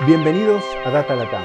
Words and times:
Bienvenidos 0.00 0.64
a 0.84 0.90
Data 0.90 1.14
Latam, 1.14 1.44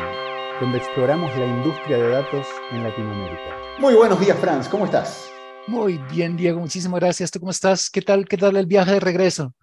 donde 0.59 0.79
exploramos 0.79 1.29
la 1.37 1.45
industria 1.45 1.97
de 1.97 2.09
datos 2.09 2.47
en 2.71 2.81
Latinoamérica. 2.81 3.55
Muy 3.77 3.93
buenos 3.93 4.19
días, 4.19 4.39
Franz, 4.39 4.67
¿cómo 4.67 4.85
estás? 4.85 5.29
Muy 5.67 5.99
bien, 6.11 6.35
Diego, 6.35 6.59
muchísimas 6.59 6.99
gracias. 6.99 7.29
¿Tú 7.29 7.39
cómo 7.39 7.51
estás? 7.51 7.91
¿Qué 7.91 8.01
tal, 8.01 8.25
qué 8.27 8.37
tal 8.37 8.57
el 8.57 8.65
viaje 8.65 8.93
de 8.93 8.99
regreso? 8.99 9.53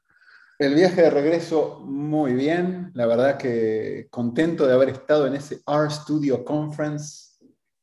El 0.60 0.76
viaje 0.76 1.02
de 1.02 1.10
regreso 1.10 1.80
muy 1.84 2.34
bien, 2.34 2.92
la 2.94 3.06
verdad 3.06 3.36
que 3.38 4.06
contento 4.08 4.68
de 4.68 4.74
haber 4.74 4.90
estado 4.90 5.26
en 5.26 5.34
ese 5.34 5.62
R 5.66 5.90
Studio 5.90 6.44
Conference. 6.44 7.30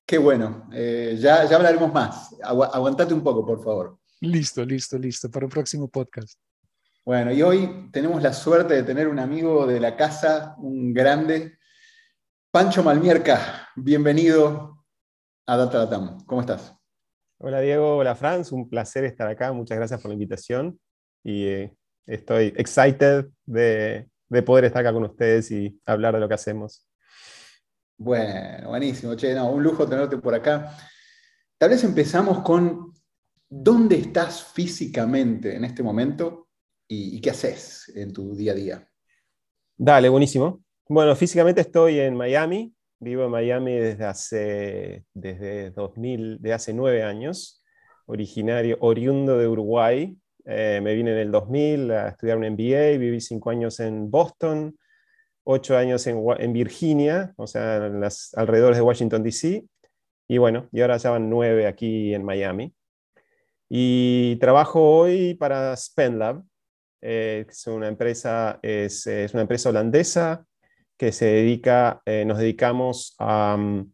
Qué 0.05 0.17
bueno, 0.17 0.69
eh, 0.71 1.17
ya, 1.19 1.43
ya 1.49 1.57
hablaremos 1.57 1.91
más. 1.91 2.33
aguantate 2.41 3.13
un 3.13 3.21
poco, 3.21 3.45
por 3.45 3.61
favor. 3.61 3.99
Listo, 4.21 4.63
listo, 4.63 4.97
listo, 4.97 5.29
para 5.29 5.47
el 5.47 5.51
próximo 5.51 5.89
podcast. 5.89 6.39
Bueno, 7.05 7.33
y 7.33 7.41
hoy 7.41 7.89
tenemos 7.91 8.23
la 8.23 8.31
suerte 8.31 8.75
de 8.75 8.83
tener 8.83 9.09
un 9.09 9.19
amigo 9.19 9.67
de 9.67 9.81
la 9.81 9.97
casa, 9.97 10.55
un 10.57 10.93
grande, 10.93 11.57
Pancho 12.49 12.81
Malmierca. 12.81 13.67
Bienvenido 13.75 14.85
a 15.45 15.57
Data 15.57 15.79
Latam. 15.79 16.23
¿Cómo 16.25 16.39
estás? 16.39 16.73
Hola 17.39 17.59
Diego, 17.59 17.97
hola 17.97 18.15
Franz, 18.15 18.53
un 18.53 18.69
placer 18.69 19.03
estar 19.03 19.27
acá. 19.27 19.51
Muchas 19.51 19.77
gracias 19.77 20.01
por 20.01 20.07
la 20.07 20.13
invitación 20.13 20.79
y 21.25 21.43
eh, 21.47 21.75
estoy 22.05 22.53
excited 22.55 23.25
de, 23.45 24.07
poder 24.45 24.63
estar 24.63 24.79
acá 24.79 24.93
con 24.93 25.03
ustedes 25.03 25.51
y 25.51 25.77
hablar 25.85 26.13
de 26.13 26.21
lo 26.21 26.29
que 26.29 26.35
hacemos. 26.35 26.87
Bueno, 27.97 28.69
buenísimo, 28.69 29.15
che, 29.15 29.37
un 29.37 29.61
lujo 29.61 29.85
tenerte 29.89 30.19
por 30.19 30.33
acá. 30.33 30.73
Tal 31.57 31.69
vez 31.69 31.83
empezamos 31.83 32.39
con 32.43 32.93
dónde 33.49 33.97
estás 33.97 34.41
físicamente 34.41 35.57
en 35.57 35.65
este 35.65 35.83
momento 35.83 36.42
y, 36.93 37.21
qué 37.21 37.31
haces 37.31 37.91
en 37.95 38.13
tu 38.13 38.35
día 38.35 38.51
a 38.51 38.55
día. 38.55 38.87
Dale, 39.77 40.09
buenísimo. 40.09 40.63
Bueno, 40.87 41.15
físicamente 41.15 41.61
estoy 41.61 41.99
en 41.99 42.15
Miami, 42.15 42.73
vivo 42.99 43.25
en 43.25 43.31
Miami 43.31 43.73
desde 43.73 44.05
hace, 44.05 45.05
desde 45.13 45.71
2000, 45.71 46.41
de 46.41 46.53
hace 46.53 46.73
nueve 46.73 47.03
años, 47.03 47.63
originario, 48.05 48.77
oriundo 48.81 49.37
de 49.37 49.47
Uruguay. 49.47 50.17
Eh, 50.45 50.81
me 50.83 50.93
vine 50.93 51.11
en 51.11 51.17
el 51.17 51.31
2000 51.31 51.91
a 51.91 52.09
estudiar 52.09 52.37
un 52.37 52.45
MBA, 52.45 52.97
viví 52.97 53.21
cinco 53.21 53.49
años 53.49 53.79
en 53.79 54.11
Boston, 54.11 54.77
ocho 55.43 55.77
años 55.77 56.05
en, 56.07 56.23
en 56.37 56.53
Virginia, 56.53 57.33
o 57.37 57.47
sea, 57.47 57.87
en 57.87 58.01
las 58.01 58.33
alrededores 58.35 58.77
de 58.77 58.83
Washington, 58.83 59.23
D.C. 59.23 59.65
Y 60.27 60.37
bueno, 60.37 60.67
y 60.71 60.81
ahora 60.81 60.97
ya 60.97 61.11
van 61.11 61.29
nueve 61.29 61.65
aquí 61.65 62.13
en 62.13 62.23
Miami. 62.23 62.73
Y 63.69 64.35
trabajo 64.37 64.81
hoy 64.81 65.33
para 65.33 65.75
SpendLab, 65.75 66.43
eh, 67.05 67.45
es, 67.49 67.67
una 67.67 67.89
empresa, 67.89 68.59
es, 68.61 69.05
una 69.33 69.41
empresa 69.41 69.69
holandesa 69.69 70.45
que 70.97 71.11
se 71.11 71.25
dedica, 71.25 72.01
eh, 72.05 72.23
nos 72.23 72.37
dedicamos 72.37 73.15
a 73.19 73.57
mm, 73.57 73.91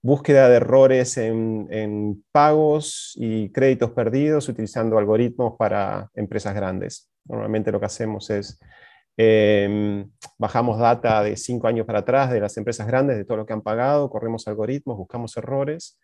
búsqueda 0.00 0.48
de 0.48 0.56
errores 0.56 1.16
en, 1.16 2.24
pagos 2.30 3.14
y 3.16 3.50
créditos 3.50 3.90
perdidos 3.90 4.48
utilizando 4.48 4.96
algoritmos 4.96 5.54
para 5.58 6.08
empresas 6.14 6.54
grandes. 6.54 7.10
Normalmente 7.24 7.72
lo 7.72 7.80
que 7.80 7.86
hacemos 7.86 8.30
es 8.30 8.60
em, 9.16 10.08
bajamos 10.38 10.78
data 10.78 11.22
de 11.22 11.36
cinco 11.36 11.66
años 11.66 11.84
para 11.84 12.00
atrás 12.00 12.30
de 12.30 12.40
las 12.40 12.56
empresas 12.56 12.86
grandes, 12.86 13.16
de 13.16 13.24
todo 13.24 13.38
lo 13.38 13.46
que 13.46 13.52
han 13.52 13.62
pagado, 13.62 14.08
corremos 14.08 14.46
algoritmos, 14.46 14.96
buscamos 14.96 15.36
errores 15.36 15.98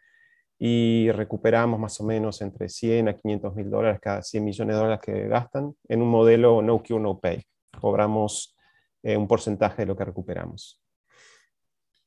y 0.59 1.11
recuperamos 1.13 1.79
más 1.79 2.01
o 2.01 2.05
menos 2.05 2.41
entre 2.43 2.69
100 2.69 3.09
a 3.09 3.17
500 3.17 3.55
mil 3.55 3.71
dólares 3.71 4.01
cada 4.03 4.23
100 4.23 4.45
millones 4.45 4.75
de 4.75 4.81
dólares 4.81 5.01
que 5.01 5.29
gastan 5.29 5.75
en 5.89 6.03
un 6.03 6.09
modelo 6.09 6.61
no 6.63 6.83
cure, 6.83 7.01
no 7.01 7.19
pay. 7.19 7.43
Cobramos 7.81 8.57
eh, 9.03 9.17
un 9.17 9.29
porcentaje 9.29 9.83
de 9.83 9.87
lo 9.87 9.97
que 9.97 10.05
recuperamos. 10.05 10.83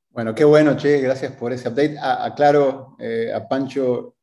Bueno, 0.10 0.36
qué 0.36 0.44
bueno, 0.44 0.76
Che, 0.76 1.00
gracias 1.00 1.32
por 1.34 1.54
ese 1.54 1.70
update. 1.70 1.98
aclaro 1.98 2.98
eh, 3.00 3.32
a 3.34 3.48
Pancho, 3.48 4.18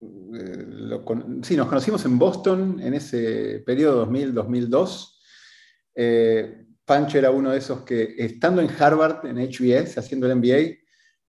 eh, 0.00 1.00
sí, 1.42 1.56
nos 1.56 1.66
conocimos 1.66 2.04
en 2.04 2.16
Boston 2.16 2.78
en 2.80 2.94
ese 2.94 3.64
periodo 3.66 4.06
2000-2002. 4.06 5.12
Pancho 6.84 7.18
era 7.18 7.32
uno 7.32 7.50
de 7.50 7.58
esos 7.58 7.82
que, 7.82 8.14
estando 8.16 8.62
en 8.62 8.70
Harvard, 8.70 9.26
en 9.26 9.38
HBS, 9.38 9.98
haciendo 9.98 10.30
el 10.30 10.36
MBA, 10.36 10.85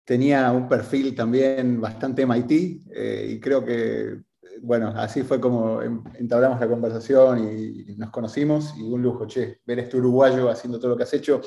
tenía 0.04 0.52
un 0.52 0.68
perfil 0.68 1.16
también 1.16 1.80
bastante 1.80 2.24
MIT 2.24 2.52
eh, 2.94 3.28
y 3.32 3.40
creo 3.40 3.64
que, 3.64 4.22
bueno, 4.62 4.90
así 4.96 5.24
fue 5.24 5.40
como 5.40 5.82
entablamos 5.82 6.60
la 6.60 6.68
conversación 6.68 7.48
y, 7.48 7.96
nos 7.96 8.10
conocimos 8.10 8.74
y 8.78 8.82
un 8.82 9.02
lujo, 9.02 9.26
che, 9.28 9.60
ver 9.66 9.80
este 9.80 9.98
uruguayo 9.98 10.50
haciendo 10.50 10.80
todo 10.80 10.92
lo 10.92 10.98
que 10.98 11.04
has 11.04 11.14
hecho. 11.14 11.42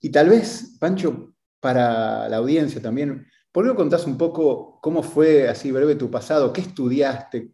Y 0.00 0.10
tal 0.10 0.28
vez, 0.28 0.76
Pancho, 0.78 1.34
para 1.60 2.28
la 2.28 2.36
audiencia 2.38 2.80
también, 2.80 3.26
¿por 3.52 3.64
qué 3.64 3.68
no 3.68 3.76
contás 3.76 4.06
un 4.06 4.16
poco 4.16 4.78
cómo 4.80 5.02
fue 5.02 5.48
así 5.48 5.70
breve 5.70 5.94
tu 5.94 6.10
pasado? 6.10 6.52
¿Qué 6.52 6.62
estudiaste? 6.62 7.50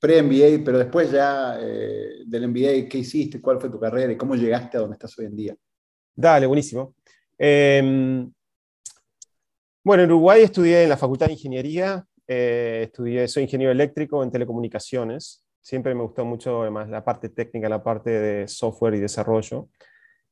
Pre-MBA, 0.00 0.64
pero 0.64 0.78
después 0.78 1.10
ya 1.10 1.58
eh, 1.60 2.22
del 2.26 2.48
MBA, 2.48 2.88
¿qué 2.88 2.98
hiciste? 2.98 3.40
¿Cuál 3.40 3.60
fue 3.60 3.70
tu 3.70 3.78
carrera 3.78 4.12
y 4.12 4.16
cómo 4.16 4.34
llegaste 4.34 4.76
a 4.76 4.80
donde 4.80 4.94
estás 4.94 5.16
hoy 5.18 5.26
en 5.26 5.36
día? 5.36 5.56
Dale, 6.14 6.46
buenísimo. 6.46 6.94
Em, 7.38 8.30
bueno, 9.84 10.04
en 10.04 10.10
Uruguay 10.10 10.42
estudié 10.42 10.84
en 10.84 10.88
la 10.88 10.96
Facultad 10.96 11.26
de 11.26 11.32
Ingeniería, 11.32 12.04
eh, 12.26 12.82
estudié, 12.84 13.26
soy 13.28 13.44
ingeniero 13.44 13.72
eléctrico 13.72 14.22
en 14.22 14.30
telecomunicaciones. 14.30 15.44
Siempre 15.60 15.94
me 15.94 16.02
gustó 16.02 16.24
mucho 16.24 16.62
además 16.62 16.88
la 16.88 17.04
parte 17.04 17.28
técnica, 17.28 17.68
la 17.68 17.82
parte 17.82 18.10
de 18.10 18.48
software 18.48 18.94
y 18.94 19.00
desarrollo. 19.00 19.68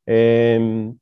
Em, 0.07 0.97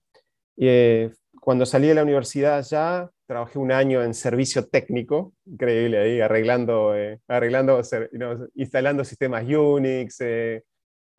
eh, 0.57 1.13
cuando 1.41 1.67
salí 1.67 1.89
de 1.89 1.95
la 1.95 2.03
universidad 2.03 2.65
ya, 2.65 3.11
trabajé 3.27 3.59
un 3.59 3.73
año 3.73 4.03
en 4.03 4.15
servicio 4.15 4.67
técnico, 4.67 5.35
increíble 5.47 5.99
ahí, 5.99 6.21
arreglando, 6.21 6.97
eh, 6.97 7.21
arreglando 7.29 7.81
instalando 8.55 9.05
sistemas 9.05 9.45
Unix, 9.45 10.19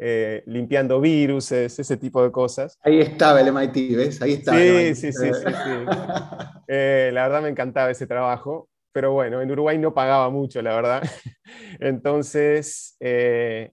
eh, 0.02 0.44
limpiando 0.46 1.02
virus, 1.02 1.52
ese 1.52 1.98
tipo 1.98 2.24
de 2.24 2.32
cosas. 2.32 2.78
Ahí 2.82 3.02
estaba 3.02 3.42
el 3.42 3.50
MIT, 3.50 3.96
¿ves? 3.98 4.22
Ahí 4.22 4.34
estaba. 4.34 4.58
Sí, 4.58 4.96
sí, 4.96 5.12
sí, 5.12 5.30
sí, 5.34 5.70
eh, 6.70 7.12
la 7.14 7.24
verdad 7.24 7.42
me 7.42 7.50
encantaba 7.50 7.92
ese 7.92 8.08
trabajo, 8.08 8.70
pero 8.94 9.12
bueno, 9.12 9.42
en 9.42 9.52
Uruguay 9.52 9.78
no 9.78 9.94
pagaba 9.94 10.30
mucho, 10.30 10.62
la 10.62 10.74
verdad. 10.74 11.04
Entonces, 11.82 12.96
eh, 13.02 13.72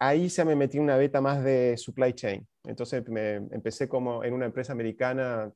ahí 0.00 0.26
ya 0.26 0.44
me 0.44 0.56
metí 0.56 0.80
una 0.80 0.96
beta 0.96 1.20
más 1.20 1.44
de 1.44 1.76
supply 1.76 2.12
chain. 2.12 2.44
Entonces 2.64 3.08
me 3.08 3.34
empecé 3.36 3.88
como 3.88 4.24
en 4.24 4.34
una 4.34 4.46
empresa 4.46 4.72
americana 4.72 5.52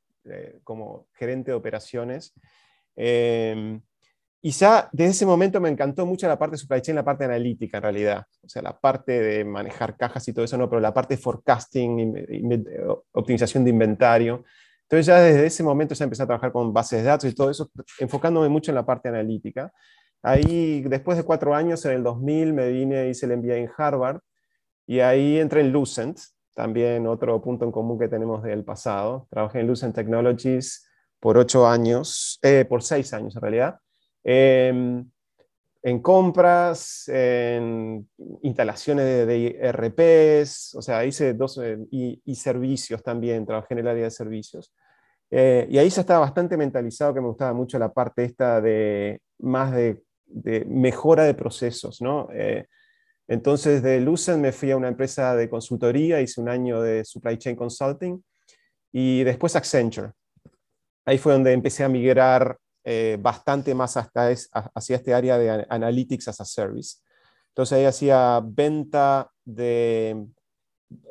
como 0.62 1.08
gerente 1.14 1.50
de 1.50 1.56
operaciones. 1.56 2.32
Em, 2.94 3.80
y 4.42 4.52
ya 4.52 4.88
desde 4.92 5.10
ese 5.10 5.26
momento 5.26 5.60
me 5.60 5.68
encantó 5.68 6.06
mucho 6.06 6.26
la 6.26 6.38
parte 6.38 6.52
de 6.52 6.58
supply 6.58 6.80
chain, 6.80 6.96
la 6.96 7.04
parte 7.04 7.24
analítica 7.24 7.76
en 7.76 7.82
realidad. 7.82 8.24
O 8.42 8.48
sea, 8.48 8.62
la 8.62 8.78
parte 8.78 9.20
de 9.20 9.44
manejar 9.44 9.96
cajas 9.98 10.26
y 10.28 10.32
todo 10.32 10.44
eso, 10.46 10.56
no, 10.56 10.68
pero 10.68 10.80
la 10.80 10.94
parte 10.94 11.16
de 11.16 11.22
forecasting, 11.22 12.56
optimización 13.12 13.64
de 13.64 13.70
inventario. 13.70 14.44
Entonces 14.84 15.06
ya 15.06 15.20
desde 15.20 15.46
ese 15.46 15.62
momento 15.62 15.94
ya 15.94 16.04
empecé 16.04 16.22
a 16.22 16.26
trabajar 16.26 16.52
con 16.52 16.72
bases 16.72 17.02
de 17.02 17.08
datos 17.08 17.30
y 17.30 17.34
todo 17.34 17.50
eso, 17.50 17.70
enfocándome 17.98 18.48
mucho 18.48 18.70
en 18.70 18.76
la 18.76 18.86
parte 18.86 19.10
analítica. 19.10 19.72
Ahí, 20.22 20.82
después 20.82 21.18
de 21.18 21.24
cuatro 21.24 21.54
años, 21.54 21.84
en 21.84 21.92
el 21.92 22.02
2000, 22.02 22.52
me 22.54 22.70
vine, 22.70 23.08
hice 23.08 23.26
el 23.26 23.36
MBA 23.36 23.56
en 23.56 23.70
Harvard 23.76 24.20
y 24.86 25.00
ahí 25.00 25.38
entré 25.38 25.60
en 25.60 25.70
Lucent, 25.70 26.18
también 26.54 27.06
otro 27.06 27.40
punto 27.42 27.66
en 27.66 27.72
común 27.72 27.98
que 27.98 28.08
tenemos 28.08 28.42
del 28.42 28.64
pasado. 28.64 29.26
Trabajé 29.30 29.60
en 29.60 29.66
Lucent 29.66 29.94
Technologies 29.94 30.88
por 31.20 31.36
ocho 31.36 31.66
años, 31.66 32.38
eh, 32.42 32.64
por 32.64 32.82
seis 32.82 33.12
años 33.12 33.36
en 33.36 33.42
realidad 33.42 33.78
En 35.82 36.00
compras, 36.00 37.08
en 37.08 38.06
instalaciones 38.42 39.26
de, 39.26 39.58
RPs, 39.72 40.74
o 40.74 40.82
sea, 40.82 41.06
hice 41.06 41.32
dos, 41.32 41.58
eh, 41.62 41.78
y, 41.90 42.34
servicios 42.34 43.02
también, 43.02 43.46
trabajé 43.46 43.74
en 43.74 43.80
el 43.80 43.88
área 43.88 44.04
de 44.04 44.10
servicios. 44.10 44.74
Eh, 45.30 45.66
y 45.70 45.78
ahí 45.78 45.88
ya 45.88 46.02
estaba 46.02 46.20
bastante 46.20 46.56
mentalizado 46.58 47.14
que 47.14 47.20
me 47.20 47.28
gustaba 47.28 47.54
mucho 47.54 47.78
la 47.78 47.92
parte 47.92 48.24
esta 48.24 48.60
de 48.60 49.20
más 49.38 49.72
de, 49.72 50.02
mejora 50.66 51.24
de 51.24 51.34
procesos, 51.34 52.02
¿no? 52.02 52.28
Eh, 52.34 52.66
entonces 53.26 53.82
de 53.82 54.00
Lucent 54.00 54.40
me 54.40 54.52
fui 54.52 54.70
a 54.72 54.76
una 54.76 54.88
empresa 54.88 55.34
de 55.34 55.48
consultoría, 55.48 56.20
hice 56.20 56.40
un 56.40 56.48
año 56.48 56.82
de 56.82 57.04
supply 57.04 57.38
chain 57.38 57.56
consulting 57.56 58.22
y 58.92 59.22
después 59.24 59.56
Accenture. 59.56 60.12
Ahí 61.06 61.16
fue 61.16 61.32
donde 61.32 61.52
empecé 61.52 61.84
a 61.84 61.88
migrar 61.88 62.58
eh, 62.84 63.18
bastante 63.20 63.74
más 63.74 63.96
hasta 63.96 64.30
es, 64.30 64.48
hacia 64.52 64.96
este 64.96 65.14
área 65.14 65.38
de 65.38 65.66
Analytics 65.68 66.28
as 66.28 66.40
a 66.40 66.44
Service. 66.44 66.98
Entonces 67.48 67.78
ahí 67.78 67.84
hacía 67.84 68.40
venta, 68.44 69.30
de, 69.44 70.26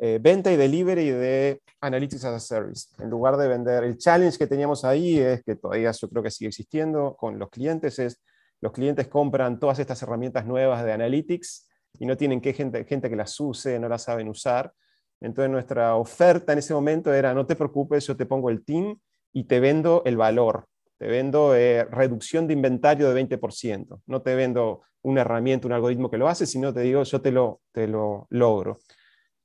eh, 0.01 0.19
venta 0.21 0.51
y 0.51 0.57
delivery 0.57 1.09
de 1.11 1.61
Analytics 1.81 2.25
as 2.25 2.33
a 2.33 2.39
Service. 2.39 2.87
En 2.97 3.09
lugar 3.09 3.37
de 3.37 3.47
vender, 3.47 3.83
el 3.83 3.97
challenge 3.97 4.37
que 4.37 4.47
teníamos 4.47 4.83
ahí 4.85 5.19
es 5.19 5.43
que 5.43 5.55
todavía 5.55 5.91
yo 5.91 6.09
creo 6.09 6.23
que 6.23 6.31
sigue 6.31 6.49
existiendo 6.49 7.15
con 7.15 7.37
los 7.37 7.49
clientes, 7.49 7.99
es 7.99 8.21
los 8.61 8.71
clientes 8.73 9.07
compran 9.07 9.59
todas 9.59 9.79
estas 9.79 10.01
herramientas 10.01 10.45
nuevas 10.45 10.83
de 10.83 10.91
Analytics 10.91 11.67
y 11.99 12.05
no 12.05 12.17
tienen 12.17 12.41
que 12.41 12.53
gente, 12.53 12.83
gente 12.85 13.09
que 13.09 13.15
las 13.15 13.39
use, 13.39 13.79
no 13.79 13.87
las 13.87 14.03
saben 14.03 14.27
usar. 14.27 14.73
Entonces 15.21 15.49
nuestra 15.49 15.95
oferta 15.95 16.53
en 16.53 16.59
ese 16.59 16.73
momento 16.73 17.13
era, 17.13 17.33
no 17.33 17.45
te 17.45 17.55
preocupes, 17.55 18.05
yo 18.07 18.15
te 18.15 18.25
pongo 18.25 18.49
el 18.49 18.63
team 18.63 18.99
y 19.33 19.45
te 19.45 19.59
vendo 19.59 20.01
el 20.05 20.17
valor, 20.17 20.65
te 20.99 21.07
vendo 21.07 21.55
eh, 21.55 21.85
reducción 21.85 22.45
de 22.45 22.53
inventario 22.53 23.09
de 23.09 23.15
20%, 23.15 24.01
no 24.05 24.21
te 24.21 24.35
vendo 24.35 24.81
una 25.01 25.21
herramienta, 25.21 25.65
un 25.65 25.73
algoritmo 25.73 26.11
que 26.11 26.17
lo 26.17 26.27
hace, 26.27 26.45
sino 26.45 26.73
te 26.73 26.81
digo, 26.81 27.03
yo 27.03 27.21
te 27.21 27.31
lo, 27.31 27.61
te 27.71 27.87
lo 27.87 28.27
logro. 28.29 28.79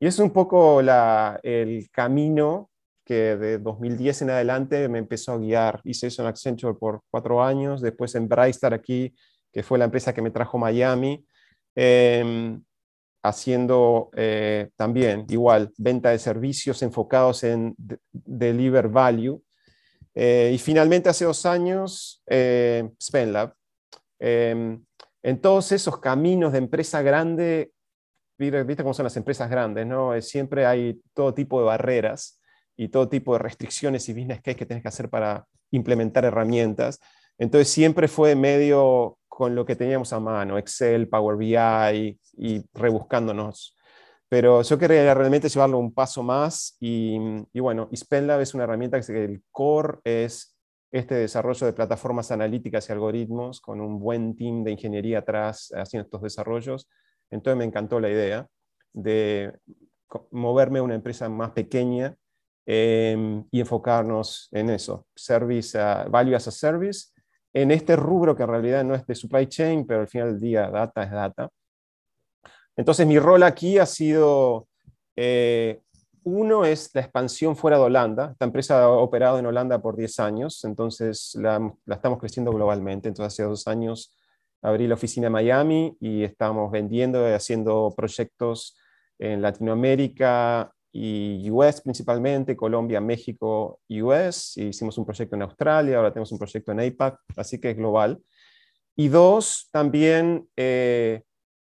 Y 0.01 0.07
es 0.07 0.19
un 0.19 0.31
poco 0.33 0.81
el 0.81 1.89
camino 1.93 2.71
que 3.05 3.37
de 3.37 3.59
2010 3.59 4.23
en 4.23 4.31
adelante 4.31 4.89
me 4.89 4.99
empezó 4.99 5.33
a 5.33 5.39
guiar. 5.39 5.81
Hice 5.85 6.09
eso 6.09 6.23
en 6.23 6.29
Accenture 6.29 6.75
por 6.75 7.03
cuatro 7.11 7.43
años, 7.43 7.81
después 7.81 8.15
en 8.15 8.29
Brightstar 8.29 8.75
aquí, 8.75 9.15
que 9.53 9.63
fue 9.63 9.79
la 9.79 9.85
empresa 9.85 10.13
que 10.13 10.23
me 10.23 10.31
trajo 10.31 10.59
Miami, 10.59 11.25
em, 11.77 12.63
haciendo 13.23 14.11
eh, 14.17 14.71
también 14.77 15.27
igual 15.29 15.73
venta 15.79 16.11
de 16.11 16.19
servicios 16.19 16.83
enfocados 16.83 17.45
en 17.45 17.75
deliver 18.13 18.89
value. 18.89 19.43
Eh, 20.15 20.53
y 20.55 20.59
finalmente 20.59 21.09
hace 21.09 21.25
dos 21.25 21.45
años, 21.45 22.23
eh, 22.27 22.89
SpendLab. 23.03 23.55
Em, 24.19 24.85
en 25.23 25.41
todos 25.41 25.73
esos 25.73 25.99
caminos 25.99 26.53
de 26.53 26.59
empresa 26.59 27.03
grande, 27.03 27.73
viste 28.39 28.83
cómo 28.83 28.95
son 28.95 29.05
las 29.05 29.17
empresas 29.17 29.51
grandes, 29.51 29.87
¿no? 29.87 30.21
Siempre 30.21 30.67
hay 30.67 31.01
todo 31.15 31.35
tipo 31.35 31.59
de 31.61 31.67
barreras 31.67 32.41
y 32.77 32.89
todo 32.89 33.09
tipo 33.09 33.33
de 33.35 33.39
restricciones 33.41 34.09
y 34.09 34.13
business 34.13 34.41
case 34.43 34.57
que 34.57 34.67
tienes 34.67 34.83
que 34.83 34.89
hacer 34.89 35.09
para 35.09 35.47
implementar 35.71 36.25
herramientas. 36.25 37.01
Entonces 37.39 37.69
siempre 37.69 38.09
fue 38.09 38.37
medio 38.37 39.19
con 39.29 39.55
lo 39.55 39.65
que 39.65 39.77
teníamos 39.77 40.13
a 40.13 40.21
mano, 40.21 40.59
Excel, 40.59 41.09
Power 41.09 41.37
BI 41.37 42.19
y 42.37 42.65
rebuscándonos. 42.73 43.77
Pero 44.29 44.63
yo 44.63 44.79
quería 44.79 45.15
realmente 45.15 45.49
llevarlo 45.49 45.79
un 45.79 45.93
paso 45.93 46.23
más 46.23 46.77
y, 46.81 47.19
bueno, 47.55 47.89
SpendLab 47.95 48.41
es 48.41 48.55
una 48.55 48.65
herramienta 48.65 49.01
que 49.01 49.25
el 49.25 49.43
core 49.51 49.99
es 50.05 50.57
este 50.91 51.17
desarrollo 51.17 51.67
de 51.67 51.73
plataformas 51.73 52.31
analíticas 52.31 52.89
y 52.89 52.93
algoritmos 52.93 53.61
con 53.61 53.81
un 53.81 53.99
buen 53.99 54.37
team 54.37 54.63
de 54.65 54.73
ingeniería 54.73 55.19
atrás 55.19 55.73
haciendo 55.75 56.07
estos 56.07 56.23
desarrollos. 56.23 56.89
Entonces 57.31 57.59
me 57.59 57.65
encantó 57.65 58.01
la 58.01 58.11
idea 58.11 58.47
de 58.93 59.53
moverme 60.31 60.79
a 60.79 60.83
una 60.83 60.95
empresa 60.95 61.29
más 61.29 61.51
pequeña 61.51 62.17
em, 62.67 63.45
y 63.51 63.61
enfocarnos 63.61 64.49
en 64.53 64.71
eso, 64.71 65.07
service, 65.15 65.77
value 66.09 66.37
as 66.37 66.49
a 66.49 66.51
service, 66.51 67.09
en 67.53 67.71
este 67.71 67.97
rubro 67.97 68.35
que 68.37 68.43
en 68.43 68.49
realidad 68.49 68.85
no 68.85 68.95
es 68.95 69.07
de 69.07 69.15
supply 69.15 69.47
chain, 69.47 69.87
pero 69.87 70.01
al 70.01 70.09
final 70.09 70.33
del 70.33 70.41
día 70.41 70.71
data 70.71 71.03
es 71.03 71.11
data. 71.11 71.51
Entonces 72.77 73.07
mi 73.07 73.19
rol 73.19 73.43
aquí 73.43 73.79
ha 73.79 73.87
sido, 73.87 74.67
eh, 75.17 75.81
uno 76.25 76.65
es 76.65 76.91
la 76.95 77.03
expansión 77.03 77.57
fuera 77.57 77.77
de 77.77 77.85
Holanda. 77.85 78.31
Esta 78.33 78.45
empresa 78.45 78.83
ha 78.83 78.89
operado 78.89 79.39
en 79.39 79.47
Holanda 79.47 79.81
por 79.81 79.97
10 79.97 80.21
años, 80.21 80.65
entonces 80.65 81.35
la, 81.41 81.73
estamos 81.87 82.19
creciendo 82.19 82.53
globalmente. 82.53 83.09
Entonces 83.09 83.35
hace 83.35 83.43
dos 83.45 83.67
años 83.67 84.17
abrí 84.63 84.87
la 84.87 84.95
oficina 84.95 85.27
en 85.27 85.33
Miami 85.33 85.97
y 86.01 86.23
estamos 86.23 86.71
vendiendo 86.71 87.29
y 87.29 87.33
haciendo 87.33 87.93
proyectos 87.97 88.77
en 89.19 89.43
Latinoamérica, 89.43 90.75
y 90.97 91.51
US 91.51 91.81
principalmente, 91.81 92.57
Colombia, 92.57 93.01
México, 93.01 93.81
US. 93.91 94.57
Hicimos 94.57 94.97
un 94.97 95.05
proyecto 95.05 95.35
en 95.35 95.43
Australia, 95.43 95.97
ahora 95.97 96.13
tenemos 96.13 96.31
un 96.31 96.39
proyecto 96.39 96.71
en 96.71 96.81
APAC, 96.81 97.19
así 97.37 97.61
que 97.61 97.71
es 97.71 97.77
global. 97.77 98.23
Y 98.95 99.09
dos, 99.09 99.69
también 99.73 100.49
eh, 100.57 101.23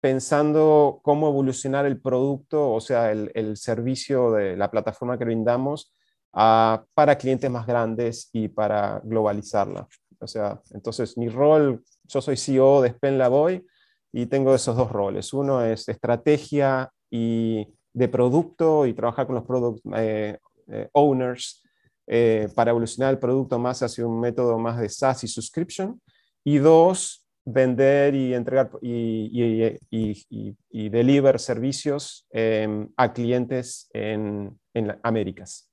pensando 0.05 0.99
cómo 1.01 1.29
evolucionar 1.29 1.87
el 1.87 1.99
producto, 1.99 2.71
o 2.71 2.79
sea, 2.79 3.11
el, 3.11 3.57
servicio 3.57 4.33
de 4.33 4.55
la 4.55 4.69
plataforma 4.69 5.17
que 5.17 5.25
brindamos 5.25 5.95
para 6.31 7.17
clientes 7.17 7.49
más 7.49 7.65
grandes 7.65 8.29
y 8.31 8.47
para 8.47 9.01
globalizarla. 9.03 9.87
O 10.19 10.27
sea, 10.27 10.61
entonces 10.75 11.17
mi 11.17 11.27
rol, 11.27 11.83
yo 12.03 12.21
soy 12.21 12.37
CEO 12.37 12.83
de 12.83 12.91
Spenlavoy 12.91 13.65
y 14.13 14.27
tengo 14.27 14.53
esos 14.53 14.77
dos 14.77 14.91
roles. 14.91 15.33
Uno 15.33 15.63
es 15.63 15.89
estrategia 15.89 16.91
y 17.09 17.67
de 17.91 18.07
producto 18.07 18.85
y 18.85 18.93
trabajar 18.93 19.25
con 19.25 19.33
los 19.33 19.43
product 19.43 19.83
eh, 19.97 20.37
eh, 20.67 20.87
owners 20.91 21.63
eh, 22.05 22.47
para 22.53 22.69
evolucionar 22.69 23.11
el 23.11 23.17
producto 23.17 23.57
más 23.57 23.81
hacia 23.81 24.05
un 24.05 24.19
método 24.19 24.59
más 24.59 24.77
de 24.79 24.87
SaaS 24.87 25.23
y 25.23 25.27
subscription. 25.27 25.99
Y 26.43 26.59
dos, 26.59 27.24
vender 27.45 28.15
y 28.15 28.33
entregar 28.33 28.71
y, 28.81 29.77
y, 29.91 30.55
y, 30.69 30.89
deliver 30.89 31.39
servicios 31.39 32.27
em, 32.31 32.89
a 32.97 33.13
clientes 33.13 33.87
en, 33.93 34.59
en 34.73 34.97
Américas. 35.03 35.69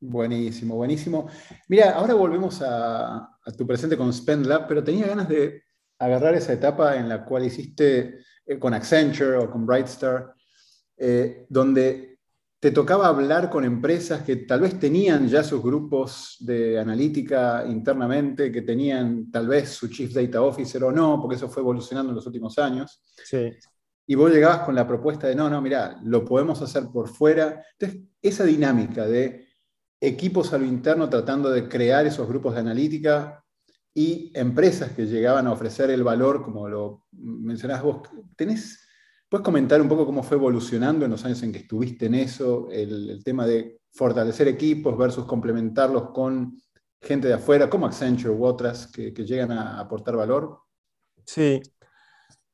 Buenísimo, 0.00 0.74
buenísimo. 0.74 1.28
Mira, 1.68 1.92
ahora 1.92 2.14
volvemos 2.14 2.60
a, 2.62 3.28
tu 3.56 3.66
presente 3.66 3.96
con 3.96 4.12
SpendLab, 4.12 4.66
pero 4.66 4.82
tenía 4.82 5.06
ganas 5.06 5.28
de 5.28 5.62
agarrar 5.98 6.34
esa 6.34 6.54
etapa 6.54 6.96
en 6.96 7.08
la 7.08 7.24
cual 7.24 7.44
hiciste 7.44 8.18
con 8.58 8.74
Accenture 8.74 9.36
o 9.36 9.50
con 9.50 9.64
Brightstar, 9.64 10.34
eh, 10.96 11.46
donde 11.48 12.11
te 12.62 12.70
tocaba 12.70 13.08
hablar 13.08 13.50
con 13.50 13.64
empresas 13.64 14.22
que 14.22 14.36
tal 14.36 14.60
vez 14.60 14.78
tenían 14.78 15.26
ya 15.26 15.42
sus 15.42 15.60
grupos 15.60 16.36
de 16.38 16.78
analítica 16.78 17.64
internamente, 17.66 18.52
que 18.52 18.62
tenían 18.62 19.32
tal 19.32 19.48
vez 19.48 19.70
su 19.70 19.88
Chief 19.88 20.12
Data 20.12 20.40
Officer 20.42 20.84
o 20.84 20.92
no, 20.92 21.20
porque 21.20 21.34
eso 21.34 21.48
fue 21.48 21.60
evolucionando 21.60 22.10
en 22.10 22.14
los 22.14 22.26
últimos 22.28 22.56
años. 22.60 23.02
Sí. 23.24 23.50
Y 24.06 24.14
vos 24.14 24.30
llegabas 24.30 24.60
con 24.60 24.76
la 24.76 24.86
propuesta 24.86 25.26
de, 25.26 25.34
no, 25.34 25.50
no, 25.50 25.60
mira, 25.60 25.98
lo 26.04 26.24
podemos 26.24 26.62
hacer 26.62 26.84
por 26.86 27.08
fuera. 27.08 27.64
Entonces, 27.80 28.02
esa 28.22 28.44
dinámica 28.44 29.08
de 29.08 29.48
equipos 30.00 30.52
a 30.52 30.58
lo 30.58 30.64
interno 30.64 31.08
tratando 31.08 31.50
de 31.50 31.68
crear 31.68 32.06
esos 32.06 32.28
grupos 32.28 32.54
de 32.54 32.60
analítica 32.60 33.44
y 33.92 34.30
empresas 34.38 34.92
que 34.92 35.06
llegaban 35.06 35.48
a 35.48 35.52
ofrecer 35.52 35.90
el 35.90 36.04
valor, 36.04 36.44
como 36.44 36.68
lo 36.68 37.06
mencionás 37.10 37.82
vos, 37.82 38.08
¿tenés 38.36 38.86
¿Puedes 39.32 39.46
comentar 39.46 39.80
un 39.80 39.88
poco 39.88 40.04
cómo 40.04 40.22
fue 40.22 40.36
evolucionando 40.36 41.06
en 41.06 41.10
los 41.10 41.24
años 41.24 41.42
en 41.42 41.52
que 41.52 41.60
estuviste 41.60 42.04
en 42.04 42.16
eso, 42.16 42.68
el, 42.70 43.24
tema 43.24 43.46
de 43.46 43.80
fortalecer 43.90 44.46
equipos 44.46 44.94
versus 44.98 45.24
complementarlos 45.24 46.10
con 46.10 46.60
gente 47.00 47.28
de 47.28 47.32
afuera, 47.32 47.70
como 47.70 47.86
Accenture 47.86 48.28
u 48.28 48.44
otras, 48.44 48.88
que, 48.88 49.10
llegan 49.10 49.50
a 49.52 49.80
aportar 49.80 50.16
valor? 50.16 50.58
Sí, 51.24 51.62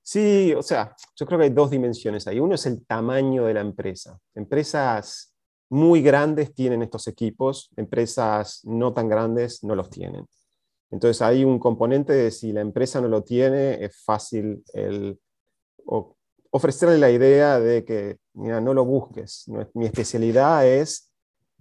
sí, 0.01 0.55
o 0.57 0.63
sea, 0.63 0.95
yo 1.17 1.27
creo 1.27 1.41
que 1.41 1.47
hay 1.47 1.51
dos 1.51 1.69
dimensiones 1.69 2.29
ahí. 2.29 2.39
Uno 2.39 2.55
es 2.55 2.65
el 2.67 2.87
tamaño 2.87 3.47
de 3.47 3.55
la 3.55 3.61
empresa. 3.61 4.17
Empresas 4.37 5.35
muy 5.71 6.01
grandes 6.01 6.55
tienen 6.55 6.83
estos 6.83 7.09
equipos, 7.09 7.71
empresas 7.75 8.61
no 8.63 8.95
tan 8.95 9.09
grandes 9.09 9.65
no 9.65 9.75
los 9.75 9.91
tienen. 9.91 10.29
Entonces 10.93 11.23
hay 11.23 11.43
un 11.43 11.59
componente 11.59 12.13
de 12.13 12.31
si 12.31 12.53
la 12.53 12.61
empresa 12.61 13.01
no 13.01 13.09
lo 13.09 13.25
tiene, 13.25 13.83
es 13.85 14.01
fácil 14.05 14.63
el, 14.73 15.19
ofrecerle 16.51 16.99
la 16.99 17.11
idea 17.11 17.61
de 17.61 17.85
que, 17.85 18.19
mira, 18.35 18.61
no 18.61 18.75
lo 18.75 18.85
busques. 18.85 19.45
Mi 19.75 19.87
especialidad 19.87 20.67
es 20.67 21.13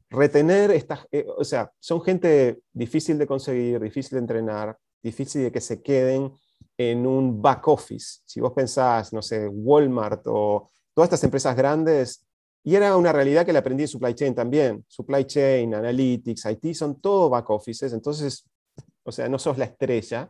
retener 0.09 0.71
estas, 0.71 1.05
eh, 1.11 1.25
o 1.37 1.43
sea, 1.43 1.71
son 1.79 2.01
gente 2.01 2.59
difícil 2.71 3.17
de 3.17 3.27
conseguir, 3.27 3.79
difícil 3.81 4.15
de 4.15 4.19
entrenar, 4.19 4.77
difícil 5.03 5.43
de 5.43 5.51
que 5.51 5.61
se 5.61 5.81
queden 5.81 6.33
en 6.77 7.05
un 7.05 7.41
back 7.41 7.67
office. 7.67 8.21
Si 8.25 8.39
vos 8.39 8.53
pensás, 8.53 9.11
no 9.11 9.21
sé, 9.21 9.47
Walmart 9.47 10.21
o 10.27 10.69
todas 10.93 11.07
estas 11.07 11.23
empresas 11.23 11.55
grandes, 11.55 12.25
y 12.63 12.75
era 12.75 12.97
una 12.97 13.13
realidad 13.13 13.45
que 13.45 13.53
le 13.53 13.59
aprendí 13.59 13.83
en 13.83 13.87
supply 13.87 14.13
chain 14.13 14.35
también. 14.35 14.83
Supply 14.87 15.25
chain, 15.25 15.73
analytics, 15.73 16.45
IT, 16.45 16.73
son 16.73 16.99
todo 16.99 17.29
back 17.29 17.49
offices, 17.49 17.93
entonces, 17.93 18.45
o 19.03 19.11
sea, 19.11 19.29
no 19.29 19.39
sos 19.39 19.57
la 19.57 19.65
estrella, 19.65 20.29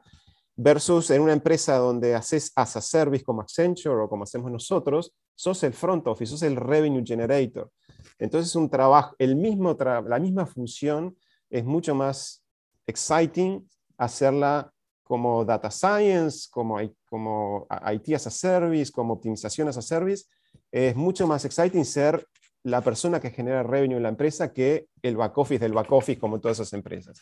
versus 0.57 1.11
en 1.11 1.21
una 1.21 1.33
empresa 1.33 1.77
donde 1.77 2.15
haces 2.15 2.51
as 2.55 2.75
a 2.75 2.81
service 2.81 3.23
como 3.23 3.41
Accenture 3.41 4.01
o 4.01 4.09
como 4.09 4.23
hacemos 4.23 4.51
nosotros, 4.51 5.13
sos 5.35 5.61
el 5.63 5.73
front 5.73 6.05
office, 6.07 6.31
sos 6.31 6.41
el 6.41 6.55
revenue 6.55 7.03
generator. 7.05 7.69
Entonces 8.17 8.55
un 8.55 8.69
trabajo, 8.69 9.15
el 9.19 9.35
mismo 9.35 9.77
la 9.79 10.19
misma 10.19 10.47
función 10.47 11.15
es 11.49 11.63
mucho 11.63 11.93
más 11.93 12.43
exciting 12.87 13.69
hacerla 13.97 14.71
como 15.03 15.45
data 15.45 15.69
science, 15.69 16.47
como, 16.51 16.79
como 17.05 17.67
IT 17.93 18.15
as 18.15 18.27
a 18.27 18.31
service, 18.31 18.91
como 18.91 19.13
optimización 19.13 19.67
as 19.67 19.77
a 19.77 19.81
service. 19.81 20.25
Es 20.71 20.95
mucho 20.95 21.27
más 21.27 21.45
exciting 21.45 21.85
ser 21.85 22.27
la 22.63 22.81
persona 22.81 23.19
que 23.19 23.29
genera 23.29 23.63
revenue 23.63 23.97
en 23.97 24.03
la 24.03 24.09
empresa 24.09 24.51
que 24.51 24.87
el 25.01 25.15
back 25.15 25.37
office 25.37 25.59
del 25.59 25.73
back 25.73 25.91
office 25.91 26.19
como 26.19 26.41
todas 26.41 26.59
esas 26.59 26.73
empresas. 26.73 27.19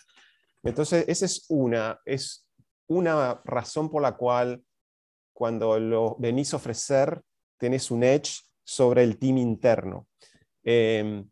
Entonces, 0.63 1.06
esa 1.08 1.25
es 1.25 1.46
una, 1.50 2.00
es 2.06 2.45
una 2.88 3.42
razón 3.46 3.89
por 3.89 4.01
la 4.01 4.15
cual 4.15 4.63
cuando 5.34 5.80
lo 5.80 6.15
venís 6.20 6.54
a 6.54 6.58
ofrecer 6.58 7.22
tenés 7.58 7.92
un 7.92 8.04
edge 8.04 8.42
sobre 8.63 9.04
el 9.04 9.18
team 9.18 9.38
interno. 9.38 10.08
Em, 10.63 11.30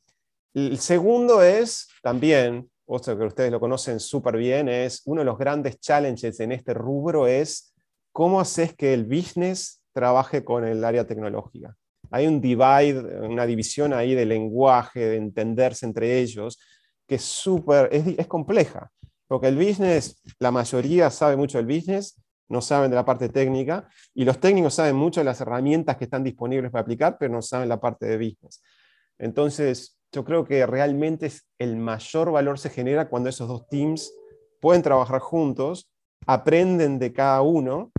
el 0.53 0.77
segundo 0.77 1.41
es 1.41 1.87
también, 2.01 2.69
otro 2.85 3.17
que 3.17 3.25
ustedes 3.25 3.51
lo 3.51 3.59
conocen 3.59 3.99
súper 3.99 4.37
bien, 4.37 4.69
es 4.69 5.01
uno 5.05 5.21
de 5.21 5.25
los 5.25 5.37
grandes 5.37 5.79
challenges 5.79 6.39
en 6.39 6.51
este 6.51 6.73
rubro 6.73 7.27
es 7.27 7.73
cómo 8.11 8.39
haces 8.39 8.75
que 8.75 8.93
el 8.93 9.05
business 9.05 9.81
trabaje 9.93 10.43
con 10.43 10.65
el 10.65 10.83
área 10.83 11.07
tecnológica. 11.07 11.75
hay 12.11 12.27
un 12.27 12.39
divide, 12.41 13.21
una 13.21 13.45
división 13.47 13.93
ahí 13.93 14.13
de 14.13 14.25
lenguaje, 14.25 14.99
de 14.99 15.15
entenderse 15.15 15.85
entre 15.85 16.19
ellos, 16.19 16.59
que 17.07 17.15
es 17.15 17.23
súper, 17.23 17.89
es, 17.91 18.05
es 18.19 18.27
compleja, 18.27 18.91
porque 19.27 19.47
el 19.47 19.57
business, 19.57 20.21
la 20.39 20.51
mayoría 20.51 21.09
sabe 21.09 21.35
mucho 21.35 21.57
del 21.57 21.67
business, 21.67 22.21
no 22.49 22.61
saben 22.61 22.89
de 22.89 22.95
la 22.95 23.05
parte 23.05 23.29
técnica, 23.29 23.87
y 24.13 24.25
los 24.25 24.39
técnicos 24.39 24.75
saben 24.75 24.95
mucho 24.95 25.21
de 25.21 25.25
las 25.25 25.41
herramientas 25.41 25.97
que 25.97 26.03
están 26.03 26.23
disponibles 26.23 26.71
para 26.71 26.81
aplicar, 26.83 27.17
pero 27.19 27.33
no 27.33 27.41
saben 27.41 27.69
la 27.69 27.79
parte 27.79 28.05
de 28.05 28.17
business. 28.17 28.61
Entonces, 29.17 29.97
yo 30.11 30.23
creo 30.23 30.45
que 30.45 30.65
realmente 30.65 31.31
el 31.57 31.75
mayor 31.77 32.31
valor 32.31 32.59
se 32.59 32.69
genera 32.69 33.09
cuando 33.09 33.29
esos 33.29 33.47
dos 33.47 33.67
teams 33.67 34.13
pueden 34.61 34.83
trabajar 34.83 35.19
juntos, 35.19 35.89
aprenden 36.25 36.99
de 36.99 37.11
cada 37.11 37.41
uno 37.41 37.91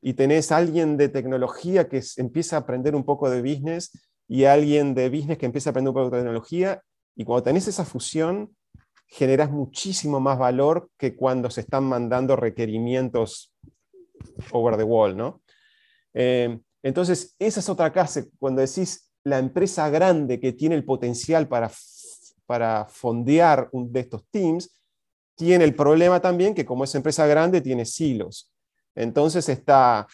y 0.00 0.14
tenés 0.14 0.52
alguien 0.52 0.96
de 0.96 1.08
tecnología 1.08 1.88
que 1.88 2.02
empieza 2.16 2.56
a 2.56 2.60
aprender 2.60 2.94
un 2.94 3.04
poco 3.04 3.30
de 3.30 3.40
business 3.40 3.90
y 4.28 4.44
alguien 4.44 4.94
de 4.94 5.08
business 5.08 5.38
que 5.38 5.46
empieza 5.46 5.70
a 5.70 5.72
aprender 5.72 5.90
un 5.90 5.94
poco 5.94 6.10
de 6.10 6.22
tecnología 6.22 6.82
y 7.16 7.24
cuando 7.24 7.44
tenés 7.44 7.68
esa 7.68 7.84
fusión 7.84 8.54
generas 9.12 9.50
muchísimo 9.50 10.20
más 10.20 10.38
valor 10.38 10.88
que 10.96 11.14
cuando 11.14 11.50
se 11.50 11.60
están 11.60 11.84
mandando 11.84 12.34
requerimientos 12.34 13.54
over 14.52 14.78
the 14.78 14.84
wall, 14.84 15.14
¿no? 15.14 15.42
Eh, 16.14 16.58
entonces, 16.82 17.36
esa 17.38 17.60
es 17.60 17.68
otra 17.68 17.92
casa, 17.92 18.24
cuando 18.38 18.62
decís 18.62 19.10
la 19.22 19.38
empresa 19.38 19.90
grande 19.90 20.40
que 20.40 20.54
tiene 20.54 20.76
el 20.76 20.84
potencial 20.84 21.46
para, 21.46 21.70
para 22.46 22.86
fondear 22.86 23.68
un 23.72 23.92
de 23.92 24.00
estos 24.00 24.24
teams, 24.30 24.82
tiene 25.36 25.64
el 25.64 25.74
problema 25.74 26.18
también 26.20 26.54
que 26.54 26.64
como 26.64 26.84
es 26.84 26.94
empresa 26.94 27.26
grande 27.26 27.60
tiene 27.60 27.84
silos. 27.84 28.50
Entonces 28.94 29.46
está 29.50 30.06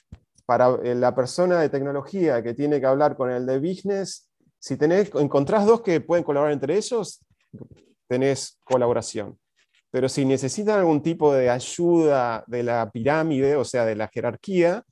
para 0.45 0.77
eh, 0.83 0.97
la 0.97 1.15
persona 1.15 1.61
de 1.61 1.69
tecnología 1.69 2.43
que 2.43 2.53
tiene 2.53 2.81
que 2.81 2.87
hablar 2.87 3.17
con 3.17 3.31
el 3.31 3.47
de 3.47 3.61
business, 3.61 4.29
si 4.59 4.77
tenés, 4.77 5.15
encontrás 5.15 5.67
dos 5.67 5.83
que 5.83 6.01
pueden 6.01 6.25
colaborar 6.25 6.53
entre 6.53 6.77
ellos, 6.77 7.25
tenés 8.09 8.59
colaboración. 8.65 9.39
Pero 9.91 10.09
si 10.09 10.25
necesitan 10.25 10.79
algún 10.81 11.03
tipo 11.03 11.33
de 11.33 11.51
ayuda 11.51 12.45
de 12.47 12.63
la 12.63 12.91
pirámide, 12.91 13.57
o 13.57 13.65
sea, 13.65 13.85
de 13.85 13.97
la 13.97 14.09
jerarquía, 14.09 14.85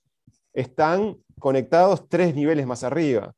están 0.53 1.17
conectados 1.39 2.09
tres 2.09 2.35
niveles 2.35 2.67
más 2.67 2.83
arriba 2.83 3.35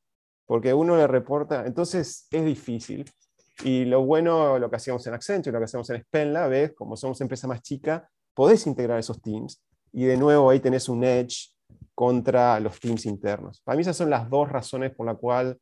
porque 0.49 0.73
uno 0.73 0.97
le 0.97 1.07
reporta, 1.07 1.67
entonces 1.67 2.27
es 2.31 2.45
difícil. 2.45 3.09
Y 3.65 3.85
lo 3.85 4.05
bueno, 4.07 4.59
lo 4.59 4.71
que 4.71 4.77
hacíamos 4.77 5.07
en 5.07 5.13
Accenture, 5.13 5.53
lo 5.53 5.59
que 5.59 5.67
hacemos 5.67 5.91
en 5.91 6.01
Spenla, 6.01 6.49
ves, 6.49 6.73
como 6.73 6.97
somos 6.97 7.21
empresa 7.21 7.47
más 7.47 7.61
chica, 7.61 8.09
podés 8.33 8.67
integrar 8.67 8.99
esos 8.99 9.21
teams 9.21 9.63
y 9.93 10.05
de 10.07 10.17
nuevo 10.17 10.49
ahí 10.49 10.59
tenés 10.59 10.89
un 10.89 11.05
edge 11.05 11.51
contra 11.95 12.59
los 12.61 12.81
teams 12.81 13.05
internos. 13.05 13.61
Para 13.63 13.77
mí 13.77 13.83
esas 13.83 13.97
son 13.97 14.09
las 14.09 14.31
dos 14.31 14.49
razones 14.49 14.95
por 14.95 15.05
la 15.05 15.17
cual 15.17 15.59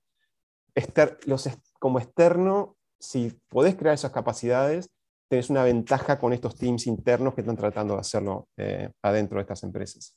los, 1.24 1.48
como 1.80 1.98
externo, 1.98 2.75
si 3.06 3.32
podés 3.48 3.76
crear 3.76 3.94
esas 3.94 4.10
capacidades, 4.10 4.90
tenés 5.28 5.50
una 5.50 5.62
ventaja 5.62 6.18
con 6.18 6.32
estos 6.32 6.56
teams 6.56 6.86
internos 6.86 7.34
que 7.34 7.40
están 7.40 7.56
tratando 7.56 7.94
de 7.94 8.00
hacerlo 8.00 8.48
eh, 8.56 8.90
adentro 9.02 9.38
de 9.38 9.42
estas 9.42 9.62
empresas. 9.62 10.16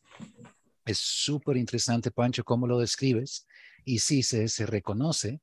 Es 0.86 0.98
súper 0.98 1.58
interesante, 1.58 2.12
Pancho, 2.12 2.44
cómo 2.44 2.68
lo 2.68 2.80
describes 2.80 3.46
y 3.86 4.00
sí 4.00 4.24
se, 4.24 4.48
se 4.48 4.66
reconoce. 4.66 5.42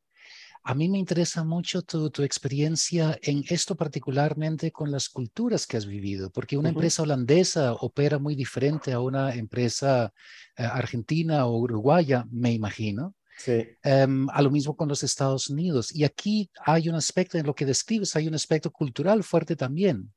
A 0.65 0.75
mí 0.75 0.89
me 0.89 0.99
interesa 0.99 1.45
mucho 1.45 1.83
tu, 1.83 2.11
tu, 2.11 2.25
experiencia 2.25 3.17
en 3.23 3.45
esto 3.49 3.77
particularmente 3.77 4.73
con 4.73 4.91
las 4.91 5.09
culturas 5.09 5.65
que 5.65 5.77
has 5.77 5.87
vivido, 5.87 6.31
porque 6.31 6.57
una 6.57 6.71
empresa 6.71 7.03
holandesa 7.05 7.75
opera 7.75 8.19
muy 8.19 8.35
diferente 8.35 8.93
a 8.93 8.99
una 8.99 9.33
empresa 9.35 10.13
eh, 10.57 10.65
argentina 10.65 11.47
o 11.47 11.57
uruguaya, 11.57 12.27
me 12.33 12.53
imagino. 12.53 13.15
Sí. 13.37 13.69
Um, 13.85 14.29
a 14.31 14.41
lo 14.43 14.51
mismo 14.51 14.77
con 14.77 14.89
los 14.89 15.03
Estados 15.03 15.51
Unidos. 15.51 15.95
Y 15.95 16.05
aquí 16.05 16.51
hay 16.65 16.89
un 16.89 16.95
aspecto, 16.95 17.39
en 17.39 17.47
lo 17.47 17.55
que 17.55 17.67
describes, 17.67 18.17
hay 18.17 18.29
un 18.29 18.35
aspecto 18.35 18.71
cultural 18.71 19.23
fuerte 19.23 19.57
también. 19.57 20.13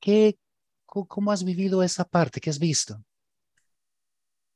¿Qué, 0.00 0.36
¿Cómo 0.86 1.32
has 1.32 1.42
vivido 1.44 1.82
esa 1.82 2.04
parte? 2.04 2.40
¿Qué 2.40 2.50
has 2.50 2.58
visto? 2.58 3.02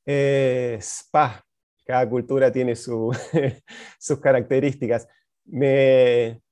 Eh, 0.05 0.77
spa, 0.81 1.45
cada 1.85 2.09
cultura 2.09 2.53
tiene 2.53 2.77
sus 3.99 4.21
características. 4.21 5.09
Me 5.45 6.43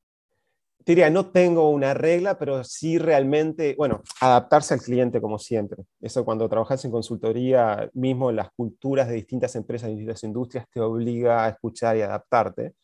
diría, 0.93 1.11
no 1.11 1.27
tengo 1.31 1.71
una 1.71 1.95
regla, 1.95 2.39
pero 2.39 2.63
sí 2.65 2.99
realmente, 2.99 3.75
bueno, 3.77 4.03
adaptarse 4.21 4.75
al 4.75 4.81
cliente 4.81 5.21
como 5.21 5.39
siempre. 5.39 5.85
Eso 6.01 6.25
cuando 6.25 6.49
trabajas 6.49 6.85
en 6.85 6.93
consultoría, 6.93 7.91
mismo 7.95 8.31
las 8.31 8.51
culturas 8.53 9.09
de 9.09 9.15
distintas 9.15 9.57
empresas, 9.57 9.89
de 9.89 9.97
distintas 9.97 10.23
industrias, 10.23 10.67
te 10.71 10.81
obliga 10.81 11.45
a 11.45 11.49
escuchar 11.49 11.97
y 11.97 12.03
adaptarte. 12.03 12.75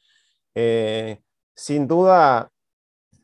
Eh, 0.55 1.21
sin 1.55 1.87
duda, 1.87 2.51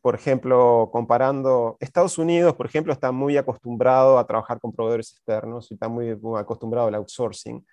por 0.01 0.15
ejemplo, 0.15 0.89
comparando, 0.93 1.77
Estados 1.81 2.19
Unidos, 2.19 2.55
por 2.55 2.67
ejemplo, 2.67 2.93
está 2.93 3.13
muy 3.13 3.37
acostumbrado 3.37 4.19
a 4.19 4.27
trabajar 4.27 4.61
con 4.61 4.73
proveedores 4.73 5.11
externos 5.11 5.71
y 5.71 5.75
está 5.75 5.89
muy, 5.89 6.17
acostumbrado 6.39 6.89
al 6.89 6.95
outsourcing. 6.95 7.67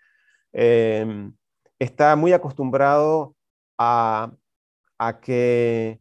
Eh, 0.53 1.29
está 1.79 2.15
muy 2.15 2.33
acostumbrado 2.33 3.35
a, 3.77 4.31
que, 5.21 5.99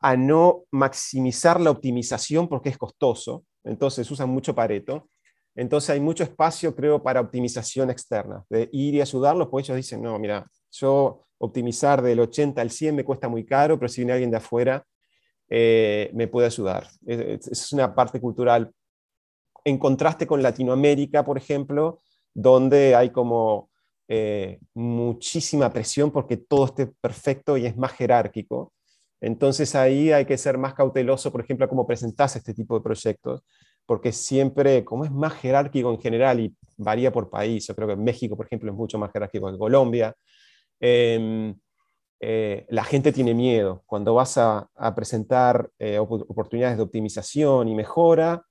a 0.00 0.16
no 0.16 0.64
maximizar 0.70 1.60
la 1.60 1.70
optimización 1.70 2.48
porque 2.48 2.68
es 2.68 2.78
costoso, 2.78 3.44
entonces 3.64 4.10
usan 4.10 4.30
mucho 4.30 4.54
Pareto. 4.54 5.08
Entonces 5.54 5.90
hay 5.90 6.00
mucho 6.00 6.22
espacio, 6.22 6.76
creo, 6.76 7.02
para 7.02 7.20
optimización 7.20 7.88
externa, 7.88 8.44
de 8.50 8.68
ir 8.72 8.94
y 8.94 9.00
ayudarlos, 9.00 9.48
pues 9.48 9.66
ellos 9.66 9.76
dicen, 9.76 10.02
no, 10.02 10.18
mira, 10.18 10.46
yo 10.70 11.26
optimizar 11.38 12.02
del 12.02 12.20
80 12.20 12.60
al 12.60 12.70
100 12.70 12.94
me 12.94 13.04
cuesta 13.04 13.28
muy 13.28 13.44
caro, 13.44 13.78
pero 13.78 13.88
si 13.88 14.02
viene 14.02 14.12
alguien 14.12 14.30
de 14.30 14.36
afuera, 14.36 14.84
eh, 15.48 16.10
me 16.14 16.28
puede 16.28 16.46
ayudar. 16.46 16.88
Es, 17.06 17.72
una 17.72 17.94
parte 17.94 18.20
cultural. 18.20 18.72
En 19.64 19.78
contraste 19.78 20.26
con 20.26 20.42
Latinoamérica, 20.42 21.24
por 21.24 21.38
ejemplo, 21.38 22.00
donde 22.34 22.94
hay 22.94 23.10
como 23.10 23.70
eh, 24.08 24.60
muchísima 24.74 25.72
presión 25.72 26.10
porque 26.10 26.36
todo 26.36 26.66
esté 26.66 26.86
perfecto 26.86 27.56
y 27.56 27.66
es 27.66 27.76
más 27.76 27.92
jerárquico. 27.92 28.72
Entonces 29.20 29.74
ahí 29.74 30.12
hay 30.12 30.26
que 30.26 30.38
ser 30.38 30.58
más 30.58 30.74
cauteloso, 30.74 31.32
por 31.32 31.40
ejemplo, 31.40 31.68
cómo 31.68 31.86
presentas 31.86 32.36
este 32.36 32.54
tipo 32.54 32.76
de 32.76 32.82
proyectos, 32.82 33.42
porque 33.86 34.12
siempre, 34.12 34.84
como 34.84 35.04
es 35.04 35.10
más 35.10 35.34
jerárquico 35.34 35.90
en 35.90 36.00
general 36.00 36.40
y 36.40 36.54
varía 36.76 37.12
por 37.12 37.30
país, 37.30 37.66
yo 37.66 37.74
creo 37.74 37.88
que 37.88 37.96
México, 37.96 38.36
por 38.36 38.46
ejemplo, 38.46 38.70
es 38.70 38.76
mucho 38.76 38.98
más 38.98 39.12
jerárquico 39.12 39.50
que 39.50 39.58
Colombia, 39.58 40.14
em, 40.80 41.54
eh, 42.20 42.66
la 42.70 42.84
gente 42.84 43.12
tiene 43.12 43.34
miedo. 43.34 43.82
Cuando 43.86 44.14
vas 44.14 44.38
a, 44.38 44.68
presentar 44.94 45.70
eh, 45.78 45.98
oportunidades 45.98 46.76
de 46.76 46.82
optimización 46.82 47.68
y 47.68 47.74
mejora, 47.74 48.42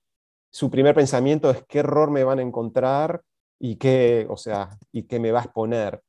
su 0.51 0.69
primer 0.71 0.95
pensamiento 0.95 1.49
es 1.51 1.63
qué 1.67 1.79
error 1.79 2.11
me 2.11 2.23
van 2.23 2.39
a 2.39 2.41
encontrar 2.41 3.21
y 3.59 3.75
qué, 3.77 4.25
o 4.29 4.37
sea, 4.37 4.77
y 4.91 5.03
qué 5.03 5.19
me 5.19 5.31
vas 5.31 5.47
a 5.47 5.53
poner. 5.53 6.01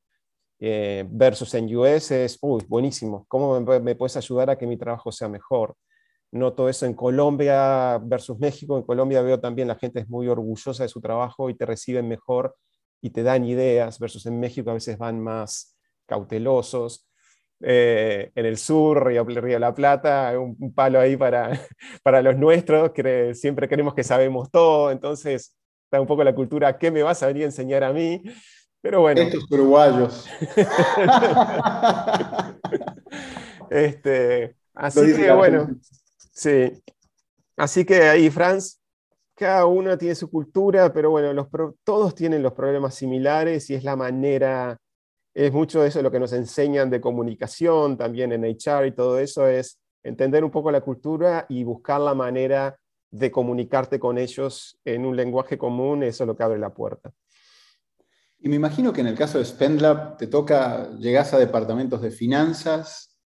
Eh, 0.58 1.04
versus 1.10 1.52
en 1.54 1.74
US 1.76 2.10
es, 2.10 2.38
uy, 2.40 2.64
buenísimo, 2.66 3.26
¿cómo 3.28 3.60
me, 3.60 3.94
puedes 3.94 4.16
ayudar 4.16 4.48
a 4.48 4.56
que 4.56 4.66
mi 4.66 4.76
trabajo 4.76 5.12
sea 5.12 5.28
mejor? 5.28 5.76
Noto 6.32 6.68
eso 6.68 6.86
en 6.86 6.94
Colombia 6.94 7.98
versus 8.02 8.38
México. 8.38 8.76
En 8.76 8.82
Colombia 8.82 9.22
veo 9.22 9.40
también 9.40 9.68
la 9.68 9.76
gente 9.76 10.00
es 10.00 10.08
muy 10.08 10.28
orgullosa 10.28 10.82
de 10.82 10.88
su 10.88 11.00
trabajo 11.00 11.50
y 11.50 11.54
te 11.54 11.66
reciben 11.66 12.08
mejor 12.08 12.56
y 13.00 13.10
te 13.10 13.22
dan 13.22 13.44
ideas, 13.44 13.98
versus 13.98 14.26
en 14.26 14.40
México 14.40 14.70
a 14.70 14.74
veces 14.74 14.98
van 14.98 15.20
más 15.20 15.76
cautelosos. 16.06 17.08
Eh, 17.60 18.32
en 18.34 18.46
el 18.46 18.58
sur, 18.58 19.06
Río, 19.06 19.24
Río 19.24 19.58
la 19.58 19.74
Plata, 19.74 20.38
un, 20.38 20.56
un, 20.60 20.74
palo 20.74 21.00
ahí 21.00 21.16
para, 21.16 21.50
para 22.02 22.20
los 22.20 22.36
nuestros, 22.36 22.90
que 22.92 23.34
siempre 23.34 23.68
creemos 23.68 23.94
que 23.94 24.04
sabemos 24.04 24.50
todo, 24.50 24.90
entonces 24.90 25.56
está 25.84 26.00
un 26.00 26.06
poco 26.06 26.22
la 26.24 26.34
cultura, 26.34 26.78
¿qué 26.78 26.90
me 26.90 27.02
vas 27.02 27.22
a 27.22 27.28
venir 27.28 27.44
a 27.44 27.46
enseñar 27.46 27.84
a 27.84 27.92
mí? 27.92 28.22
Pero 28.86 29.00
bueno. 29.00 29.20
Estos 29.20 29.50
uruguayos. 29.50 30.28
este, 33.68 34.54
así 34.74 35.12
que 35.12 35.32
bueno, 35.32 35.70
sí. 36.30 36.80
Así 37.56 37.84
que 37.84 38.04
ahí, 38.04 38.30
Franz, 38.30 38.80
cada 39.34 39.66
uno 39.66 39.98
tiene 39.98 40.14
su 40.14 40.30
cultura, 40.30 40.92
pero 40.92 41.10
bueno, 41.10 41.32
los 41.32 41.48
todos 41.82 42.14
tienen 42.14 42.44
los 42.44 42.52
problemas 42.52 42.94
similares 42.94 43.68
y 43.70 43.74
es 43.74 43.82
la 43.82 43.96
manera, 43.96 44.76
es 45.34 45.52
mucho 45.52 45.84
eso 45.84 46.00
lo 46.00 46.12
que 46.12 46.20
nos 46.20 46.32
enseñan 46.32 46.88
de 46.88 47.00
comunicación, 47.00 47.96
también 47.96 48.30
en 48.30 48.44
HR 48.44 48.86
y 48.86 48.92
todo 48.92 49.18
eso, 49.18 49.48
es 49.48 49.80
entender 50.04 50.44
un 50.44 50.52
poco 50.52 50.70
la 50.70 50.80
cultura 50.80 51.44
y 51.48 51.64
buscar 51.64 52.00
la 52.00 52.14
manera 52.14 52.78
de 53.10 53.32
comunicarte 53.32 53.98
con 53.98 54.16
ellos 54.16 54.78
en 54.84 55.06
un 55.06 55.16
lenguaje 55.16 55.58
común, 55.58 56.04
eso 56.04 56.22
es 56.22 56.28
lo 56.28 56.36
que 56.36 56.44
abre 56.44 56.60
la 56.60 56.72
puerta. 56.72 57.12
Y 58.38 58.48
me 58.48 58.56
imagino 58.56 58.92
que 58.92 59.00
en 59.00 59.06
el 59.06 59.16
caso 59.16 59.38
de 59.38 59.44
SpendLab 59.44 60.18
te 60.18 60.26
toca, 60.26 60.90
llegas 60.98 61.32
a 61.32 61.38
departamentos 61.38 62.02
de 62.02 62.10
finanzas 62.10 63.18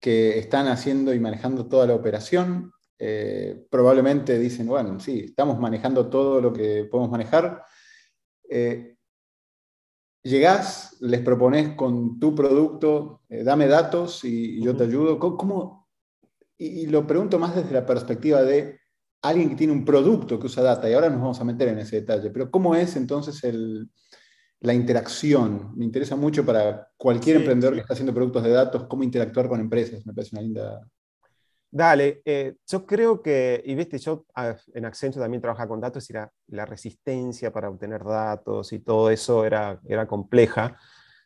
que 0.00 0.38
están 0.38 0.66
haciendo 0.66 1.14
y 1.14 1.20
manejando 1.20 1.68
toda 1.68 1.86
la 1.86 1.94
operación. 1.94 2.72
Eh, 2.98 3.66
probablemente 3.70 4.38
dicen, 4.38 4.66
bueno, 4.66 4.98
sí, 4.98 5.26
estamos 5.26 5.58
manejando 5.58 6.10
todo 6.10 6.40
lo 6.40 6.52
que 6.52 6.84
podemos 6.90 7.10
manejar. 7.10 7.64
Eh, 8.50 8.96
llegás, 10.22 10.96
les 11.00 11.20
propones 11.20 11.74
con 11.76 12.18
tu 12.18 12.34
producto, 12.34 13.22
eh, 13.28 13.44
dame 13.44 13.68
datos 13.68 14.24
y, 14.24 14.62
yo 14.62 14.76
te 14.76 14.84
ayudo. 14.84 15.18
¿Cómo, 15.18 15.88
y, 16.58 16.86
lo 16.86 17.06
pregunto 17.06 17.38
más 17.38 17.54
desde 17.54 17.72
la 17.72 17.86
perspectiva 17.86 18.42
de 18.42 18.80
alguien 19.22 19.50
que 19.50 19.56
tiene 19.56 19.72
un 19.72 19.84
producto 19.84 20.38
que 20.38 20.46
usa 20.46 20.64
data, 20.64 20.90
y 20.90 20.94
ahora 20.94 21.08
nos 21.08 21.20
vamos 21.20 21.40
a 21.40 21.44
meter 21.44 21.68
en 21.68 21.78
ese 21.78 22.00
detalle, 22.00 22.30
pero 22.30 22.50
¿cómo 22.50 22.74
es 22.74 22.96
entonces 22.96 23.42
el, 23.44 23.88
la 24.62 24.72
interacción? 24.72 25.72
Me 25.76 25.84
interesa 25.84 26.16
mucho 26.16 26.46
para 26.46 26.88
cualquier 26.96 27.36
emprendedor 27.36 27.74
que 27.74 27.80
está 27.80 27.94
haciendo 27.94 28.14
productos 28.14 28.42
de 28.44 28.50
datos, 28.50 28.84
cómo 28.84 29.02
interactuar 29.02 29.48
con 29.48 29.60
empresas, 29.60 30.04
me 30.06 30.12
parece 30.12 30.34
una 30.34 30.42
linda... 30.42 30.80
Dale, 31.74 32.20
eh, 32.26 32.56
yo 32.66 32.84
creo 32.84 33.22
que, 33.22 33.62
y 33.64 33.74
viste, 33.74 33.98
yo 33.98 34.26
en 34.74 34.84
Accenture 34.84 35.24
también 35.24 35.40
trabajaba 35.40 35.68
con 35.68 35.80
datos 35.80 36.08
y 36.10 36.12
la, 36.12 36.30
la 36.48 36.66
resistencia 36.66 37.50
para 37.50 37.70
obtener 37.70 38.04
datos 38.04 38.74
y 38.74 38.80
todo 38.80 39.10
eso 39.10 39.46
era, 39.46 39.80
era 39.86 40.06
compleja. 40.06 40.76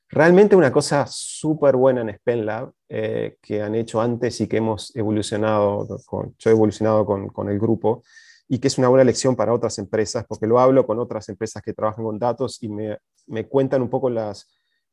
Realmente 0.08 0.54
una 0.54 0.70
cosa 0.70 1.04
súper 1.08 1.74
buena 1.74 2.02
en 2.02 2.14
SpenLab 2.14 2.70
eh, 2.88 3.38
que 3.42 3.60
han 3.60 3.74
hecho 3.74 4.00
antes 4.00 4.40
y 4.40 4.46
que 4.46 4.58
hemos 4.58 4.94
evolucionado, 4.94 5.88
con, 6.06 6.36
yo 6.38 6.50
he 6.50 6.52
evolucionado 6.52 7.04
con, 7.04 7.28
con, 7.28 7.48
el 7.50 7.58
grupo 7.58 8.04
y 8.48 8.58
que 8.58 8.68
es 8.68 8.78
una 8.78 8.88
buena 8.88 9.04
lección 9.04 9.34
para 9.34 9.52
otras 9.52 9.78
empresas, 9.78 10.24
porque 10.28 10.46
lo 10.46 10.60
hablo 10.60 10.86
con 10.86 10.98
otras 10.98 11.28
empresas 11.28 11.62
que 11.62 11.72
trabajan 11.72 12.04
con 12.04 12.18
datos 12.18 12.62
y 12.62 12.68
me, 12.68 12.98
me 13.26 13.48
cuentan 13.48 13.82
un 13.82 13.90
poco 13.90 14.08
las, 14.08 14.48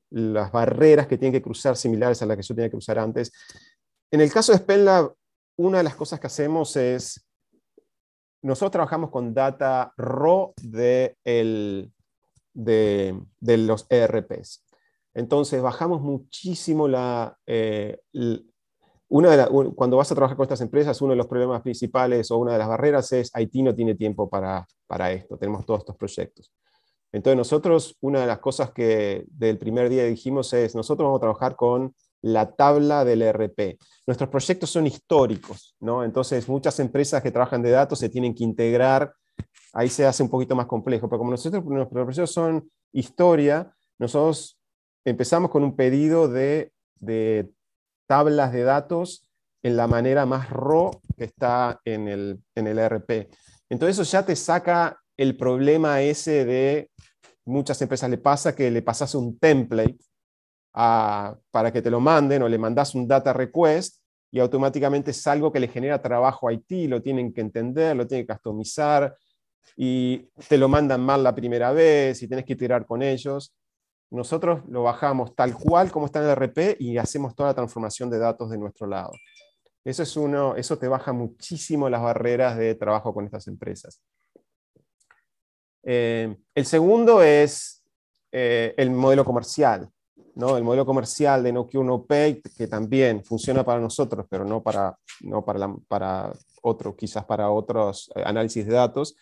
las 0.09 0.51
barreras 0.51 1.07
que 1.07 1.17
tienen 1.17 1.33
que 1.33 1.41
cruzar 1.41 1.75
similares 1.75 2.21
a 2.21 2.25
las 2.25 2.37
que 2.37 2.43
yo 2.43 2.55
tenía 2.55 2.67
que 2.69 2.73
cruzar 2.73 2.99
antes. 2.99 3.31
En 4.11 4.21
el 4.21 4.31
caso 4.31 4.51
de 4.51 4.59
SpenLab, 4.59 5.13
una 5.57 5.79
de 5.79 5.83
las 5.83 5.95
cosas 5.95 6.19
que 6.19 6.27
hacemos 6.27 6.75
es, 6.75 7.27
nosotros 8.41 8.71
trabajamos 8.71 9.09
con 9.09 9.33
data 9.33 9.93
raw 9.97 10.53
de, 10.61 11.17
el, 11.23 11.91
de, 12.53 13.19
de 13.39 13.57
los 13.57 13.85
ERPs. 13.89 14.65
Entonces 15.13 15.61
bajamos 15.61 16.01
muchísimo 16.01 16.87
la... 16.87 17.37
Eh, 17.45 17.99
una 19.13 19.37
de 19.37 19.73
cuando 19.75 19.97
vas 19.97 20.11
a 20.11 20.15
trabajar 20.15 20.35
con 20.35 20.43
estas 20.43 20.61
empresas, 20.61 20.99
uno 20.99 21.11
de 21.11 21.17
los 21.17 21.27
problemas 21.27 21.61
principales 21.61 22.31
o 22.31 22.39
una 22.39 22.53
de 22.53 22.57
las 22.57 22.67
barreras 22.67 23.11
es 23.11 23.29
Haití 23.35 23.61
no 23.61 23.75
tiene 23.75 23.93
tiempo 23.93 24.27
para, 24.27 24.65
para 24.87 25.11
esto, 25.11 25.37
tenemos 25.37 25.67
todos 25.67 25.81
estos 25.81 25.95
proyectos. 25.95 26.51
Entonces 27.11 27.37
nosotros, 27.37 27.95
una 28.01 28.21
de 28.21 28.25
las 28.25 28.39
cosas 28.39 28.71
que 28.71 29.23
del 29.27 29.59
primer 29.59 29.89
día 29.89 30.03
dijimos 30.05 30.51
es, 30.53 30.73
nosotros 30.73 31.05
vamos 31.05 31.19
a 31.19 31.21
trabajar 31.21 31.55
con 31.55 31.93
la 32.23 32.55
tabla 32.55 33.05
del 33.05 33.21
ERP. 33.21 33.77
Nuestros 34.07 34.31
proyectos 34.31 34.71
son 34.71 34.87
históricos, 34.87 35.75
¿no? 35.79 36.03
Entonces 36.03 36.49
muchas 36.49 36.79
empresas 36.79 37.21
que 37.21 37.29
trabajan 37.29 37.61
de 37.61 37.69
datos 37.69 37.99
se 37.99 38.09
tienen 38.09 38.33
que 38.33 38.43
integrar, 38.43 39.13
ahí 39.73 39.89
se 39.89 40.07
hace 40.07 40.23
un 40.23 40.29
poquito 40.31 40.55
más 40.55 40.65
complejo, 40.65 41.07
pero 41.07 41.19
como 41.19 41.29
nosotros, 41.29 41.63
nuestros 41.65 42.03
proyectos 42.03 42.31
son 42.31 42.67
historia, 42.91 43.71
nosotros 43.99 44.59
empezamos 45.05 45.51
con 45.51 45.63
un 45.63 45.75
pedido 45.75 46.27
de, 46.27 46.71
tablas 48.07 48.51
de 48.51 48.63
datos 48.63 49.29
en 49.63 49.77
la 49.77 49.87
manera 49.87 50.25
más 50.25 50.49
raw 50.49 50.91
que 51.17 51.25
está 51.25 51.79
en 51.85 52.07
el, 52.07 52.43
en 52.55 52.67
el 52.67 52.79
ERP. 52.79 53.29
Entonces 53.69 53.99
eso 53.99 54.11
ya 54.11 54.25
te 54.25 54.35
saca 54.35 54.99
el 55.17 55.37
problema 55.37 56.01
ese 56.01 56.45
de 56.45 56.91
muchas 57.45 57.81
empresas 57.81 58.09
le 58.09 58.17
pasa 58.17 58.55
que 58.55 58.71
le 58.71 58.81
pasas 58.81 59.15
un 59.15 59.37
template 59.37 59.97
para 60.71 61.71
que 61.71 61.81
te 61.81 61.91
lo 61.91 61.99
manden 61.99 62.41
o 62.41 62.49
le 62.49 62.57
mandas 62.57 62.95
un 62.95 63.07
data 63.07 63.31
request 63.31 64.01
y 64.31 64.39
automáticamente 64.39 65.11
es 65.11 65.27
algo 65.27 65.51
que 65.51 65.59
le 65.59 65.67
genera 65.67 66.01
trabajo 66.01 66.47
a 66.47 66.53
IT, 66.53 66.89
lo 66.89 67.01
tienen 67.01 67.31
que 67.31 67.41
entender, 67.41 67.95
lo 67.95 68.07
tienen 68.07 68.25
que 68.25 68.33
customizar 68.33 69.15
y 69.77 70.29
te 70.47 70.57
lo 70.57 70.67
mandan 70.67 71.01
mal 71.01 71.23
la 71.23 71.35
primera 71.35 71.71
vez 71.71 72.21
y 72.23 72.27
tienes 72.27 72.45
que 72.45 72.55
tirar 72.55 72.85
con 72.85 73.03
ellos. 73.03 73.53
Nosotros 74.13 74.61
lo 74.69 74.83
bajamos 74.83 75.35
tal 75.35 75.55
cual 75.55 75.91
como 75.91 76.05
está 76.05 76.19
en 76.19 76.25
el 76.25 76.35
RP 76.35 76.77
y 76.79 76.99
hacemos 76.99 77.35
toda 77.35 77.49
la 77.49 77.55
transformación 77.55 78.11
de 78.11 78.19
datos 78.19 78.51
de 78.51 78.59
nuestro 78.59 78.85
lado. 78.85 79.11
Eso, 79.83 80.03
es 80.03 80.15
uno, 80.15 80.55
eso 80.55 80.77
te 80.77 80.87
baja 80.87 81.13
muchísimo 81.13 81.89
las 81.89 82.03
barreras 82.03 82.55
de 82.55 82.75
trabajo 82.75 83.11
con 83.11 83.25
estas 83.25 83.47
empresas. 83.47 84.03
Eh, 85.81 86.37
el 86.53 86.65
segundo 86.67 87.23
es 87.23 87.83
eh, 88.31 88.75
el 88.77 88.91
modelo 88.91 89.25
comercial. 89.25 89.89
¿no? 90.35 90.57
El 90.57 90.63
modelo 90.63 90.85
comercial 90.85 91.41
de 91.41 91.51
No 91.51 91.67
Cure 91.67 91.83
No 91.83 92.05
Pay, 92.05 92.39
que 92.55 92.67
también 92.67 93.25
funciona 93.25 93.63
para 93.65 93.79
nosotros, 93.79 94.27
pero 94.29 94.45
no 94.45 94.61
para, 94.61 94.95
no 95.21 95.43
para, 95.43 95.73
para 95.87 96.31
otro, 96.61 96.95
quizás 96.95 97.25
para 97.25 97.49
otros 97.49 98.11
eh, 98.15 98.21
análisis 98.23 98.63
de 98.67 98.73
datos, 98.73 99.15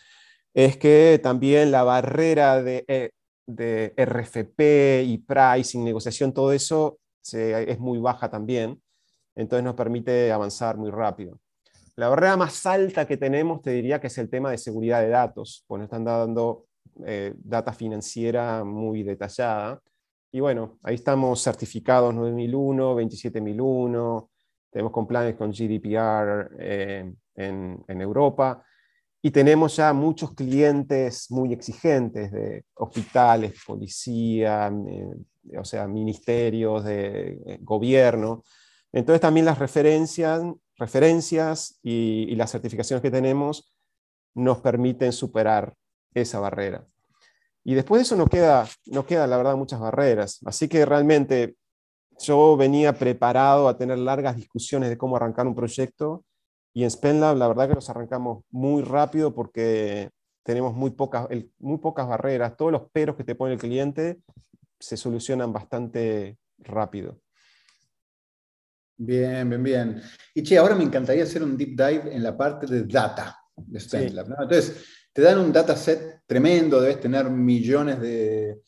es 0.54 0.76
que 0.76 1.18
también 1.24 1.72
la 1.72 1.84
barrera 1.84 2.62
de 2.62 3.13
de 3.56 3.94
RFP 3.98 5.04
y 5.06 5.18
pricing, 5.20 5.84
negociación, 5.84 6.34
todo 6.34 6.52
eso 6.52 7.00
es 7.32 7.80
muy 7.80 8.00
baja 8.00 8.30
también. 8.30 8.82
Entonces 9.36 9.64
nos 9.64 9.76
permite 9.76 10.32
avanzar 10.32 10.78
muy 10.78 10.92
rápido. 10.92 11.40
La 11.96 12.10
barrera 12.10 12.38
más 12.38 12.66
alta 12.66 13.06
que 13.06 13.18
tenemos, 13.18 13.62
te 13.62 13.72
diría 13.72 14.00
que 14.00 14.08
es 14.08 14.18
el 14.18 14.30
tema 14.30 14.52
de 14.52 14.58
seguridad 14.58 15.02
de 15.02 15.10
datos, 15.10 15.64
pues 15.68 15.80
nos 15.80 15.86
están 15.86 16.06
dando 16.06 16.66
eh, 17.06 17.34
data 17.38 17.74
financiera 17.74 18.64
muy 18.64 19.04
detallada. 19.04 19.82
Y 20.32 20.40
bueno, 20.40 20.80
ahí 20.84 20.96
estamos 20.96 21.44
certificados 21.44 22.14
9001, 22.14 22.96
27001, 22.96 24.30
tenemos 24.72 24.92
compliance 24.92 25.38
con 25.38 25.52
GDPR 25.52 26.56
eh, 26.60 27.14
en, 27.36 27.84
en 27.88 28.02
Europa. 28.02 28.64
Y 29.22 29.32
tenemos 29.32 29.76
ya 29.76 29.94
muchos 29.94 30.34
clientes 30.34 31.30
muy 31.30 31.54
exigentes 31.54 32.32
de 32.32 32.66
hospitales, 32.74 33.54
policía, 33.66 34.72
eh, 34.88 35.58
o 35.58 35.64
sea, 35.64 35.88
ministerios 35.88 36.84
de 36.84 37.40
eh, 37.46 37.58
gobierno. 37.62 38.44
Entonces 38.92 39.22
también 39.22 39.46
las 39.46 39.60
referencias, 39.60 40.42
referencias 40.76 41.80
y, 41.84 42.36
las 42.36 42.52
certificaciones 42.52 43.02
que 43.02 43.12
tenemos 43.12 43.72
nos 44.34 44.60
permiten 44.60 45.12
superar 45.14 45.76
esa 46.14 46.40
barrera. 46.40 46.88
Y 47.64 47.76
después 47.76 48.00
de 48.00 48.04
eso 48.04 48.16
no 48.16 48.26
queda, 48.26 48.68
no 48.88 49.06
queda, 49.06 49.28
la 49.28 49.38
verdad, 49.38 49.56
muchas 49.56 49.80
barreras. 49.80 50.40
Así 50.46 50.68
que 50.68 50.84
realmente 50.84 51.56
yo 52.20 52.58
venía 52.58 52.94
preparado 52.94 53.68
a 53.68 53.78
tener 53.78 54.00
largas 54.00 54.36
discusiones 54.36 54.90
de 54.90 54.98
cómo 54.98 55.16
arrancar 55.16 55.46
un 55.46 55.56
proyecto 55.56 56.26
y 56.74 56.84
en 56.84 56.92
SpenLab 56.92 57.38
la 57.38 57.48
verdad 57.48 57.68
que 57.68 57.76
nos 57.76 57.90
arrancamos 57.90 58.44
muy 58.50 58.82
rápido 58.84 59.34
porque 59.34 60.10
tenemos 60.44 60.74
muy 60.74 60.92
pocas, 60.92 61.28
muy 61.60 61.78
pocas 61.78 62.08
barreras. 62.08 62.56
Todos 62.56 62.72
los 62.72 62.90
peros 62.92 63.16
que 63.16 63.24
te 63.24 63.36
pone 63.36 63.54
el 63.54 63.60
cliente 63.60 64.20
se 64.80 64.98
solucionan 64.98 65.54
bastante 65.54 66.38
rápido. 66.60 67.20
Bien, 68.98 69.50
bien, 69.50 69.64
bien. 69.64 70.02
Y 70.34 70.44
che, 70.44 70.58
ahora 70.58 70.76
me 70.76 70.84
encantaría 70.84 71.24
hacer 71.24 71.44
un 71.44 71.58
deep 71.58 71.70
dive 71.70 72.16
en 72.16 72.24
la 72.24 72.38
parte 72.38 72.68
de 72.68 72.84
data 72.84 73.38
de 73.56 73.80
SpenLab. 73.80 74.28
Entonces, 74.28 74.86
te 75.12 75.22
dan 75.22 75.40
un 75.40 75.52
dataset 75.52 76.22
tremendo, 76.26 76.80
debes 76.80 77.02
tener 77.02 77.30
millones 77.30 78.00
de, 78.00 78.62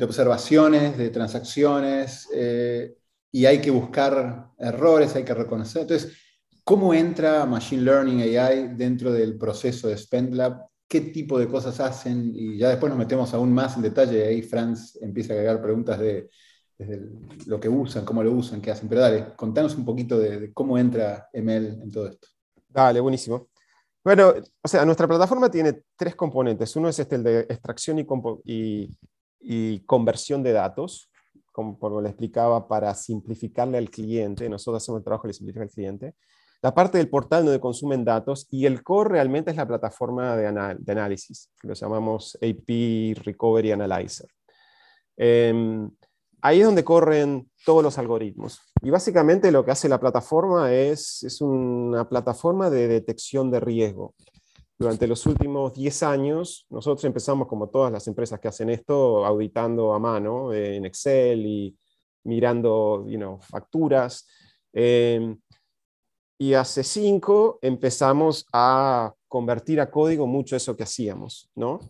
observaciones, 0.00 0.96
de 0.96 1.10
transacciones, 1.10 2.28
eh, 2.32 2.94
y 3.32 3.46
hay 3.46 3.60
que 3.60 3.70
buscar 3.70 4.50
errores, 4.58 5.16
hay 5.16 5.24
que 5.24 5.34
reconocer. 5.34 5.82
Entonces, 5.82 6.12
¿Cómo 6.64 6.94
entra 6.94 7.44
Machine 7.44 7.82
Learning 7.82 8.20
AI 8.22 8.68
dentro 8.74 9.12
del 9.12 9.36
proceso 9.36 9.86
de 9.86 9.98
SpendLab? 9.98 10.66
¿Qué 10.88 11.02
tipo 11.02 11.38
de 11.38 11.46
cosas 11.46 11.78
hacen? 11.78 12.32
Y 12.34 12.56
ya 12.56 12.70
después 12.70 12.88
nos 12.88 12.98
metemos 12.98 13.34
aún 13.34 13.52
más 13.52 13.76
en 13.76 13.82
detalle. 13.82 14.24
Ahí 14.24 14.40
Franz 14.40 14.96
empieza 15.02 15.34
a 15.34 15.36
agregar 15.36 15.60
preguntas 15.60 15.98
de, 15.98 16.30
lo 17.46 17.60
que 17.60 17.68
usan, 17.68 18.06
cómo 18.06 18.22
lo 18.22 18.32
usan, 18.32 18.62
qué 18.62 18.70
hacen. 18.70 18.88
Pero 18.88 19.02
dale, 19.02 19.34
contanos 19.36 19.76
un 19.76 19.84
poquito 19.84 20.18
de, 20.18 20.54
cómo 20.54 20.78
entra 20.78 21.28
ML 21.34 21.82
en 21.82 21.90
todo 21.90 22.08
esto. 22.08 22.28
Dale, 22.66 22.98
buenísimo. 22.98 23.48
Bueno, 24.02 24.32
o 24.62 24.68
sea, 24.68 24.86
nuestra 24.86 25.06
plataforma 25.06 25.50
tiene 25.50 25.82
tres 25.96 26.16
componentes. 26.16 26.74
Uno 26.76 26.88
es 26.88 26.98
este, 26.98 27.16
el 27.16 27.24
de 27.24 27.40
extracción 27.40 27.98
y, 27.98 28.88
y 29.38 29.80
conversión 29.80 30.42
de 30.42 30.52
datos, 30.52 31.10
como, 31.52 32.00
le 32.00 32.08
explicaba, 32.08 32.66
para 32.66 32.94
simplificarle 32.94 33.76
al 33.76 33.90
cliente. 33.90 34.48
Nosotros 34.48 34.82
hacemos 34.82 35.00
el 35.00 35.04
trabajo 35.04 35.28
que 35.28 35.34
le 35.52 35.60
al 35.60 35.68
cliente 35.68 36.14
la 36.64 36.74
parte 36.74 36.96
del 36.96 37.10
portal 37.10 37.44
donde 37.44 37.60
consumen 37.60 38.06
datos 38.06 38.48
y 38.50 38.64
el 38.64 38.82
core 38.82 39.10
realmente 39.10 39.50
es 39.50 39.56
la 39.58 39.68
plataforma 39.68 40.34
de, 40.34 40.46
análisis, 40.46 41.50
lo 41.60 41.74
llamamos 41.74 42.38
AP 42.40 43.22
Recovery 43.22 43.72
Analyzer. 43.72 44.26
Em, 45.14 45.90
ahí 46.40 46.60
es 46.60 46.64
donde 46.64 46.82
corren 46.82 47.50
todos 47.66 47.82
los 47.82 47.98
algoritmos. 47.98 48.60
Y 48.80 48.88
básicamente 48.88 49.52
lo 49.52 49.62
que 49.62 49.72
hace 49.72 49.90
la 49.90 50.00
plataforma 50.00 50.72
es, 50.72 51.22
es 51.22 51.42
una 51.42 52.08
plataforma 52.08 52.70
de 52.70 52.88
detección 52.88 53.50
de 53.50 53.60
riesgo. 53.60 54.14
Durante 54.78 55.06
los 55.06 55.26
últimos 55.26 55.74
10 55.74 56.02
años, 56.02 56.66
nosotros 56.70 57.04
empezamos, 57.04 57.46
como 57.46 57.68
todas 57.68 57.92
las 57.92 58.08
empresas 58.08 58.40
que 58.40 58.48
hacen 58.48 58.70
esto, 58.70 59.26
auditando 59.26 59.92
a 59.92 59.98
mano 59.98 60.50
en 60.54 60.86
Excel 60.86 61.44
y 61.44 61.76
mirando 62.22 63.04
you 63.06 63.38
facturas. 63.42 64.26
Em, 64.72 65.38
y 66.38 66.54
hace 66.54 66.82
cinco 66.82 67.58
empezamos 67.62 68.46
a 68.52 69.14
convertir 69.28 69.80
a 69.80 69.90
código 69.90 70.26
mucho 70.26 70.56
eso 70.56 70.76
que 70.76 70.82
hacíamos, 70.82 71.50
¿no? 71.54 71.80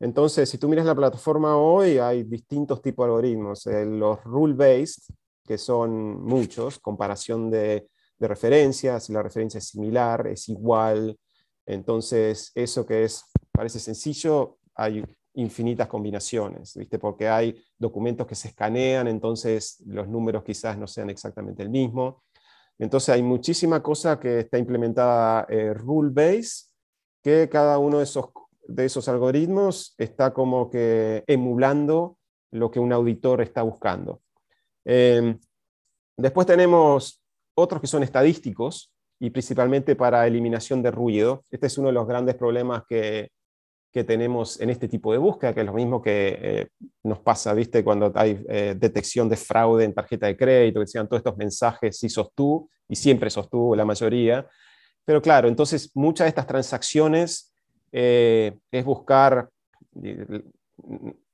Entonces, 0.00 0.48
si 0.48 0.58
tú 0.58 0.68
miras 0.68 0.86
la 0.86 0.94
plataforma 0.94 1.56
hoy, 1.56 1.98
hay 1.98 2.22
distintos 2.22 2.80
tipos 2.80 3.04
de 3.04 3.08
algoritmos. 3.08 3.66
Eh, 3.66 3.84
los 3.84 4.22
rule-based, 4.22 5.12
que 5.44 5.58
son 5.58 6.22
muchos, 6.22 6.78
comparación 6.78 7.50
de, 7.50 7.88
de 8.18 8.28
referencias, 8.28 9.04
si 9.04 9.12
la 9.12 9.22
referencia 9.22 9.58
es 9.58 9.68
similar, 9.68 10.26
es 10.28 10.48
igual. 10.48 11.18
Entonces, 11.66 12.52
eso 12.54 12.86
que 12.86 13.04
es, 13.04 13.24
parece 13.50 13.80
sencillo, 13.80 14.58
hay 14.74 15.04
infinitas 15.34 15.86
combinaciones, 15.88 16.74
¿viste? 16.76 16.98
porque 16.98 17.28
hay 17.28 17.56
documentos 17.78 18.26
que 18.26 18.34
se 18.34 18.48
escanean, 18.48 19.06
entonces 19.06 19.82
los 19.86 20.08
números 20.08 20.42
quizás 20.42 20.76
no 20.76 20.86
sean 20.86 21.10
exactamente 21.10 21.62
el 21.62 21.70
mismo. 21.70 22.22
Entonces 22.78 23.08
hay 23.10 23.22
muchísima 23.22 23.82
cosa 23.82 24.20
que 24.20 24.40
está 24.40 24.58
implementada 24.58 25.46
eh, 25.48 25.74
rule-based, 25.74 26.68
que 27.22 27.48
cada 27.48 27.78
uno 27.78 27.98
de 27.98 28.04
esos 28.04 28.30
de 28.68 28.84
esos 28.84 29.08
algoritmos 29.08 29.94
está 29.96 30.32
como 30.32 30.70
que 30.70 31.24
emulando 31.26 32.18
lo 32.52 32.70
que 32.70 32.78
un 32.78 32.92
auditor 32.92 33.40
está 33.40 33.62
buscando. 33.62 34.20
Em, 34.84 35.38
después 36.16 36.46
tenemos 36.46 37.22
otros 37.54 37.80
que 37.80 37.86
son 37.86 38.02
estadísticos 38.02 38.92
y 39.18 39.30
principalmente 39.30 39.96
para 39.96 40.26
eliminación 40.26 40.82
de 40.82 40.90
ruido. 40.90 41.44
Este 41.50 41.66
es 41.66 41.78
uno 41.78 41.88
de 41.88 41.94
los 41.94 42.06
grandes 42.06 42.36
problemas 42.36 42.84
que, 42.86 43.30
tenemos 44.04 44.60
en 44.60 44.70
este 44.70 44.88
tipo 44.88 45.12
de 45.12 45.18
búsqueda, 45.18 45.54
que 45.54 45.60
es 45.60 45.66
lo 45.66 45.72
mismo 45.72 46.00
que 46.00 46.38
eh, 46.40 46.68
nos 47.02 47.18
pasa, 47.20 47.52
¿viste? 47.54 47.82
Cuando 47.82 48.12
hay 48.14 48.44
eh, 48.48 48.74
detección 48.78 49.28
de 49.28 49.36
fraude 49.36 49.84
en 49.84 49.94
tarjeta 49.94 50.26
de 50.26 50.36
crédito, 50.36 50.80
que 50.80 50.86
sean 50.86 51.08
todos 51.08 51.20
estos 51.20 51.36
mensajes, 51.36 51.98
si 51.98 52.08
sos 52.08 52.30
tú, 52.34 52.68
y 52.88 52.96
siempre 52.96 53.30
sos 53.30 53.48
tú, 53.50 53.74
la 53.74 53.84
mayoría. 53.84 54.46
Pero 55.04 55.22
claro, 55.22 55.48
entonces 55.48 55.90
muchas 55.94 56.26
de 56.26 56.28
estas 56.28 56.46
transacciones 56.46 57.52
eh, 57.92 58.56
es 58.70 58.84
buscar, 58.84 59.48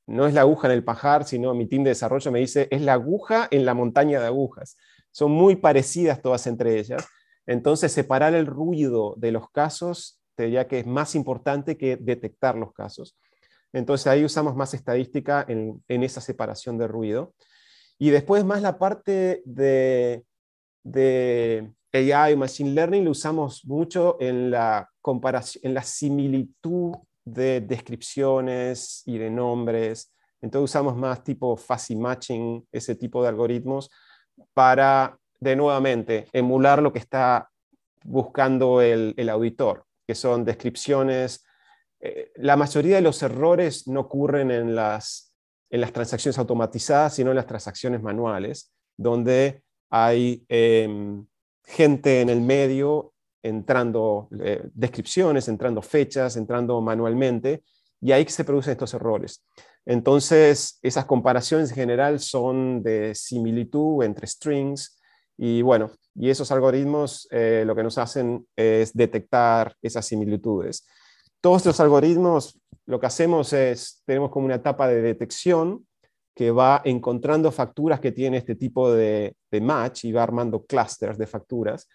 no 0.07 0.27
es 0.27 0.35
la 0.35 0.43
aguja 0.43 0.69
en 0.69 0.75
el 0.75 0.85
pajar, 0.85 1.25
sino 1.25 1.55
mi 1.55 1.67
team 1.67 1.83
de 1.85 1.91
desarrollo 1.91 2.31
me 2.31 2.41
dice, 2.41 2.69
es 2.71 2.83
la 2.83 2.95
aguja 2.95 3.49
en 3.51 3.65
la 3.65 3.75
montaña 3.75 4.21
de 4.21 4.27
agujas. 4.27 4.77
Son 5.11 5.31
muy 5.31 5.57
parecidas 5.57 6.23
todas 6.23 6.47
entre 6.47 6.79
ellas. 6.79 7.07
Entonces, 7.47 7.93
separar 7.93 8.35
el 8.35 8.47
ruido 8.47 9.15
de 9.19 9.33
los 9.33 9.51
casos, 9.51 10.21
te 10.35 10.45
diría 10.45 10.67
que 10.67 10.81
es 10.81 10.87
más 10.87 11.15
importante 11.15 11.77
que 11.77 11.97
detectar 11.97 12.57
los 12.57 12.73
casos. 12.73 13.17
Entonces, 13.73 14.07
ahí 14.07 14.25
usamos 14.25 14.55
más 14.55 14.75
estadística 14.75 15.45
en, 15.49 15.83
esa 15.89 16.21
separación 16.21 16.79
de 16.79 16.89
ruido. 16.89 17.35
Y 17.99 18.11
después 18.11 18.45
más 18.45 18.63
la 18.63 18.79
parte 18.79 19.43
de, 19.45 20.25
de 20.83 21.73
AI, 21.93 22.37
Machine 22.37 22.71
Learning, 22.71 23.05
lo 23.05 23.11
usamos 23.13 23.65
mucho 23.65 24.17
en 24.21 24.51
la 24.51 24.89
comparación, 25.01 25.63
en 25.65 25.75
la 25.75 25.83
similitud 25.83 26.95
de 27.25 27.61
descripciones 27.61 29.03
y 29.07 29.19
de 29.19 29.31
nombres. 29.31 30.13
Entonces 30.41 30.71
usamos 30.71 30.97
más 30.97 31.25
tipo 31.25 31.57
fuzzy 31.57 31.97
matching, 31.97 32.67
ese 32.71 32.95
tipo 32.95 33.23
de 33.23 33.29
algoritmos, 33.29 33.91
para, 34.53 35.19
de 35.41 35.57
nuevamente, 35.57 36.27
emular 36.33 36.83
lo 36.83 36.93
que 36.93 36.99
está 36.99 37.49
buscando 38.05 38.81
el, 38.83 39.29
auditor, 39.31 39.87
que 40.07 40.15
son 40.15 40.45
descripciones. 40.45 41.45
Eh, 42.01 42.33
la 42.37 42.57
mayoría 42.57 42.97
de 42.97 43.03
los 43.03 43.23
errores 43.23 43.89
no 43.89 44.01
ocurren 44.01 44.51
en 44.51 44.75
las, 44.75 45.35
en 45.71 45.81
las 45.81 45.93
transacciones 45.93 46.39
automatizadas, 46.39 47.15
sino 47.15 47.31
en 47.31 47.37
las 47.37 47.47
transacciones 47.47 48.03
manuales, 48.03 48.73
donde 48.97 49.63
hay 49.91 50.45
em, 50.49 51.27
gente 51.65 52.21
en 52.21 52.29
el 52.29 52.41
medio 52.41 53.13
entrando 53.43 54.29
eh, 54.41 54.69
descripciones, 54.73 55.49
entrando 55.49 55.83
fechas, 55.83 56.37
entrando 56.37 56.81
manualmente, 56.81 57.63
y 58.01 58.13
ahí 58.13 58.27
se 58.27 58.45
producen 58.45 58.73
estos 58.73 58.95
errores. 58.95 59.45
Entonces, 59.87 60.79
esas 60.83 61.05
comparaciones 61.05 61.71
en 61.71 61.77
general 61.77 62.21
son 62.21 62.83
de 62.83 63.15
similitud 63.15 64.03
entre 64.03 64.27
strings, 64.27 64.99
y 65.37 65.63
bueno, 65.63 65.91
y 66.15 66.31
esos 66.31 66.51
algoritmos 66.53 67.27
eh, 67.31 67.65
lo 67.67 67.75
que 67.75 67.83
nos 67.83 67.99
hacen 67.99 68.47
es 68.57 68.95
detectar 68.95 69.75
esas 69.83 70.07
similitudes. 70.07 70.87
Todos 71.41 71.59
estos 71.59 71.81
algoritmos, 71.81 72.61
lo 72.87 73.01
que 73.01 73.07
hacemos 73.07 73.53
es, 73.53 74.03
tenemos 74.07 74.31
como 74.31 74.47
una 74.47 74.55
etapa 74.57 74.89
de 74.89 75.03
detección 75.03 75.87
que 76.35 76.51
va 76.51 76.83
encontrando 76.85 77.53
facturas 77.53 78.01
que 78.01 78.13
tienen 78.13 78.39
este 78.39 78.55
tipo 78.55 78.93
de, 78.93 79.37
match 79.61 80.05
y 80.05 80.13
va 80.13 80.23
armando 80.23 80.65
clusters 80.65 81.17
de 81.17 81.27
facturas. 81.27 81.89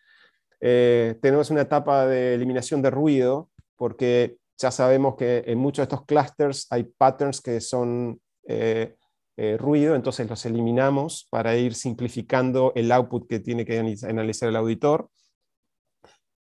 Eh, 0.61 1.17
tenemos 1.21 1.49
una 1.49 1.61
etapa 1.61 2.05
de 2.05 2.35
eliminación 2.35 2.81
de 2.81 2.89
ruido, 2.89 3.49
porque 3.75 4.37
ya 4.57 4.71
sabemos 4.71 5.15
que 5.15 5.43
en 5.45 5.57
muchos 5.57 5.79
de 5.79 5.93
estos 5.93 6.05
clusters 6.05 6.67
hay 6.69 6.83
patterns 6.83 7.41
que 7.41 7.59
son 7.59 8.19
eh, 8.47 8.95
eh, 9.41 9.55
ruido, 9.55 9.95
entonces 9.95 10.29
los 10.29 10.45
eliminamos 10.45 11.25
para 11.29 11.55
ir 11.55 11.73
simplificando 11.73 12.73
el 12.75 12.91
output 12.91 13.25
que 13.25 13.39
tiene 13.39 13.63
que 13.63 13.79
analizar 13.79 14.49
el 14.49 14.55
auditor. 14.57 15.09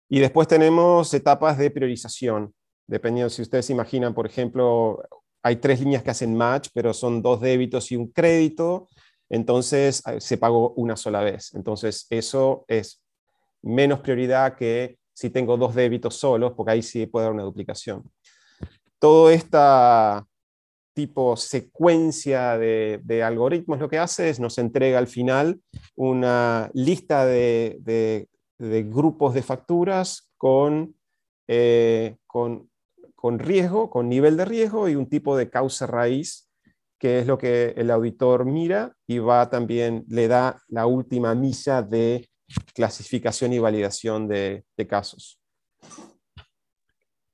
Y 0.10 0.20
después 0.20 0.50
tenemos 0.50 1.14
etapas 1.14 1.58
de 1.58 1.72
priorización, 1.72 2.54
dependiendo 2.86 3.30
si 3.30 3.44
ustedes 3.44 3.70
imaginan, 3.70 4.14
por 4.14 4.26
ejemplo, 4.26 5.02
hay 5.42 5.56
tres 5.56 5.80
líneas 5.80 6.04
que 6.04 6.10
hacen 6.10 6.36
match, 6.36 6.68
pero 6.74 6.94
son 6.94 7.22
dos 7.22 7.40
débitos 7.40 7.90
y 7.94 7.96
un 7.96 8.12
crédito, 8.12 8.90
entonces 9.30 10.04
eh, 10.08 10.20
se 10.20 10.38
pagó 10.38 10.72
una 10.72 10.98
sola 10.98 11.22
vez. 11.22 11.54
Entonces 11.54 12.08
eso 12.10 12.66
es 12.68 13.02
menos 13.62 14.02
prioridad 14.02 14.58
que 14.58 14.98
si 15.14 15.30
tengo 15.30 15.56
dos 15.56 15.76
débitos 15.76 16.18
solos, 16.18 16.52
porque 16.58 16.74
ahí 16.74 16.82
sí 16.82 17.06
puede 17.06 17.28
haber 17.28 17.36
una 17.36 17.46
duplicación. 17.46 18.04
Todo 19.00 19.30
esta 19.30 20.28
tipo 21.08 21.36
secuencia 21.38 22.58
de, 22.58 23.24
algoritmos 23.24 23.80
lo 23.80 23.90
que 23.90 24.00
hace 24.00 24.30
es 24.30 24.40
nos 24.40 24.58
entrega 24.58 24.98
al 24.98 25.08
final 25.08 25.60
una 25.96 26.70
lista 26.74 27.26
de, 27.26 28.28
grupos 28.60 29.34
de 29.34 29.42
facturas 29.42 30.32
con, 30.38 30.96
eh, 31.48 32.18
con 32.28 32.72
con 33.22 33.38
riesgo, 33.38 33.92
con 33.92 34.10
nivel 34.10 34.36
de 34.36 34.46
riesgo 34.46 34.90
y 34.90 34.96
un 34.96 35.08
tipo 35.08 35.38
de 35.38 35.48
causa 35.48 35.86
raíz, 35.86 36.50
que 37.00 37.20
es 37.20 37.28
lo 37.28 37.38
que 37.38 37.76
el 37.78 37.92
auditor 37.92 38.46
mira 38.46 38.94
y 39.06 39.20
va 39.20 39.48
también, 39.48 40.06
le 40.08 40.28
da 40.28 40.60
la 40.70 40.88
última 40.88 41.36
misa 41.36 41.84
de 41.84 42.28
clasificación 42.74 43.54
y 43.54 43.60
validación 43.60 44.28
de, 44.28 44.66
casos. 44.90 45.40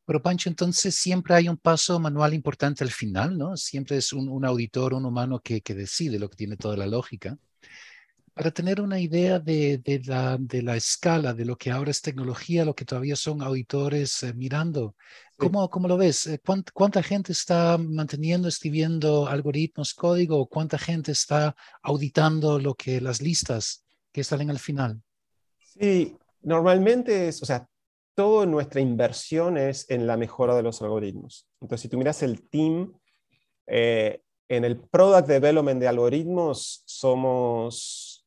Pero 0.08 0.22
Pancho, 0.24 0.50
entonces 0.50 0.96
siempre 0.96 1.36
hay 1.36 1.50
un 1.50 1.58
paso 1.58 2.00
manual 2.00 2.34
importante 2.34 2.84
al 2.84 2.90
final, 2.90 3.38
¿no? 3.38 3.56
Siempre 3.58 3.98
es 3.98 4.12
un, 4.12 4.44
auditor, 4.44 4.96
un 4.96 5.06
humano 5.06 5.40
que, 5.40 5.62
que, 5.62 5.76
decide 5.76 6.18
lo 6.18 6.30
que 6.30 6.38
tiene 6.38 6.58
toda 6.58 6.76
la 6.76 6.88
lógica 6.88 7.38
para 8.38 8.52
tener 8.52 8.80
una 8.80 9.00
idea 9.00 9.40
de, 9.40 9.82
la, 10.06 10.76
escala 10.76 11.34
de 11.34 11.44
lo 11.44 11.58
que 11.58 11.72
ahora 11.72 11.90
es 11.90 12.04
tecnología, 12.04 12.66
lo 12.66 12.76
que 12.76 12.86
todavía 12.86 13.16
son 13.16 13.42
auditores 13.42 14.22
eh, 14.22 14.34
mirando, 14.36 14.96
¿cómo, 15.38 15.88
lo 15.88 15.98
ves? 15.98 16.28
Eh, 16.28 16.40
¿Cuánta, 16.72 17.02
gente 17.02 17.32
está 17.32 17.80
manteniendo, 17.80 18.48
escribiendo 18.48 19.28
algoritmos, 19.28 19.96
código? 19.96 20.46
¿Cuánta 20.46 20.78
gente 20.78 21.14
está 21.14 21.56
auditando 21.82 22.60
lo 22.60 22.76
que 22.76 23.02
las 23.02 23.24
listas 23.24 23.84
que 24.12 24.24
salen 24.24 24.52
al 24.52 24.60
final? 24.60 25.02
Sí, 25.60 26.16
normalmente 26.44 27.30
es, 27.30 27.42
o 27.42 27.46
sea, 27.46 27.68
toda 28.18 28.48
nuestra 28.48 28.82
inversión 28.82 29.60
es 29.60 29.88
en 29.92 30.08
la 30.08 30.18
mejora 30.18 30.56
de 30.56 30.64
los 30.64 30.82
algoritmos. 30.82 31.48
Entonces, 31.62 31.84
si 31.84 31.88
tú 31.88 32.00
miras 32.00 32.24
el 32.24 32.50
team, 32.50 32.92
eh, 33.68 34.22
en 34.50 34.66
el 34.66 34.80
product 34.80 35.28
development 35.28 35.80
de 35.80 35.88
algoritmos 35.88 36.82
somos 36.88 38.26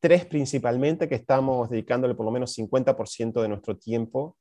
tres 0.00 0.24
principalmente 0.26 1.08
que 1.08 1.16
estamos 1.16 1.70
dedicándole 1.70 2.14
por 2.14 2.24
lo 2.24 2.30
menos 2.30 2.56
50% 2.56 3.42
de 3.42 3.48
nuestro 3.48 3.76
tiempo 3.76 4.36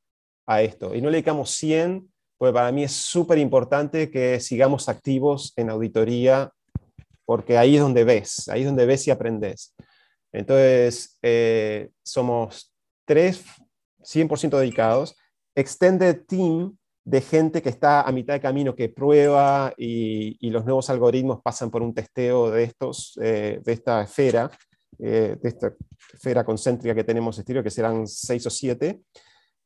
a 0.45 0.61
esto. 0.61 0.93
Y 0.93 1.01
no 1.01 1.09
le 1.09 1.13
dedicamos 1.13 1.49
100, 1.49 2.13
porque 2.37 2.53
para 2.53 2.71
mí 2.71 2.83
es 2.83 2.91
súper 2.91 3.39
importante 3.39 4.11
que 4.11 4.39
sigamos 4.39 4.87
activos 4.87 5.53
en 5.55 5.71
auditoría, 5.71 6.51
porque 7.25 7.57
ahí 7.57 7.77
es 7.77 7.81
donde 7.81 8.03
ves, 8.03 8.47
ahí 8.49 8.61
es 8.61 8.67
donde 8.67 8.85
ves 8.85 9.07
y 9.07 9.11
aprendes. 9.11 9.73
Entonces, 10.31 11.17
eh, 11.23 11.89
somos 12.03 12.71
tres 13.05 13.43
100% 14.03 14.57
dedicados. 14.57 15.15
Extended 15.55 16.25
Team 16.27 16.77
de 17.05 17.21
gente 17.21 17.61
que 17.61 17.69
está 17.69 18.01
a 18.01 18.11
mitad 18.11 18.33
de 18.33 18.41
camino, 18.41 18.75
que 18.75 18.89
prueba 18.89 19.73
y, 19.77 20.49
los 20.49 20.63
nuevos 20.63 20.89
algoritmos 20.89 21.41
pasan 21.41 21.69
por 21.69 21.81
un 21.81 21.93
testeo 21.93 22.51
de, 22.51 22.63
estos, 22.63 23.19
eh, 23.21 23.59
de 23.63 23.73
esta 23.73 24.01
esfera 24.03 24.49
eh, 24.99 25.37
de 25.41 25.49
esta 25.49 25.73
esfera 26.13 26.43
concéntrica 26.43 26.95
que 26.95 27.03
tenemos 27.03 27.37
estilo, 27.37 27.63
que 27.63 27.69
serán 27.69 28.07
seis 28.07 28.45
o 28.45 28.49
siete. 28.49 29.01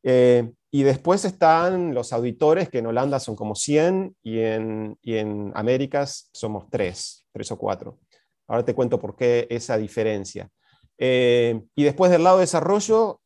Eh, 0.03 0.49
y 0.71 0.83
después 0.83 1.25
están 1.25 1.93
los 1.93 2.13
auditores, 2.13 2.69
que 2.69 2.79
en 2.79 2.87
Holanda 2.87 3.19
son 3.19 3.35
como 3.35 3.55
100 3.55 4.15
y 4.23 4.39
en, 4.39 4.97
y 5.01 5.17
en 5.17 5.51
Américas 5.55 6.29
somos 6.33 6.69
tres, 6.69 7.25
tres 7.31 7.51
o 7.51 7.57
cuatro. 7.57 7.99
Ahora 8.47 8.63
te 8.63 8.73
cuento 8.73 8.99
por 8.99 9.15
qué 9.15 9.47
esa 9.49 9.77
diferencia. 9.77 10.49
Eh, 10.97 11.61
y 11.75 11.83
después 11.83 12.09
del 12.09 12.23
lado 12.23 12.37
de 12.37 12.43
desarrollo, 12.43 13.21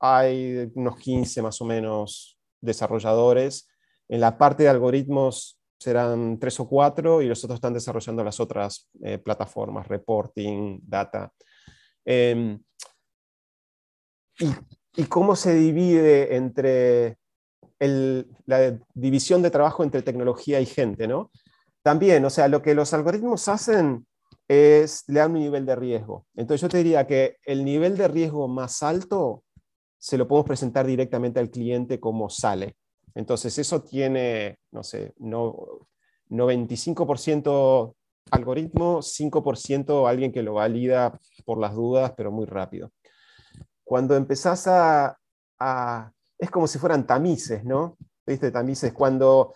hay 0.00 0.70
unos 0.74 0.96
15 0.96 1.42
más 1.42 1.60
o 1.60 1.64
menos 1.64 2.38
desarrolladores 2.60 3.68
En 4.08 4.20
la 4.20 4.36
parte 4.36 4.64
de 4.64 4.68
algoritmos 4.68 5.58
serán 5.78 6.38
tres 6.38 6.58
o 6.60 6.68
cuatro 6.68 7.22
y 7.22 7.26
los 7.26 7.42
otros 7.44 7.56
están 7.56 7.72
desarrollando 7.72 8.24
las 8.24 8.38
otras 8.40 8.90
eh, 9.02 9.18
plataformas, 9.18 9.88
reporting, 9.88 10.78
data. 10.82 11.32
Em, 12.04 12.60
y, 14.38 15.04
cómo 15.04 15.36
se 15.36 15.54
divide 15.54 16.36
entre 16.36 17.16
la 17.78 18.78
división 18.92 19.40
de 19.40 19.50
trabajo 19.50 19.82
entre 19.82 20.02
tecnología 20.02 20.60
y 20.60 20.66
gente, 20.66 21.08
¿no? 21.08 21.30
También, 21.82 22.22
o 22.26 22.30
sea, 22.30 22.48
lo 22.48 22.60
que 22.60 22.74
los 22.74 22.92
algoritmos 22.92 23.48
hacen 23.48 24.06
es 24.48 25.04
le 25.06 25.20
dan 25.20 25.32
un 25.32 25.40
nivel 25.40 25.64
de 25.64 25.76
riesgo. 25.76 26.26
Entonces 26.34 26.60
yo 26.60 26.68
te 26.68 26.78
diría 26.78 27.06
que 27.06 27.36
el 27.44 27.64
nivel 27.64 27.96
de 27.96 28.08
riesgo 28.08 28.48
más 28.48 28.82
alto 28.82 29.44
se 30.00 30.16
lo 30.16 30.26
podemos 30.26 30.46
presentar 30.46 30.86
directamente 30.86 31.38
al 31.38 31.50
cliente 31.50 32.00
como 32.00 32.30
sale. 32.30 32.76
Entonces 33.14 33.58
eso 33.58 33.82
tiene, 33.82 34.58
no 34.72 34.82
sé, 34.82 35.12
no, 35.18 35.86
95% 36.30 37.94
algoritmo, 38.30 39.02
5% 39.02 40.08
alguien 40.08 40.32
que 40.32 40.42
lo 40.42 40.54
valida 40.54 41.18
por 41.44 41.58
las 41.58 41.74
dudas, 41.74 42.12
pero 42.16 42.32
muy 42.32 42.46
rápido. 42.46 42.90
Cuando 43.84 44.16
empezás 44.16 44.66
a, 44.68 45.18
es 46.38 46.50
como 46.50 46.66
si 46.66 46.78
fueran 46.78 47.06
tamices, 47.06 47.64
¿no? 47.64 47.98
¿Viste? 48.26 48.50
Tamices, 48.50 48.92
cuando 48.92 49.54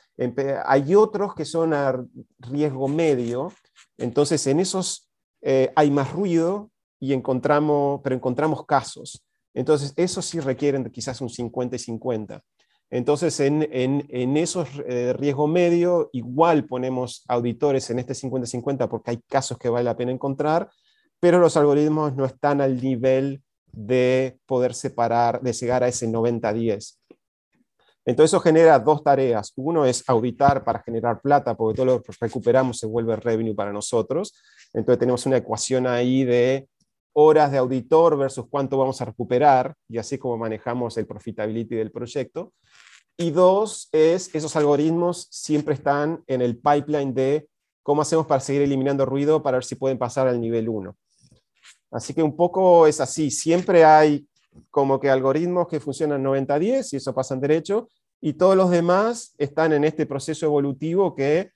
hay 0.67 0.95
otros 0.95 1.35
que 1.35 1.45
son 1.45 1.73
a 1.73 2.05
riesgo 2.39 2.89
medio, 2.89 3.53
entonces 3.97 4.47
en 4.47 4.61
esos 4.61 5.09
eh, 5.41 5.73
hay 5.77 5.91
más 5.91 6.13
ruido 6.13 6.71
y 6.99 7.13
encontramos, 7.13 8.01
pero 8.03 8.17
encontramos 8.17 8.67
casos. 8.67 9.25
Entonces, 9.55 9.93
esos 9.97 10.27
sí 10.27 10.41
requieren 10.41 10.85
quizás 10.91 11.21
un 11.21 11.31
50 11.31 11.77
y 11.77 11.79
50. 11.79 12.43
Entonces, 12.91 13.41
en, 13.41 13.67
en, 13.73 14.37
esos 14.37 14.69
eh, 14.87 15.15
riesgo 15.15 15.49
medio, 15.49 16.11
igual 16.13 16.67
ponemos 16.67 17.25
auditores 17.29 17.89
en 17.91 17.99
este 17.99 18.15
50-50 18.15 18.89
porque 18.89 19.13
hay 19.13 19.21
casos 19.29 19.59
que 19.59 19.69
vale 19.69 19.85
la 19.85 19.97
pena 19.97 20.13
encontrar, 20.13 20.71
pero 21.19 21.39
los 21.39 21.57
algoritmos 21.57 22.15
no 22.15 22.25
están 22.25 22.61
al 22.61 22.81
nivel 22.81 23.43
de 23.73 24.39
poder 24.47 24.75
separar, 24.75 25.41
de 25.41 25.53
llegar 25.53 25.83
a 25.83 25.89
ese 25.89 26.07
90-10. 26.07 26.99
Entonces 28.07 28.31
eso 28.31 28.41
genera 28.41 28.79
dos 28.79 29.03
tareas. 29.03 29.53
Uno 29.57 29.87
es 29.87 30.05
auditar 30.09 30.63
para 30.63 30.83
generar 30.83 31.21
plata, 31.21 31.57
porque 31.57 31.77
todo 31.77 31.87
lo 31.87 32.03
que 32.03 32.13
recuperamos 32.21 32.79
se 32.79 32.87
vuelve 32.87 33.17
revenue 33.17 33.55
para 33.55 33.73
nosotros. 33.73 34.35
Entonces 34.75 34.99
tenemos 34.99 35.25
una 35.27 35.39
ecuación 35.39 35.87
ahí 35.87 36.25
de 36.25 36.69
horas 37.15 37.51
de 37.51 37.59
auditor 37.59 38.17
versus 38.19 38.47
cuánto 38.51 38.77
vamos 38.77 39.01
a 39.01 39.07
recuperar, 39.07 39.75
y 39.89 39.99
así 39.99 40.19
como 40.19 40.37
manejamos 40.37 40.97
el 40.99 41.07
profitability 41.07 41.77
del 41.77 41.91
proyecto. 41.91 42.53
Y 43.17 43.31
dos, 43.31 43.89
es 43.93 44.35
esos 44.35 44.55
algoritmos 44.57 45.29
siempre 45.31 45.75
están 45.75 46.23
en 46.27 46.43
el 46.43 46.59
pipeline 46.59 47.15
de 47.15 47.49
cómo 47.83 48.03
hacemos 48.03 48.27
para 48.27 48.41
seguir 48.41 48.63
eliminando 48.63 49.07
ruido 49.07 49.43
para 49.43 49.59
ver 49.59 49.65
si 49.65 49.77
pueden 49.77 49.99
pasar 49.99 50.27
al 50.27 50.41
nivel 50.41 50.69
1. 50.69 50.97
Así 51.93 52.13
que 52.13 52.23
un 52.23 52.35
poco 52.35 52.87
es 52.89 53.01
así, 53.01 53.31
siempre 53.31 53.85
hay 53.85 54.27
como 54.71 54.99
que 54.99 55.11
algoritmos 55.11 55.69
que 55.69 55.81
funcionan 55.81 56.25
90-10 56.25 56.93
y 56.93 56.97
eso 56.97 57.15
pasa 57.15 57.35
en 57.35 57.41
derecho, 57.41 57.89
y 58.21 58.33
todos 58.33 58.57
los 58.57 58.71
demás 58.71 59.35
están 59.39 59.73
en 59.73 59.85
este 59.85 60.07
proceso 60.07 60.47
evolutivo 60.47 61.15
que 61.15 61.51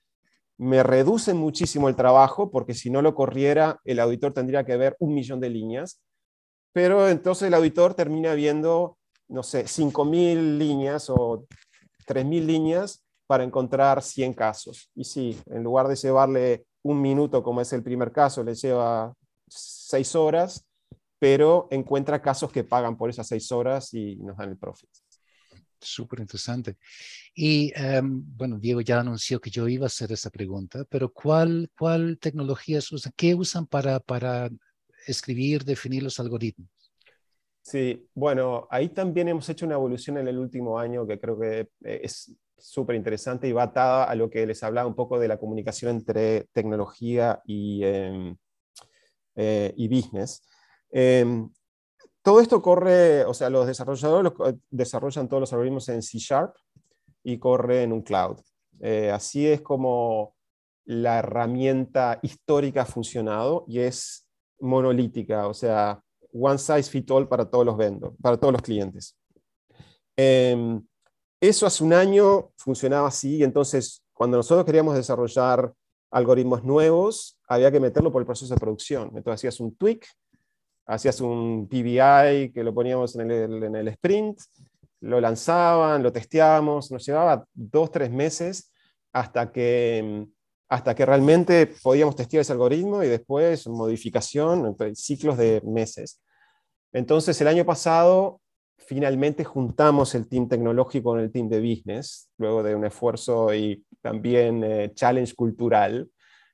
me 0.59 0.83
reducen 0.83 1.37
muchísimo 1.37 1.89
el 1.89 1.95
trabajo, 1.95 2.51
porque 2.51 2.75
si 2.75 2.91
no 2.91 3.01
lo 3.01 3.15
corriera, 3.15 3.79
el 3.85 3.99
auditor 3.99 4.33
tendría 4.33 4.63
que 4.63 4.77
ver 4.77 4.95
un 4.99 5.15
millón 5.15 5.39
de 5.39 5.49
líneas, 5.49 6.01
pero 6.73 7.09
entonces 7.09 7.47
el 7.47 7.55
auditor 7.55 7.95
termina 7.95 8.33
viendo 8.35 8.99
no 9.29 9.43
sé, 9.43 9.65
5.000 9.65 10.57
líneas 10.57 11.09
o 11.09 11.45
3.000 12.07 12.45
líneas 12.45 13.05
para 13.27 13.43
encontrar 13.43 14.01
100 14.01 14.33
casos. 14.33 14.89
Y 14.95 15.03
sí, 15.03 15.39
en 15.45 15.63
lugar 15.63 15.87
de 15.87 15.95
llevarle 15.95 16.65
un 16.83 16.99
minuto, 16.99 17.43
como 17.43 17.61
es 17.61 17.71
el 17.73 17.83
primer 17.83 18.11
caso, 18.11 18.43
le 18.43 18.55
lleva 18.55 19.13
6 19.47 20.15
horas, 20.15 20.65
pero 21.19 21.67
encuentra 21.69 22.21
casos 22.21 22.51
que 22.51 22.63
pagan 22.63 22.97
por 22.97 23.09
esas 23.09 23.27
6 23.27 23.51
horas 23.51 23.93
y 23.93 24.15
nos 24.17 24.35
dan 24.37 24.49
el 24.49 24.57
profit. 24.57 24.89
Súper 25.81 26.19
interesante. 26.19 26.77
Y 27.33 27.71
em, 27.75 28.21
bueno, 28.35 28.59
Diego 28.59 28.81
ya 28.81 28.99
anunció 28.99 29.39
que 29.39 29.49
yo 29.49 29.67
iba 29.67 29.85
a 29.85 29.87
hacer 29.87 30.11
esa 30.11 30.29
pregunta, 30.29 30.85
pero 30.89 31.11
¿cuál, 31.11 31.69
cuál 31.77 32.17
tecnologías 32.19 32.91
usan? 32.91 33.13
¿Qué 33.15 33.33
usan 33.33 33.65
para, 33.65 33.99
para 33.99 34.49
escribir, 35.07 35.63
definir 35.63 36.03
los 36.03 36.19
algoritmos? 36.19 36.69
Sí, 37.61 38.09
bueno, 38.15 38.67
ahí 38.71 38.89
también 38.89 39.27
hemos 39.27 39.47
hecho 39.47 39.65
una 39.65 39.75
evolución 39.75 40.17
en 40.17 40.27
el 40.27 40.39
último 40.39 40.79
año 40.79 41.05
que 41.05 41.19
creo 41.19 41.39
que 41.39 41.59
eh, 41.83 42.01
es 42.03 42.35
súper 42.57 42.95
interesante 42.95 43.47
y 43.47 43.51
va 43.51 43.63
atada 43.63 44.05
a 44.05 44.15
lo 44.15 44.29
que 44.29 44.45
les 44.45 44.63
hablaba 44.63 44.87
un 44.87 44.95
poco 44.95 45.19
de 45.19 45.27
la 45.27 45.37
comunicación 45.37 45.91
entre 45.91 46.45
tecnología 46.51 47.41
y, 47.45 47.83
em, 47.83 48.35
eh, 49.35 49.73
y 49.77 49.87
business. 49.87 50.41
Em, 50.91 51.49
todo 52.21 52.41
esto 52.41 52.61
corre, 52.61 53.25
o 53.25 53.33
sea, 53.33 53.49
los 53.49 53.65
desarrolladores 53.67 54.33
eh, 54.45 54.57
desarrollan 54.69 55.27
todos 55.27 55.41
los 55.41 55.53
algoritmos 55.53 55.89
en 55.89 56.01
C 56.01 56.17
Sharp 56.17 56.55
y 57.23 57.37
corre 57.37 57.83
en 57.83 57.93
un 57.93 58.01
cloud. 58.01 58.37
así 59.13 59.47
es 59.47 59.61
como 59.61 60.35
la 60.85 61.19
herramienta 61.19 62.19
histórica 62.21 62.81
ha 62.81 62.85
funcionado 62.85 63.65
y 63.67 63.79
es 63.79 64.27
monolítica, 64.59 65.47
o 65.47 65.53
sea, 65.53 66.01
one 66.33 66.57
size 66.57 66.83
fit 66.83 67.09
all 67.11 67.27
para 67.27 67.45
todos 67.45 67.65
los 67.65 67.77
vendors, 67.77 68.15
para 68.21 68.37
todos 68.37 68.53
los 68.53 68.61
clientes. 68.61 69.15
Em, 70.17 70.85
eso 71.39 71.65
hace 71.65 71.83
un 71.83 71.93
año 71.93 72.51
funcionaba 72.57 73.07
así, 73.07 73.37
y 73.37 73.43
entonces 73.43 74.03
cuando 74.13 74.37
nosotros 74.37 74.65
queríamos 74.65 74.95
desarrollar 74.95 75.73
algoritmos 76.11 76.63
nuevos, 76.63 77.39
había 77.47 77.71
que 77.71 77.79
meterlo 77.79 78.11
por 78.11 78.21
el 78.21 78.25
proceso 78.25 78.53
de 78.53 78.59
producción. 78.59 79.11
Entonces 79.15 79.35
hacías 79.35 79.59
un 79.59 79.75
tweak, 79.75 80.05
hacías 80.89 81.21
un 81.21 81.67
PBI 81.69 82.51
que 82.51 82.63
lo 82.63 82.73
poníamos 82.73 83.15
en 83.15 83.29
el, 83.29 83.87
sprint, 83.89 84.39
lo 85.01 85.21
lanzaban, 85.21 86.01
lo 86.01 86.11
testeábamos, 86.11 86.91
nos 86.91 87.05
llevaba 87.05 87.45
dos, 87.53 87.91
tres 87.91 88.11
meses 88.11 88.73
hasta 89.13 89.51
que 89.51 90.25
hasta 90.71 90.93
que 90.93 91.03
realmente 91.03 91.73
podíamos 91.81 92.15
testear 92.15 92.41
ese 92.41 92.53
algoritmo 92.53 93.03
y 93.03 93.07
después 93.07 93.67
modificación, 93.67 94.77
ciclos 94.93 95.35
de 95.35 95.61
meses. 95.65 96.21
Entonces, 96.93 97.41
el 97.41 97.47
año 97.47 97.65
pasado, 97.65 98.39
finalmente 98.77 99.43
juntamos 99.43 100.13
el 100.13 100.27
team 100.27 100.47
tecnológico 100.47 101.09
con 101.09 101.21
el 101.21 101.31
team 101.31 101.49
de 101.49 101.59
business, 101.59 102.29
luego 102.37 102.61
de 102.61 102.75
un 102.75 102.85
esfuerzo 102.85 103.51
y 103.51 103.83
también 104.01 104.63
eh, 104.63 104.91
challenge 104.93 105.33
cultural, 105.33 106.07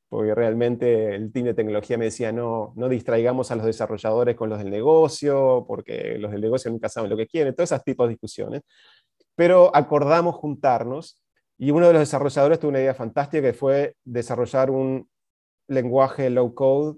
porque 0.09 0.35
realmente 0.35 1.15
el 1.15 1.31
team 1.31 1.45
de 1.45 1.53
tecnología 1.53 1.97
me 1.97 2.05
decía, 2.05 2.31
no, 2.31 2.73
no 2.75 2.89
distraigamos 2.89 3.51
a 3.51 3.55
los 3.55 3.65
desarrolladores 3.65 4.35
con 4.35 4.49
los 4.49 4.59
del 4.59 4.69
negocio, 4.69 5.65
porque 5.67 6.17
los 6.19 6.31
del 6.31 6.41
negocio 6.41 6.71
nunca 6.71 6.89
saben 6.89 7.09
lo 7.09 7.17
que 7.17 7.27
quieren, 7.27 7.55
todos 7.55 7.71
esos 7.71 7.83
tipos 7.83 8.07
de 8.07 8.11
discusiones. 8.11 8.61
Pero 9.35 9.75
acordamos 9.75 10.35
juntarnos 10.35 11.19
y 11.57 11.71
uno 11.71 11.87
de 11.87 11.93
los 11.93 12.01
desarrolladores 12.01 12.59
tuvo 12.59 12.69
una 12.69 12.79
idea 12.79 12.93
fantástica 12.93 13.41
que 13.41 13.53
fue 13.53 13.95
desarrollar 14.03 14.69
un 14.69 15.09
lenguaje 15.67 16.29
low 16.29 16.53
code 16.53 16.97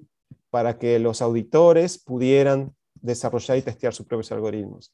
para 0.49 0.77
que 0.77 0.99
los 0.99 1.21
auditores 1.21 1.97
pudieran 1.97 2.75
desarrollar 2.95 3.57
y 3.57 3.61
testear 3.61 3.93
sus 3.93 4.05
propios 4.05 4.31
algoritmos. 4.31 4.93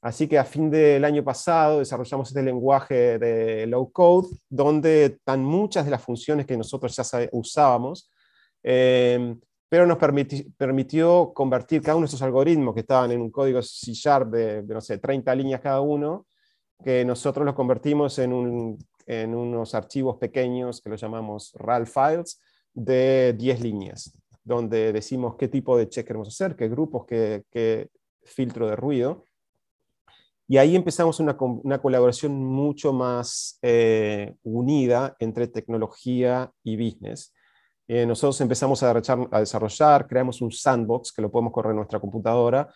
Así 0.00 0.28
que 0.28 0.38
a 0.38 0.44
fin 0.44 0.70
del 0.70 1.04
año 1.04 1.24
pasado 1.24 1.80
desarrollamos 1.80 2.28
este 2.28 2.42
lenguaje 2.42 3.18
de 3.18 3.66
low 3.66 3.90
code 3.90 4.28
donde 4.48 5.06
están 5.06 5.44
muchas 5.44 5.84
de 5.84 5.90
las 5.90 6.02
funciones 6.02 6.46
que 6.46 6.56
nosotros 6.56 6.94
ya 6.94 7.02
usábamos, 7.32 8.10
em, 8.62 9.38
pero 9.68 9.86
nos 9.86 9.98
permitió 10.56 11.32
convertir 11.34 11.82
cada 11.82 11.96
uno 11.96 12.06
de 12.06 12.08
esos 12.08 12.22
algoritmos 12.22 12.74
que 12.74 12.80
estaban 12.80 13.10
en 13.12 13.20
un 13.20 13.30
código 13.30 13.60
C 13.60 13.92
Sharp 13.92 14.30
de, 14.30 14.62
no 14.62 14.80
sé, 14.80 14.98
30 14.98 15.34
líneas 15.34 15.60
cada 15.60 15.80
uno, 15.80 16.26
que 16.82 17.04
nosotros 17.04 17.44
los 17.44 17.54
convertimos 17.54 18.18
en 18.18 18.32
un 18.32 18.78
en 19.08 19.34
unos 19.34 19.74
archivos 19.74 20.18
pequeños 20.18 20.82
que 20.82 20.90
los 20.90 21.00
llamamos 21.00 21.52
RAL 21.54 21.86
files 21.86 22.40
de 22.74 23.34
10 23.36 23.60
líneas, 23.62 24.12
donde 24.44 24.92
decimos 24.92 25.34
qué 25.36 25.48
tipo 25.48 25.78
de 25.78 25.88
check 25.88 26.06
queremos 26.06 26.28
hacer, 26.28 26.54
qué 26.54 26.68
grupos, 26.68 27.06
qué, 27.06 27.88
filtro 28.22 28.68
de 28.68 28.76
ruido. 28.76 29.24
Y 30.50 30.56
ahí 30.56 30.74
empezamos 30.74 31.20
una, 31.20 31.36
colaboración 31.36 32.32
mucho 32.42 32.94
más 32.94 33.58
eh, 33.60 34.34
unida 34.42 35.14
entre 35.18 35.46
tecnología 35.46 36.50
y 36.64 36.76
business. 36.76 37.34
Eh, 37.86 38.06
nosotros 38.06 38.40
empezamos 38.40 38.82
a, 38.82 38.94
desarrollar, 38.94 40.06
creamos 40.06 40.40
un 40.40 40.50
sandbox 40.50 41.12
que 41.12 41.20
lo 41.20 41.30
podemos 41.30 41.52
correr 41.52 41.72
en 41.72 41.76
nuestra 41.76 42.00
computadora, 42.00 42.72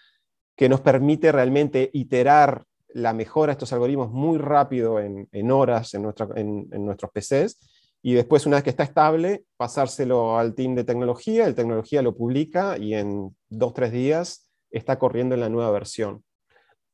que 0.54 0.68
nos 0.68 0.82
permite 0.82 1.32
realmente 1.32 1.88
iterar 1.94 2.62
la 2.88 3.14
mejora 3.14 3.48
de 3.48 3.52
estos 3.52 3.72
algoritmos 3.72 4.10
muy 4.10 4.36
rápido 4.36 5.00
en, 5.00 5.50
horas 5.50 5.94
en, 5.94 6.04
en, 6.36 6.84
nuestros 6.84 7.10
PCs 7.10 7.58
y 8.02 8.12
después 8.12 8.44
una 8.44 8.56
vez 8.56 8.64
que 8.64 8.70
está 8.70 8.82
estable, 8.82 9.44
pasárselo 9.56 10.36
al 10.36 10.54
team 10.54 10.74
de 10.74 10.84
tecnología, 10.84 11.46
el 11.46 11.54
tecnología 11.54 12.02
lo 12.02 12.14
publica 12.14 12.76
y 12.76 12.92
en 12.94 13.34
dos, 13.48 13.72
tres 13.72 13.92
días 13.92 14.50
está 14.70 14.98
corriendo 14.98 15.34
en 15.34 15.40
la 15.40 15.48
nueva 15.48 15.70
versión. 15.70 16.22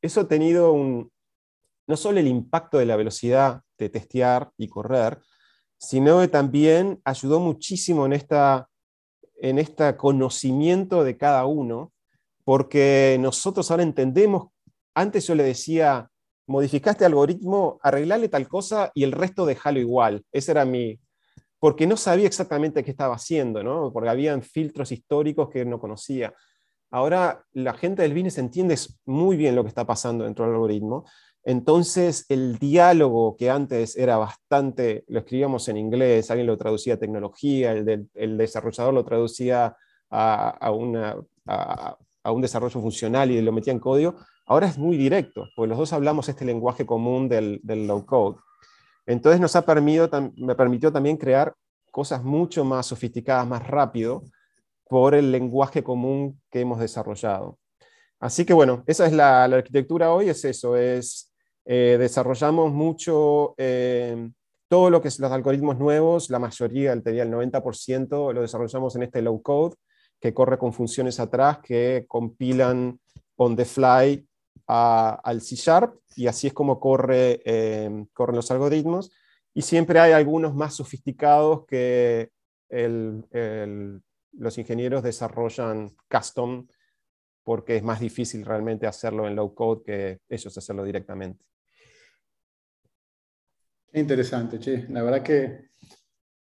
Eso 0.03 0.21
ha 0.21 0.29
tenido 0.29 0.73
un, 0.73 1.11
no 1.87 1.97
solo 1.97 2.21
el 2.21 2.29
impacto 2.29 2.79
de 2.79 2.87
la 2.87 2.97
velocidad 2.97 3.63
de 3.79 3.89
testear 3.89 4.51
y 4.57 4.69
correr, 4.69 5.19
sino 5.79 6.21
que 6.21 6.29
también 6.29 7.01
ayudó 7.05 7.41
muchísimo 7.41 8.07
en 8.07 8.13
esta 8.13 8.69
en 9.41 9.59
este 9.59 9.97
conocimiento 9.97 11.05
de 11.05 11.17
cada 11.17 11.47
uno, 11.47 11.93
porque 12.45 13.17
nosotros 13.21 13.71
ahora 13.71 13.83
entendemos, 13.83 14.49
antes 14.95 15.27
yo 15.27 15.35
le 15.35 15.45
decía, 15.45 16.11
modificaste 16.47 17.05
algoritmo, 17.05 17.79
arreglale 17.83 18.29
tal 18.29 18.49
cosa 18.49 18.91
y 18.95 19.05
el 19.05 19.13
resto 19.13 19.47
déjalo 19.47 19.79
igual. 19.79 20.25
Ese 20.33 20.53
era 20.53 20.65
mi, 20.65 20.99
porque 21.59 21.87
no 21.87 21.97
sabía 21.97 22.27
exactamente 22.27 22.83
qué 22.83 22.91
estaba 22.91 23.15
haciendo, 23.15 23.63
¿no? 23.63 23.93
porque 23.93 24.09
habían 24.09 24.43
filtros 24.43 24.91
históricos 24.93 25.49
que 25.51 25.65
no 25.65 25.79
conocía. 25.79 26.35
Ahora 26.91 27.45
la 27.53 27.75
gente 27.75 28.03
del 28.03 28.15
business 28.15 28.39
entiende 28.39 28.77
muy 29.05 29.37
bien 29.37 29.55
lo 29.55 29.63
que 29.63 29.69
está 29.69 29.87
pasando 29.87 30.25
dentro 30.25 30.45
del 30.45 30.55
algoritmo. 30.55 31.05
Entonces 31.45 32.27
el 32.29 32.59
diálogo 32.59 33.37
que 33.37 33.51
antes 33.51 33.97
era 33.97 34.17
bastante, 34.17 35.05
lo 35.09 35.21
escribíamos 35.21 35.69
en 35.69 35.77
inglés, 35.77 36.31
alguien 36.31 36.47
lo 36.47 36.57
traducía 36.57 36.95
a 36.95 36.99
tecnología, 36.99 37.73
el, 37.73 38.09
el 38.15 38.39
desarrollador 38.39 38.93
lo 38.95 39.05
traducía 39.05 39.77
a, 40.11 40.71
un 40.71 42.43
desarrollo 42.43 42.81
funcional 42.81 43.31
y 43.31 43.41
lo 43.41 43.53
metía 43.53 43.73
en 43.73 43.79
código, 43.79 44.17
ahora 44.47 44.67
es 44.67 44.79
muy 44.79 44.97
directo, 44.97 45.49
porque 45.55 45.69
los 45.69 45.79
dos 45.79 45.93
hablamos 45.93 46.29
este 46.29 46.45
lenguaje 46.45 46.87
común 46.87 47.29
del, 47.29 47.61
del 47.63 47.87
low 47.87 48.05
code. 48.05 48.39
Entonces 49.07 49.41
nos 49.41 49.57
ha 49.57 49.65
permitido, 49.65 50.11
me 50.37 50.55
permitió 50.55 50.93
también 50.93 51.17
crear 51.17 51.55
cosas 51.91 52.23
mucho 52.23 52.65
más 52.65 52.87
sofisticadas, 52.87 53.47
más 53.47 53.67
rápido, 53.67 54.23
por 54.89 55.15
el 55.15 55.31
lenguaje 55.33 55.83
común 55.83 56.41
que 56.51 56.61
hemos 56.61 56.81
desarrollado. 56.81 57.59
Así 58.21 58.45
que 58.45 58.53
bueno, 58.53 58.83
esa 58.87 59.07
es 59.07 59.13
la, 59.13 59.45
arquitectura 59.45 60.13
hoy, 60.13 60.29
es 60.29 60.45
eso, 60.45 60.77
es 60.77 61.33
eh, 61.65 61.97
desarrollamos 61.99 62.73
mucho 62.73 63.55
eh, 63.59 64.31
todo 64.69 64.91
lo 64.91 65.01
que 65.01 65.09
es 65.09 65.19
los 65.19 65.31
algoritmos 65.31 65.79
nuevos, 65.79 66.31
la 66.31 66.39
mayoría, 66.39 66.93
el 66.93 67.03
90%, 67.03 68.33
lo 68.33 68.41
desarrollamos 68.41 68.97
en 68.97 69.05
este 69.05 69.23
low 69.23 69.41
code, 69.43 69.77
que 70.21 70.35
corre 70.35 70.59
con 70.59 70.73
funciones 70.73 71.21
atrás 71.21 71.59
que 71.63 72.05
compilan 72.09 72.99
on 73.37 73.57
the 73.57 73.65
fly 73.65 74.27
al 74.67 75.41
C 75.41 75.57
Sharp 75.57 75.99
y 76.17 76.27
así 76.27 76.49
es 76.49 76.53
como 76.53 76.81
corre, 76.81 77.41
eh, 77.45 78.05
corren 78.13 78.37
los 78.37 78.51
algoritmos. 78.51 79.11
Y 79.55 79.63
siempre 79.63 79.99
hay 80.01 80.13
algunos 80.13 80.55
más 80.55 80.75
sofisticados 80.75 81.65
que 81.67 82.31
el, 82.69 84.03
los 84.33 84.59
ingenieros 84.59 85.03
desarrollan 85.03 85.91
custom 86.11 86.67
porque 87.43 87.77
es 87.77 87.83
más 87.83 88.01
difícil 88.01 88.45
realmente 88.45 88.87
hacerlo 88.87 89.27
en 89.27 89.35
low 89.35 89.55
code 89.55 89.83
que 89.83 90.21
ellos 90.29 90.57
hacerlo 90.57 90.85
directamente. 90.85 91.45
Interesante, 93.95 94.59
che. 94.59 94.87
La 94.91 95.03
verdad 95.03 95.23
que 95.23 95.71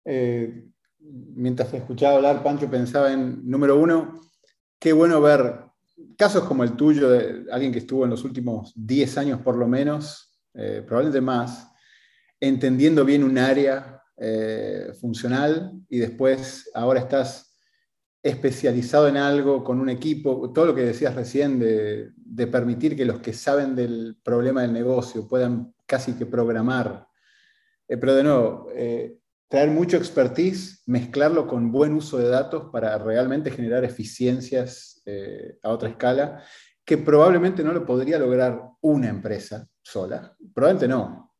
eh, 0.03 0.67
mientras 0.99 1.73
escuchaba 1.73 2.17
hablar, 2.17 2.43
Pancho, 2.43 2.69
pensaba 2.69 3.11
en, 3.11 3.49
número 3.49 3.79
uno, 3.79 4.21
qué 4.79 4.91
bueno 4.93 5.21
ver 5.21 5.67
casos 6.17 6.43
como 6.43 6.63
el 6.63 6.75
tuyo, 6.75 7.09
de 7.09 7.45
alguien 7.51 7.71
que 7.71 7.79
estuvo 7.79 8.03
en 8.03 8.09
los 8.09 8.23
últimos 8.23 8.73
10 8.75 9.17
años 9.17 9.41
por 9.41 9.55
lo 9.55 9.67
menos, 9.67 10.39
eh, 10.53 10.83
probablemente 10.85 11.21
más, 11.21 11.71
entendiendo 12.39 13.05
bien 13.05 13.23
un 13.23 13.37
área 13.37 14.01
eh, 14.17 14.93
funcional 14.99 15.73
y 15.89 15.99
después 15.99 16.69
ahora 16.73 16.99
estás 16.99 17.46
especializado 18.27 19.07
en 19.07 19.17
algo, 19.17 19.63
con 19.63 19.79
un 19.79 19.89
equipo, 19.89 20.51
todo 20.51 20.67
lo 20.67 20.75
que 20.75 20.81
decías 20.81 21.15
recién 21.15 21.59
de, 21.59 22.11
permitir 22.47 22.95
que 22.95 23.05
los 23.05 23.19
que 23.19 23.33
saben 23.33 23.75
del 23.75 24.17
problema 24.21 24.61
del 24.61 24.73
negocio 24.73 25.27
puedan 25.27 25.73
casi 25.85 26.13
que 26.13 26.25
programar. 26.25 27.07
Eh, 27.87 27.97
pero 27.97 28.15
de 28.15 28.23
nuevo, 28.23 28.67
eh, 28.75 29.17
traer 29.47 29.69
mucho 29.69 29.97
expertise, 29.97 30.83
mezclarlo 30.85 31.47
con 31.47 31.71
buen 31.71 31.93
uso 31.93 32.17
de 32.17 32.27
datos 32.27 32.69
para 32.71 32.97
realmente 32.97 33.49
generar 33.49 33.85
eficiencias 33.85 35.01
eh, 35.05 35.57
a 35.63 35.69
otra 35.69 35.89
escala, 35.89 36.43
que 36.83 36.97
probablemente 36.97 37.63
no 37.63 37.73
lo 37.73 37.85
podría 37.85 38.19
lograr 38.19 38.61
una 38.81 39.09
empresa 39.09 39.67
sola. 39.81 40.35
Probablemente 40.53 40.87
no, 40.87 41.33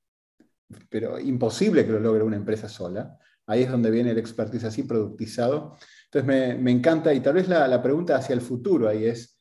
pero 0.89 1.19
imposible 1.19 1.86
que 1.86 1.91
lo 1.91 2.00
logre 2.00 2.23
una 2.23 2.38
empresa 2.38 2.69
sola. 2.69 3.17
Ahí 3.45 3.63
es 3.63 3.71
donde 3.71 3.91
viene 3.91 4.12
el 4.12 4.17
expertise 4.17 4.65
así 4.65 4.84
productizado. 4.84 5.78
Entonces 6.12 6.60
me, 6.60 6.72
encanta 6.72 7.13
y 7.13 7.20
tal 7.20 7.34
vez 7.34 7.48
la, 7.50 7.82
pregunta 7.82 8.15
hacia 8.15 8.34
el 8.34 8.41
futuro 8.41 8.88
ahí 8.88 9.06
es, 9.06 9.39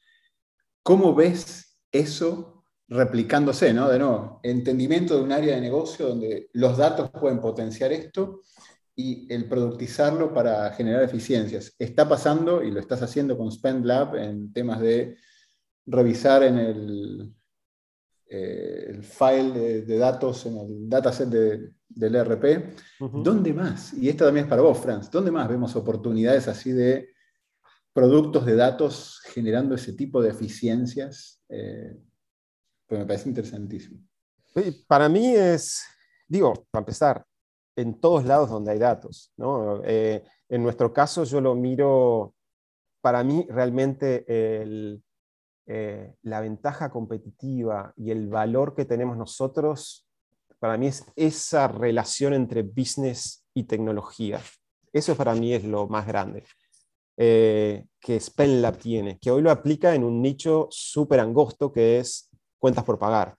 ¿cómo 0.82 1.14
ves 1.14 1.78
eso 1.92 2.64
replicándose? 2.88 3.72
¿no? 3.72 3.88
De 3.88 3.98
nuevo, 3.98 4.40
entendimiento 4.42 5.16
de 5.16 5.22
un 5.22 5.32
área 5.32 5.54
de 5.54 5.60
negocio 5.60 6.08
donde 6.08 6.48
los 6.52 6.76
datos 6.76 7.10
pueden 7.10 7.40
potenciar 7.40 7.92
esto 7.92 8.40
y 8.96 9.32
el 9.32 9.48
productizarlo 9.48 10.34
para 10.34 10.72
generar 10.72 11.02
eficiencias. 11.04 11.74
Está 11.78 12.08
pasando 12.08 12.62
y 12.64 12.70
lo 12.70 12.80
estás 12.80 13.02
haciendo 13.02 13.36
con 13.38 13.52
SpendLab 13.52 14.16
en 14.16 14.52
temas 14.52 14.80
de 14.80 15.16
revisar 15.86 16.42
en 16.42 16.58
el, 16.58 17.32
eh, 18.28 18.86
el 18.88 19.02
file 19.04 19.50
de, 19.52 19.82
de, 19.82 19.98
datos, 19.98 20.46
en 20.46 20.58
el 20.58 20.88
dataset 20.88 21.28
de, 21.28 21.70
del 21.88 22.14
ERP. 22.14 22.44
Uh 23.00 23.04
-huh. 23.08 23.22
¿Dónde 23.22 23.52
más? 23.52 23.94
Y 23.94 24.08
esto 24.08 24.24
también 24.24 24.44
es 24.44 24.50
para 24.50 24.62
vos, 24.62 24.78
Franz. 24.78 25.10
¿Dónde 25.10 25.30
más 25.30 25.48
vemos 25.48 25.76
oportunidades 25.76 26.48
así 26.48 26.72
de 26.72 27.10
productos 27.92 28.44
de 28.44 28.56
datos 28.56 29.20
generando 29.32 29.74
ese 29.74 29.92
tipo 29.92 30.20
de 30.20 30.30
eficiencias? 30.30 31.42
Eh, 31.48 31.96
pues 32.86 33.00
me 33.00 33.06
parece 33.06 33.28
interesantísimo. 33.28 34.00
Para 34.86 35.08
mí 35.08 35.34
es, 35.34 35.84
digo, 36.26 36.66
para 36.70 36.82
empezar, 36.82 37.24
en 37.76 38.00
todos 38.00 38.24
lados 38.24 38.50
donde 38.50 38.72
hay 38.72 38.78
datos. 38.78 39.32
¿no? 39.36 39.82
Eh, 39.84 40.24
en 40.48 40.62
nuestro 40.62 40.92
caso 40.92 41.24
yo 41.24 41.40
lo 41.40 41.54
miro, 41.54 42.34
para 43.00 43.22
mí 43.22 43.46
realmente 43.50 44.24
el, 44.62 45.02
eh, 45.66 46.14
la 46.22 46.40
ventaja 46.40 46.90
competitiva 46.90 47.92
y 47.96 48.10
el 48.10 48.28
valor 48.28 48.74
que 48.74 48.84
tenemos 48.84 49.16
nosotros 49.16 50.06
para 50.58 50.76
mí 50.78 50.86
es 50.86 51.04
esa 51.16 51.68
relación 51.68 52.32
entre 52.34 52.62
business 52.62 53.44
y 53.54 53.64
tecnología. 53.64 54.40
Eso 54.92 55.14
para 55.16 55.34
mí 55.34 55.52
es 55.52 55.64
lo 55.64 55.86
más 55.88 56.06
grande 56.06 56.44
eh, 57.16 57.84
que 58.00 58.20
SpendLab 58.20 58.76
tiene, 58.78 59.18
que 59.18 59.30
hoy 59.30 59.42
lo 59.42 59.50
aplica 59.50 59.94
en 59.94 60.04
un 60.04 60.22
nicho 60.22 60.68
súper 60.70 61.20
angosto 61.20 61.72
que 61.72 61.98
es 61.98 62.30
cuentas 62.58 62.84
por 62.84 62.98
pagar. 62.98 63.36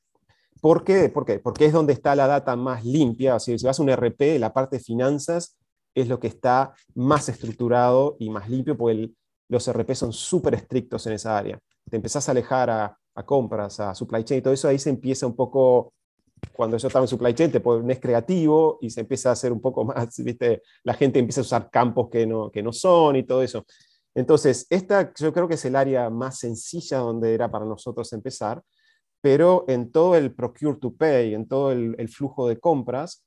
¿Por 0.61 0.83
qué? 0.83 1.09
¿Por 1.09 1.25
qué? 1.25 1.39
Porque 1.39 1.65
es 1.65 1.73
donde 1.73 1.93
está 1.93 2.15
la 2.15 2.27
data 2.27 2.55
más 2.55 2.83
limpia. 2.83 3.35
O 3.35 3.39
si 3.39 3.55
vas 3.63 3.79
a 3.79 3.83
un 3.83 3.89
RP, 3.89 4.39
la 4.39 4.53
parte 4.53 4.77
de 4.77 4.83
finanzas 4.83 5.57
es 5.93 6.07
lo 6.07 6.19
que 6.19 6.27
está 6.27 6.73
más 6.95 7.29
estructurado 7.29 8.17
y 8.19 8.29
más 8.29 8.49
limpio, 8.49 8.75
porque 8.75 9.11
los 9.49 9.67
RP 9.67 9.95
son 9.95 10.13
súper 10.13 10.55
estrictos 10.55 11.05
en 11.07 11.13
esa 11.13 11.37
área. 11.37 11.59
Te 11.89 11.95
empezás 11.95 12.27
a 12.27 12.31
alejar 12.31 12.69
a, 12.69 12.97
compras, 13.25 13.79
a 13.79 13.95
supply 13.95 14.23
chain 14.23 14.39
y 14.39 14.41
todo 14.41 14.53
eso, 14.53 14.67
ahí 14.67 14.77
se 14.77 14.89
empieza 14.89 15.25
un 15.25 15.35
poco 15.35 15.93
cuando 16.53 16.77
yo 16.77 16.87
estaba 16.87 17.03
en 17.03 17.07
supply 17.07 17.33
chain 17.33 17.51
te 17.51 17.61
pones 17.61 17.99
creativo 17.99 18.77
y 18.79 18.91
se 18.91 19.01
empieza 19.01 19.29
a 19.29 19.31
hacer 19.31 19.51
un 19.51 19.59
poco 19.59 19.83
más, 19.85 20.15
¿viste? 20.23 20.61
la 20.83 20.93
gente 20.93 21.19
empieza 21.19 21.41
a 21.41 21.43
usar 21.43 21.69
campos 21.71 22.09
que 22.11 22.27
no, 22.27 22.51
que 22.51 22.61
no 22.61 22.71
son 22.71 23.15
y 23.15 23.23
todo 23.23 23.41
eso. 23.41 23.65
Entonces, 24.13 24.65
esta 24.69 25.13
yo 25.15 25.31
creo 25.33 25.47
que 25.47 25.55
es 25.55 25.65
el 25.65 25.75
área 25.75 26.09
más 26.09 26.39
sencilla 26.39 26.99
donde 26.99 27.33
era 27.33 27.49
para 27.49 27.65
nosotros 27.65 28.11
empezar, 28.13 28.61
pero 29.21 29.65
en 29.67 29.91
todo 29.91 30.15
el 30.15 30.33
procure 30.33 30.77
to 30.79 30.93
pay, 30.93 31.33
en 31.33 31.47
todo 31.47 31.71
el 31.71 32.09
flujo 32.09 32.47
de 32.47 32.59
compras, 32.59 33.23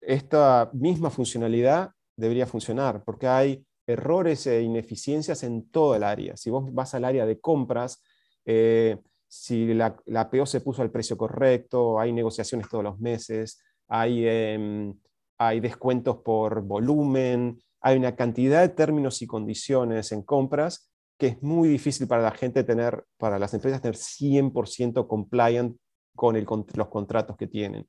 esta 0.00 0.70
misma 0.72 1.10
funcionalidad 1.10 1.90
debería 2.16 2.46
funcionar, 2.46 3.02
porque 3.04 3.26
hay 3.26 3.64
errores 3.86 4.46
e 4.46 4.62
ineficiencias 4.62 5.42
en 5.42 5.68
todo 5.70 5.94
el 5.94 6.02
área. 6.02 6.36
Si 6.36 6.50
vos 6.50 6.72
vas 6.72 6.94
al 6.94 7.04
área 7.04 7.26
de 7.26 7.40
compras, 7.40 8.02
eh, 8.44 8.98
si 9.26 9.74
la, 9.74 9.96
la, 10.06 10.30
PO 10.30 10.46
se 10.46 10.60
puso 10.60 10.82
al 10.82 10.90
precio 10.90 11.16
correcto, 11.16 11.98
hay 11.98 12.12
negociaciones 12.12 12.68
todos 12.68 12.84
los 12.84 13.00
meses, 13.00 13.60
hay, 13.88 14.24
eh, 14.26 14.92
hay 15.38 15.60
descuentos 15.60 16.18
por 16.18 16.62
volumen, 16.62 17.58
hay 17.80 17.96
una 17.98 18.16
cantidad 18.16 18.62
de 18.62 18.68
términos 18.70 19.20
y 19.22 19.26
condiciones 19.26 20.12
en 20.12 20.22
compras 20.22 20.90
que 21.18 21.28
es 21.28 21.42
muy 21.42 21.68
difícil 21.68 22.08
para 22.08 22.22
la 22.22 22.32
gente 22.32 22.64
tener, 22.64 23.04
para 23.18 23.38
las 23.38 23.54
empresas 23.54 23.80
tener 23.80 23.96
100% 23.96 25.06
compliant 25.06 25.76
con 26.14 26.36
los 26.74 26.88
contratos 26.88 27.36
que 27.36 27.46
tienen. 27.46 27.88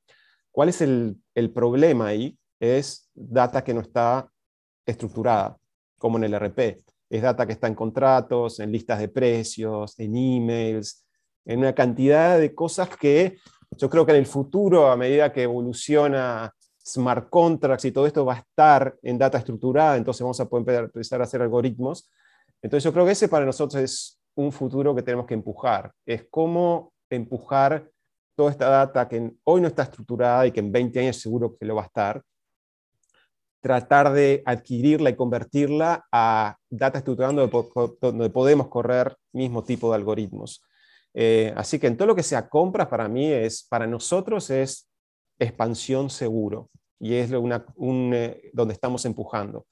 ¿Cuál 0.52 0.70
es 0.70 0.82
el, 0.82 1.18
el 1.34 1.52
problema 1.52 2.08
ahí? 2.08 2.38
Es 2.60 3.10
data 3.14 3.64
que 3.64 3.74
no 3.74 3.82
está 3.82 4.30
estructurada, 4.86 5.58
como 6.06 6.20
en 6.20 6.26
el 6.26 6.36
RP. 6.36 6.84
Es 7.10 7.24
data 7.24 7.48
que 7.48 7.54
está 7.54 7.66
en 7.66 7.74
contratos, 7.74 8.60
en 8.60 8.72
listas 8.72 9.00
de 9.00 9.08
precios, 9.08 10.00
en 10.00 10.16
emails, 10.16 11.04
en 11.46 11.58
una 11.58 11.74
cantidad 11.74 12.38
de 12.38 12.54
cosas 12.54 12.90
que 12.96 13.38
yo 13.76 13.90
creo 13.90 14.06
que 14.06 14.12
en 14.12 14.20
el 14.20 14.28
futuro, 14.28 14.92
a 14.92 14.96
medida 14.96 15.34
que 15.34 15.42
evoluciona 15.42 16.54
smart 16.86 17.28
contracts 17.32 17.86
y 17.86 17.92
todo 17.92 18.06
esto 18.06 18.24
va 18.24 18.36
a 18.36 18.38
estar 18.38 18.96
en 19.02 19.18
data 19.18 19.40
estructurada, 19.40 19.98
entonces 19.98 20.22
vamos 20.22 20.40
a 20.40 20.48
poder 20.48 20.84
empezar 20.84 21.22
a 21.22 21.24
hacer 21.24 21.42
algoritmos. 21.42 22.08
Entonces 22.62 22.84
yo 22.84 22.94
creo 22.94 23.04
que 23.08 23.14
ese 23.14 23.28
para 23.28 23.44
nosotros 23.44 23.82
es 23.82 24.22
un 24.36 24.52
futuro 24.52 24.94
que 24.94 25.02
tenemos 25.02 25.26
que 25.26 25.34
empujar. 25.34 25.92
Es 26.06 26.28
cómo 26.30 26.94
empujar 27.10 27.90
toda 28.36 28.52
esta 28.52 28.70
data 28.70 29.08
que 29.08 29.32
hoy 29.44 29.60
no 29.60 29.70
está 29.70 29.82
estructurada 29.82 30.46
y 30.46 30.52
que 30.52 30.60
en 30.60 30.72
20 30.72 31.00
años 31.00 31.18
seguro 31.18 31.58
que 31.58 31.66
lo 31.66 31.74
va 31.74 31.82
a 31.82 31.86
estar, 31.88 32.22
tratar 33.66 34.14
de 34.14 34.44
adquirirla 34.46 35.10
y 35.10 35.16
convertirla 35.16 36.06
a 36.12 36.56
data 36.70 37.00
estructurada 37.00 37.34
donde, 38.00 38.30
podemos 38.30 38.68
correr 38.68 39.18
mismo 39.34 39.64
tipo 39.64 39.90
de 39.90 39.96
algoritmos. 39.96 40.62
Eh, 41.16 41.52
así 41.58 41.80
que 41.80 41.88
en 41.88 41.98
todo 41.98 42.10
lo 42.10 42.16
que 42.16 42.22
sea 42.22 42.48
compras, 42.48 42.88
para 42.90 43.08
mí 43.08 43.26
es, 43.26 43.66
para 43.68 43.88
nosotros 43.88 44.52
es 44.52 44.88
expansión 45.40 46.12
seguro 46.12 46.70
y 47.00 47.16
es 47.16 47.32
una, 47.32 47.66
un, 47.78 48.12
eh, 48.14 48.52
donde 48.54 48.76
estamos 48.76 49.04
empujando. 49.06 49.66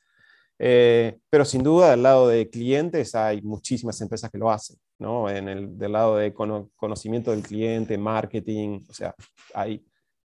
Eh, 0.57 1.19
pero 1.29 1.45
sin 1.45 1.61
duda, 1.61 1.91
del 1.91 2.01
lado 2.01 2.27
de 2.27 2.49
clientes 2.49 3.13
hay 3.13 3.43
muchísimas 3.43 4.01
empresas 4.01 4.31
que 4.31 4.39
lo 4.39 4.49
hacen, 4.49 4.75
¿no? 4.97 5.29
En 5.29 5.47
el, 5.47 5.77
del 5.77 5.91
lado 5.91 6.17
de 6.17 6.33
conocimiento 6.33 7.29
del 7.29 7.43
cliente, 7.43 7.95
marketing, 7.95 8.79
o 8.89 8.93
sea, 8.93 9.13
hay 9.53 9.85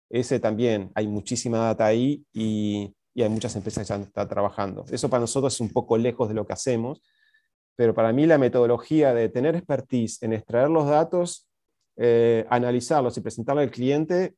ese 0.09 0.39
también, 0.39 0.93
hay 0.95 1.09
muchísima 1.09 1.59
data 1.59 1.85
ahí 1.85 2.25
y, 2.33 2.95
y 3.17 3.23
hay 3.23 3.31
muchas 3.31 3.57
empresas 3.57 3.87
que 3.87 3.89
ya 3.89 3.97
están 3.97 4.29
trabajando. 4.29 4.85
Eso 4.91 5.09
para 5.09 5.23
nosotros 5.23 5.55
es 5.55 5.61
un 5.63 5.71
poco 5.71 5.97
lejos 5.97 6.29
de 6.29 6.35
lo 6.35 6.47
que 6.47 6.53
hacemos, 6.53 7.01
pero 7.75 7.95
para 7.95 8.13
mí 8.13 8.27
la 8.27 8.37
metodología 8.37 9.15
de 9.15 9.31
tener 9.31 9.57
expertise 9.57 10.23
en 10.23 10.35
extraer 10.35 10.69
los 10.69 10.87
datos, 10.87 11.49
eh, 11.97 12.47
analizarlos 12.51 13.17
y 13.17 13.23
presentarlos 13.23 13.65
al 13.65 13.71
cliente, 13.71 14.37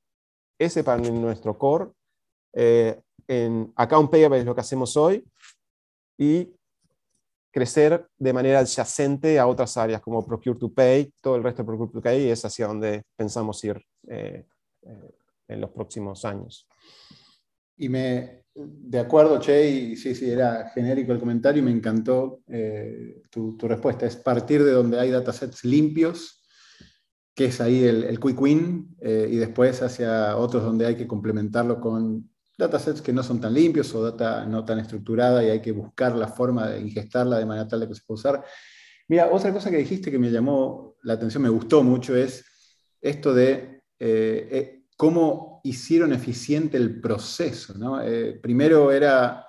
ese 0.60 0.84
para 0.84 1.02
nuestro 1.02 1.58
core. 1.58 1.90
Eh, 2.52 3.00
en 3.26 3.72
Account 3.74 4.12
Payable 4.12 4.38
es 4.38 4.44
lo 4.44 4.54
que 4.54 4.60
hacemos 4.60 4.96
hoy 4.96 5.24
y 6.16 6.48
crecer 7.50 8.06
de 8.16 8.32
manera 8.32 8.60
adyacente 8.60 9.40
a 9.40 9.48
otras 9.48 9.76
áreas 9.76 10.00
como 10.00 10.24
Procure 10.24 10.56
to 10.56 10.72
Pay, 10.72 11.12
todo 11.20 11.34
el 11.34 11.42
resto 11.42 11.62
de 11.62 11.66
Procure 11.66 11.90
to 11.90 12.00
Pay 12.00 12.30
es 12.30 12.44
hacia 12.44 12.68
donde 12.68 13.02
pensamos 13.16 13.62
ir 13.64 13.82
eh, 14.06 14.46
eh, 14.82 15.10
en 15.48 15.60
los 15.60 15.70
próximos 15.70 16.24
años. 16.24 16.68
Y 17.76 17.88
me, 17.88 18.44
de 18.66 18.98
acuerdo, 18.98 19.38
Che, 19.38 19.70
y 19.70 19.96
sí, 19.96 20.14
sí, 20.14 20.30
era 20.30 20.70
genérico 20.74 21.12
el 21.12 21.20
comentario 21.20 21.62
y 21.62 21.64
me 21.64 21.70
encantó 21.70 22.42
eh, 22.48 23.22
tu, 23.30 23.56
respuesta. 23.62 24.06
Es 24.06 24.16
partir 24.16 24.64
de 24.64 24.72
donde 24.72 24.98
hay 24.98 25.10
datasets 25.10 25.64
limpios, 25.64 26.42
que 27.34 27.46
es 27.46 27.60
ahí 27.60 27.84
el, 27.84 28.18
quick 28.18 28.40
win, 28.40 28.96
y 29.00 29.36
después 29.36 29.80
hacia 29.82 30.36
otros 30.36 30.64
donde 30.64 30.86
hay 30.86 30.96
que 30.96 31.06
complementarlo 31.06 31.80
con 31.80 32.28
datasets 32.58 33.00
que 33.00 33.12
no 33.12 33.22
son 33.22 33.40
tan 33.40 33.54
limpios 33.54 33.94
o 33.94 34.02
data 34.02 34.44
no 34.44 34.64
tan 34.64 34.80
estructurada 34.80 35.44
y 35.44 35.50
hay 35.50 35.62
que 35.62 35.70
buscar 35.70 36.16
la 36.16 36.26
forma 36.26 36.68
de 36.68 36.80
ingestarla 36.80 37.38
de 37.38 37.46
manera 37.46 37.68
tal 37.68 37.80
de 37.80 37.88
que 37.88 37.94
se 37.94 38.02
pueda 38.04 38.16
usar. 38.16 38.44
Mira, 39.06 39.30
otra 39.30 39.52
cosa 39.52 39.70
que 39.70 39.78
dijiste 39.78 40.10
que 40.10 40.18
me 40.18 40.30
llamó 40.30 40.96
la 41.02 41.14
atención, 41.14 41.42
me 41.42 41.48
gustó 41.48 41.82
mucho, 41.84 42.16
es 42.16 42.44
esto 43.00 43.32
de 43.32 43.82
eh, 44.00 44.48
eh, 44.50 44.77
cómo 44.98 45.60
hicieron 45.62 46.12
eficiente 46.12 46.76
el 46.76 47.00
proceso. 47.00 47.72
Eh, 48.02 48.36
primero 48.42 48.90
era 48.90 49.46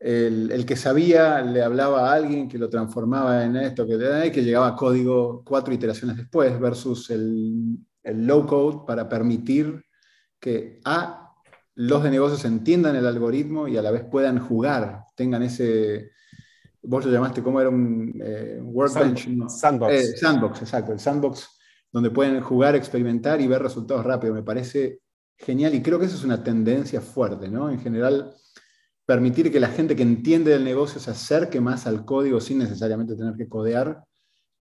el, 0.00 0.66
que 0.66 0.74
sabía, 0.74 1.42
le 1.42 1.62
hablaba 1.62 2.10
a 2.10 2.14
alguien 2.14 2.48
que 2.48 2.58
lo 2.58 2.68
transformaba 2.68 3.44
en 3.44 3.54
esto, 3.54 3.86
que, 3.86 4.32
que 4.34 4.42
llegaba 4.42 4.66
a 4.66 4.74
código 4.74 5.44
cuatro 5.46 5.72
iteraciones 5.72 6.16
después, 6.16 6.58
versus 6.58 7.08
el, 7.10 7.78
el 8.02 8.26
low 8.26 8.44
code 8.44 8.84
para 8.84 9.08
permitir 9.08 9.80
que 10.40 10.80
A 10.84 11.34
los 11.76 12.02
de 12.02 12.10
negocios 12.10 12.44
entiendan 12.44 12.96
el 12.96 13.06
algoritmo 13.06 13.68
y 13.68 13.76
a 13.76 13.82
la 13.82 13.92
vez 13.92 14.02
puedan 14.02 14.40
jugar, 14.40 15.04
tengan 15.14 15.44
ese, 15.44 16.10
vos 16.82 17.04
lo 17.04 17.12
llamaste 17.12 17.44
como 17.44 17.60
era 17.60 17.70
un 17.70 18.20
eh, 18.20 18.58
workbench. 18.60 19.28
Sandbox. 19.48 19.92
Eh, 19.92 20.16
sandbox, 20.16 20.62
exacto, 20.62 20.92
el 20.92 20.98
sandbox 20.98 21.59
donde 21.92 22.10
pueden 22.10 22.40
jugar, 22.40 22.74
experimentar 22.74 23.40
y 23.40 23.46
ver 23.46 23.62
resultados 23.62 24.04
rápidos. 24.04 24.36
Me 24.36 24.42
parece 24.42 25.00
genial 25.36 25.74
y 25.74 25.82
creo 25.82 25.98
que 25.98 26.06
eso 26.06 26.16
es 26.16 26.24
una 26.24 26.42
tendencia 26.42 27.00
fuerte, 27.00 27.48
¿no? 27.48 27.70
En 27.70 27.80
general, 27.80 28.34
permitir 29.06 29.50
que 29.50 29.58
la 29.58 29.68
gente 29.68 29.96
que 29.96 30.02
entiende 30.02 30.52
del 30.52 30.64
negocio 30.64 31.00
se 31.00 31.10
acerque 31.10 31.60
más 31.60 31.86
al 31.86 32.04
código 32.04 32.40
sin 32.40 32.58
necesariamente 32.58 33.16
tener 33.16 33.34
que 33.34 33.48
codear 33.48 34.04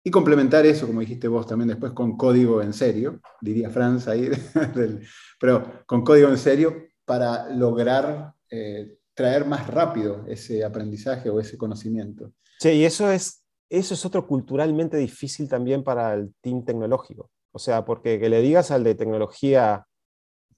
y 0.03 0.11
complementar 0.11 0.65
eso, 0.65 0.85
como 0.85 0.99
dijiste 0.99 1.27
vos 1.27 1.47
también 1.47 1.69
después, 1.69 1.93
con 1.93 2.15
código 2.15 2.61
en 2.61 2.73
serio, 2.73 3.21
diría 3.41 3.71
Franz 3.71 4.07
ahí, 4.07 4.29
pero 5.39 5.83
con 5.87 6.03
código 6.03 6.29
en 6.29 6.37
serio 6.37 6.75
para 7.05 7.49
lograr 7.49 8.33
eh, 8.51 8.97
traer 9.15 9.45
más 9.45 9.65
rápido 9.67 10.25
ese 10.27 10.63
aprendizaje 10.63 11.29
o 11.29 11.39
ese 11.39 11.57
conocimiento. 11.57 12.33
Sí, 12.59 12.69
y 12.69 12.85
eso 12.85 13.09
es, 13.09 13.44
eso 13.69 13.93
es 13.93 14.05
otro 14.05 14.27
culturalmente 14.27 14.97
difícil 14.97 15.49
también 15.49 15.83
para 15.83 16.13
el 16.13 16.33
team 16.41 16.63
tecnológico. 16.63 17.29
O 17.51 17.59
sea, 17.59 17.85
porque 17.85 18.19
que 18.19 18.29
le 18.29 18.41
digas 18.41 18.71
al 18.71 18.83
de 18.83 18.95
tecnología, 18.95 19.85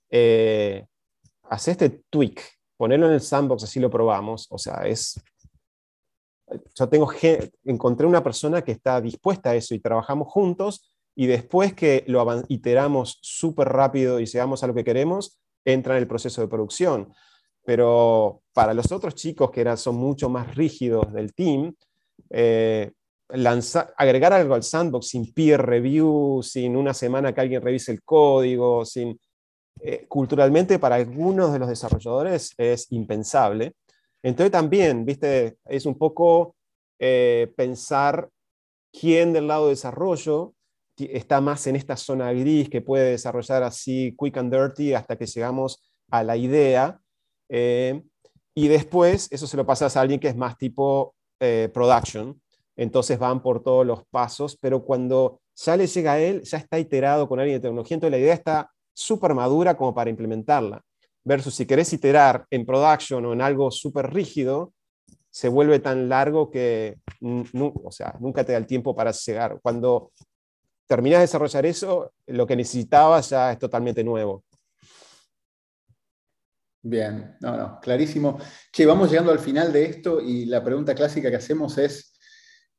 eh, 0.09 0.85
haz 1.43 1.67
este 1.67 2.01
tweak, 2.09 2.41
ponerlo 2.75 3.07
en 3.07 3.13
el 3.13 3.21
sandbox, 3.21 3.63
así 3.63 3.79
lo 3.79 3.89
probamos. 3.89 4.47
O 4.49 4.57
sea, 4.57 4.87
es... 4.87 5.21
Yo 6.75 6.87
tengo, 6.87 7.09
encontré 7.65 8.07
una 8.07 8.23
persona 8.23 8.61
que 8.63 8.71
está 8.71 9.01
dispuesta 9.01 9.49
a 9.49 9.55
eso 9.55 9.75
y 9.75 9.79
trabajamos 9.79 10.29
juntos 10.29 10.93
y 11.13 11.27
después 11.27 11.73
que 11.73 12.05
lo 12.07 12.25
iteramos 12.47 13.17
súper 13.21 13.67
rápido 13.69 14.19
y 14.19 14.25
llegamos 14.25 14.63
a 14.63 14.67
lo 14.67 14.73
que 14.73 14.83
queremos, 14.83 15.39
entra 15.65 15.95
en 15.95 16.01
el 16.01 16.07
proceso 16.07 16.41
de 16.41 16.47
producción. 16.47 17.13
Pero 17.65 18.43
para 18.53 18.73
los 18.73 18.91
otros 18.91 19.15
chicos 19.15 19.51
que 19.51 19.61
eran, 19.61 19.77
son 19.77 19.95
mucho 19.95 20.29
más 20.29 20.55
rígidos 20.55 21.11
del 21.11 21.33
team, 21.33 21.75
eh, 22.29 22.91
agregar 23.97 24.33
algo 24.33 24.55
al 24.55 24.63
sandbox 24.63 25.07
sin 25.09 25.33
peer 25.33 25.61
review, 25.61 26.41
sin 26.43 26.75
una 26.75 26.93
semana 26.93 27.33
que 27.33 27.41
alguien 27.41 27.61
revise 27.61 27.91
el 27.91 28.03
código, 28.03 28.85
sin, 28.85 29.19
eh, 29.81 30.05
culturalmente 30.07 30.79
para 30.79 30.95
algunos 30.95 31.51
de 31.51 31.59
los 31.59 31.69
desarrolladores 31.69 32.53
es 32.57 32.91
impensable. 32.91 33.73
Entonces 34.23 34.51
también, 34.51 35.05
viste, 35.05 35.57
es 35.65 35.85
un 35.85 35.97
poco 35.97 36.55
eh, 36.99 37.51
pensar 37.55 38.29
quién 38.91 39.33
del 39.33 39.47
lado 39.47 39.65
de 39.65 39.71
desarrollo 39.71 40.53
está 40.97 41.41
más 41.41 41.67
en 41.67 41.75
esta 41.75 41.95
zona 41.95 42.33
gris 42.33 42.69
que 42.69 42.81
puede 42.81 43.11
desarrollar 43.11 43.61
así 43.61 44.15
quick 44.17 44.37
and 44.37 44.51
dirty 44.51 44.93
hasta 44.93 45.15
que 45.15 45.27
llegamos 45.27 45.83
a 46.09 46.23
la 46.23 46.35
idea. 46.35 46.99
Y 47.49 48.67
después 48.67 49.27
eso 49.31 49.45
se 49.45 49.57
lo 49.57 49.67
pasas 49.67 49.95
a 49.95 50.01
alguien 50.01 50.19
que 50.19 50.29
es 50.29 50.35
más 50.35 50.57
tipo 50.57 51.13
eh, 51.39 51.69
production. 51.73 52.39
Entonces 52.75 53.17
van 53.17 53.41
por 53.41 53.63
todos 53.63 53.85
los 53.85 54.05
pasos, 54.05 54.57
pero 54.59 54.83
cuando 54.83 55.39
ya 55.55 55.75
le 55.75 55.87
llega 55.87 56.13
a 56.13 56.19
él, 56.19 56.43
ya 56.43 56.57
está 56.57 56.77
iterado 56.79 57.27
con 57.27 57.39
alguien 57.39 57.57
de 57.57 57.61
tecnología, 57.61 57.95
entonces 57.95 58.11
la 58.11 58.23
idea 58.23 58.33
está 58.33 58.71
súper 58.93 59.33
madura 59.33 59.75
como 59.75 59.93
para 59.93 60.09
implementarla. 60.09 60.81
Versus 61.23 61.55
si 61.55 61.65
querés 61.65 61.91
iterar 61.93 62.45
en 62.51 62.65
production 62.65 63.25
o 63.25 63.33
en 63.33 63.41
algo 63.41 63.71
súper 63.71 64.13
rígido, 64.13 64.73
se 65.29 65.49
vuelve 65.49 65.79
tan 65.79 66.09
largo 66.09 66.49
que 66.49 66.97
o 67.21 67.91
sea, 67.91 68.15
nunca 68.19 68.43
te 68.43 68.53
da 68.53 68.57
el 68.57 68.65
tiempo 68.65 68.95
para 68.95 69.11
llegar. 69.11 69.59
Cuando 69.61 70.11
terminas 70.87 71.19
de 71.19 71.23
desarrollar 71.23 71.65
eso, 71.65 72.11
lo 72.27 72.47
que 72.47 72.55
necesitabas 72.55 73.29
ya 73.29 73.51
es 73.51 73.59
totalmente 73.59 74.03
nuevo. 74.03 74.43
Bien, 76.89 77.35
no, 77.41 77.57
no, 77.57 77.79
clarísimo. 77.81 78.39
Che, 78.71 78.85
vamos 78.85 79.09
llegando 79.09 79.31
al 79.31 79.39
final 79.39 79.73
de 79.73 79.85
esto 79.85 80.21
y 80.21 80.45
la 80.45 80.63
pregunta 80.63 80.95
clásica 80.95 81.29
que 81.29 81.35
hacemos 81.35 81.77
es, 81.77 82.13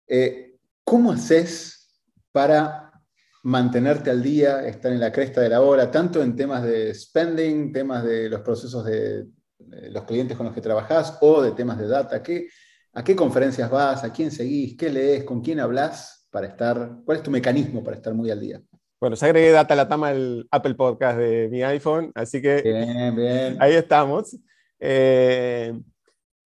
eh, 0.06 0.56
¿cómo 0.82 1.12
haces 1.12 2.00
para 2.32 2.90
mantenerte 3.42 4.10
al 4.10 4.22
día, 4.22 4.66
estar 4.66 4.92
en 4.92 5.00
la 5.00 5.12
cresta 5.12 5.42
de 5.42 5.50
la 5.50 5.60
hora, 5.60 5.90
tanto 5.90 6.22
en 6.22 6.34
temas 6.36 6.62
de 6.62 6.94
spending, 6.94 7.72
temas 7.72 8.02
de 8.04 8.30
los 8.30 8.40
procesos 8.40 8.84
de, 8.84 9.26
los 9.90 10.04
clientes 10.04 10.36
con 10.36 10.46
los 10.46 10.54
que 10.54 10.62
trabajas 10.62 11.18
o 11.20 11.42
de 11.42 11.52
temas 11.52 11.78
de 11.78 11.88
data? 11.88 12.22
¿Qué, 12.22 12.48
¿A 12.94 13.04
qué 13.04 13.14
conferencias 13.14 13.70
vas? 13.70 14.04
¿A 14.04 14.12
quién 14.12 14.30
seguís? 14.30 14.76
¿Qué 14.76 14.88
lees? 14.88 15.24
¿Con 15.24 15.42
quién 15.42 15.60
hablas? 15.60 16.18
para 16.30 16.46
estar, 16.46 16.98
cuál 17.04 17.18
es 17.18 17.22
tu 17.22 17.30
mecanismo 17.30 17.82
para 17.82 17.96
estar 17.96 18.14
muy 18.14 18.30
al 18.30 18.40
día? 18.40 18.62
Bueno, 19.00 19.14
ya 19.14 19.26
agregué 19.26 19.52
Data 19.52 19.76
la 19.76 19.88
Tama 19.88 20.08
al 20.08 20.48
Apple 20.50 20.74
Podcast 20.74 21.18
de 21.18 21.48
mi 21.48 21.62
iPhone, 21.62 22.10
así 22.16 22.42
que 22.42 22.62
bien, 22.62 23.14
bien. 23.14 23.56
ahí 23.60 23.74
estamos. 23.74 24.36
Eh, 24.80 25.72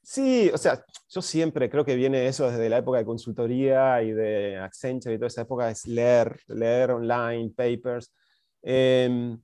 sí, 0.02 0.52
o 0.54 0.58
sea, 0.58 0.84
yo 1.10 1.22
siempre 1.22 1.70
creo 1.70 1.86
que 1.86 1.96
viene 1.96 2.28
eso 2.28 2.50
desde 2.52 2.70
la 2.70 2.80
época 2.80 2.98
de 2.98 3.06
consultoría 3.06 4.04
y 4.04 4.12
de 4.12 4.58
Accenture 4.58 5.16
y 5.16 5.18
toda 5.18 5.28
esa 5.28 5.44
época, 5.44 5.70
es 5.70 5.88
leer, 5.88 6.42
leer 6.48 6.92
online, 6.92 7.52
papers. 7.56 8.14
Eh, 8.64 9.38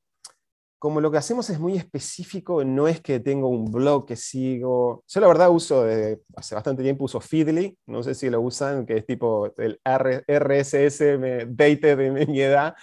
como 0.80 1.02
lo 1.02 1.10
que 1.12 1.18
hacemos 1.18 1.50
es 1.50 1.60
muy 1.60 1.76
específico, 1.76 2.64
no 2.64 2.88
es 2.88 3.02
que 3.02 3.20
tengo 3.20 3.48
un 3.50 3.72
blog 3.72 4.06
que 4.06 4.16
sigo. 4.16 5.04
Yo 5.08 5.22
la 5.22 5.28
verdad 5.28 5.50
uso, 5.50 5.84
desde 5.84 6.22
hace 6.36 6.56
bastante 6.56 6.84
tiempo 6.84 7.06
uso 7.06 7.20
Feedly, 7.20 7.78
no 7.88 8.04
sé 8.04 8.14
si 8.14 8.30
lo 8.30 8.42
usan, 8.42 8.86
que 8.86 8.98
es 8.98 9.06
tipo 9.06 9.52
el 9.58 9.80
RSS 9.84 11.18
dated 11.48 11.98
de 11.98 12.26
mi 12.28 12.42
edad. 12.42 12.76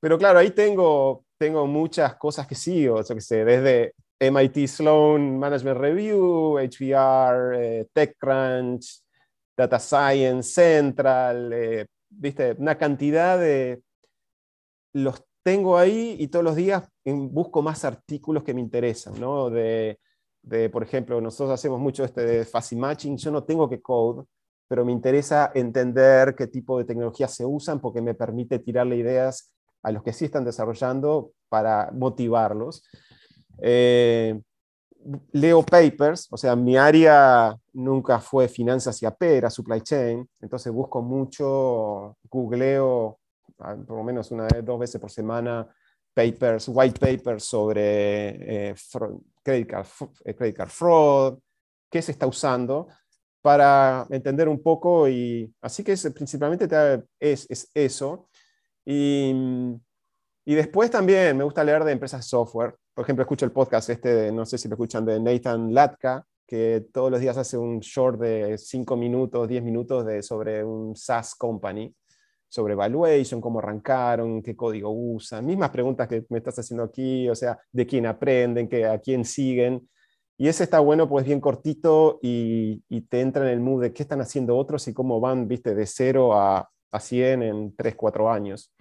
Pero 0.00 0.18
claro, 0.18 0.38
ahí 0.40 0.50
tengo, 0.50 1.24
tengo 1.38 1.66
muchas 1.66 2.16
cosas 2.16 2.46
que 2.46 2.54
sigo, 2.54 3.02
yo 3.02 3.14
que 3.14 3.20
sé, 3.20 3.44
desde 3.44 3.94
MIT 4.18 4.66
Sloan 4.66 5.38
Management 5.38 5.78
Review, 5.78 6.58
HBR, 6.58 7.54
eh, 7.56 7.86
TechCrunch, 7.92 9.02
Data 9.56 9.78
Science 9.78 10.50
Central, 10.52 11.52
eh, 11.52 11.86
viste, 12.08 12.56
una 12.58 12.76
cantidad 12.76 13.38
de 13.38 13.80
los 14.94 15.22
tengo 15.46 15.78
ahí 15.78 16.16
y 16.18 16.26
todos 16.26 16.44
los 16.44 16.56
días 16.56 16.88
busco 17.04 17.62
más 17.62 17.84
artículos 17.84 18.42
que 18.42 18.52
me 18.52 18.60
interesan, 18.60 19.14
¿no? 19.20 19.48
De, 19.48 19.96
por 20.72 20.82
ejemplo, 20.82 21.20
nosotros 21.20 21.54
hacemos 21.54 21.78
mucho 21.78 22.02
este 22.02 22.26
de 22.26 22.44
fuzzy 22.44 22.74
matching, 22.74 23.16
yo 23.16 23.30
no 23.30 23.44
tengo 23.44 23.70
que 23.70 23.80
code, 23.80 24.24
pero 24.66 24.84
me 24.84 24.90
interesa 24.90 25.52
entender 25.54 26.34
qué 26.34 26.48
tipo 26.48 26.76
de 26.78 26.84
tecnologías 26.84 27.32
se 27.32 27.44
usan 27.44 27.78
porque 27.78 28.02
me 28.02 28.14
permite 28.14 28.58
tirarle 28.58 28.96
ideas 28.96 29.54
a 29.84 29.92
los 29.92 30.02
que 30.02 30.12
sí 30.12 30.24
están 30.24 30.44
desarrollando 30.44 31.30
para 31.48 31.92
motivarlos. 31.92 32.82
Eh, 33.62 34.40
leo 35.30 35.62
papers, 35.62 36.26
o 36.32 36.36
sea, 36.36 36.56
mi 36.56 36.76
área 36.76 37.56
nunca 37.72 38.18
fue 38.18 38.48
finanzas 38.48 39.00
y 39.00 39.06
AP, 39.06 39.22
era 39.22 39.48
supply 39.48 39.80
chain, 39.80 40.28
entonces 40.40 40.72
busco 40.72 41.02
mucho, 41.02 42.16
googleo 42.28 43.20
por 43.56 43.96
lo 43.96 44.02
menos 44.02 44.30
una 44.30 44.46
dos 44.62 44.78
veces 44.78 45.00
por 45.00 45.10
semana 45.10 45.66
papers, 46.14 46.68
white 46.68 46.98
papers 46.98 47.44
sobre 47.44 48.70
eh, 48.70 48.74
credit, 49.42 49.68
card, 49.68 49.86
eh, 50.24 50.34
credit 50.34 50.56
card 50.56 50.70
fraud, 50.70 51.38
qué 51.90 52.00
se 52.00 52.12
está 52.12 52.26
usando 52.26 52.88
para 53.42 54.06
entender 54.10 54.48
un 54.48 54.62
poco 54.62 55.08
y 55.08 55.52
así 55.60 55.84
que 55.84 55.92
es, 55.92 56.10
principalmente 56.10 56.66
es, 57.20 57.46
es 57.48 57.70
eso. 57.74 58.28
Y, 58.84 59.32
y 60.44 60.54
después 60.54 60.90
también 60.90 61.36
me 61.36 61.44
gusta 61.44 61.62
leer 61.62 61.84
de 61.84 61.92
empresas 61.92 62.20
de 62.20 62.28
software. 62.28 62.74
Por 62.94 63.04
ejemplo, 63.04 63.22
escucho 63.22 63.44
el 63.44 63.52
podcast 63.52 63.90
este, 63.90 64.32
no 64.32 64.46
sé 64.46 64.58
si 64.58 64.68
lo 64.68 64.74
escuchan, 64.74 65.04
de 65.04 65.20
Nathan 65.20 65.74
Latka, 65.74 66.24
que 66.46 66.86
todos 66.92 67.10
los 67.10 67.20
días 67.20 67.36
hace 67.36 67.58
un 67.58 67.80
short 67.80 68.20
de 68.20 68.56
5 68.56 68.96
minutos, 68.96 69.48
10 69.48 69.62
minutos 69.62 70.06
de, 70.06 70.22
sobre 70.22 70.64
un 70.64 70.96
SaaS 70.96 71.34
company, 71.34 71.94
sobre 72.48 72.74
evaluation, 72.74 73.40
cómo 73.40 73.58
arrancaron, 73.58 74.42
qué 74.42 74.54
código 74.54 74.90
usan, 74.90 75.46
mismas 75.46 75.70
preguntas 75.70 76.08
que 76.08 76.24
me 76.28 76.38
estás 76.38 76.58
haciendo 76.58 76.84
aquí, 76.84 77.28
o 77.28 77.34
sea, 77.34 77.58
de 77.72 77.86
quién 77.86 78.06
aprenden, 78.06 78.68
que, 78.68 78.86
a 78.86 78.98
quién 78.98 79.24
siguen. 79.24 79.88
Y 80.38 80.48
ese 80.48 80.64
está 80.64 80.80
bueno, 80.80 81.08
pues 81.08 81.24
bien 81.24 81.40
cortito 81.40 82.18
y, 82.22 82.82
y, 82.88 83.00
te 83.02 83.20
entra 83.22 83.46
en 83.46 83.52
el 83.52 83.60
mood 83.60 83.82
de 83.82 83.92
qué 83.92 84.02
están 84.02 84.20
haciendo 84.20 84.56
otros 84.56 84.86
y 84.86 84.92
cómo 84.92 85.18
van, 85.18 85.48
viste, 85.48 85.74
de 85.74 85.86
0 85.86 86.34
a, 86.34 86.68
a 86.90 87.00
100 87.00 87.42
en 87.42 87.74
3, 87.74 87.94
4 87.94 88.30
años 88.30 88.72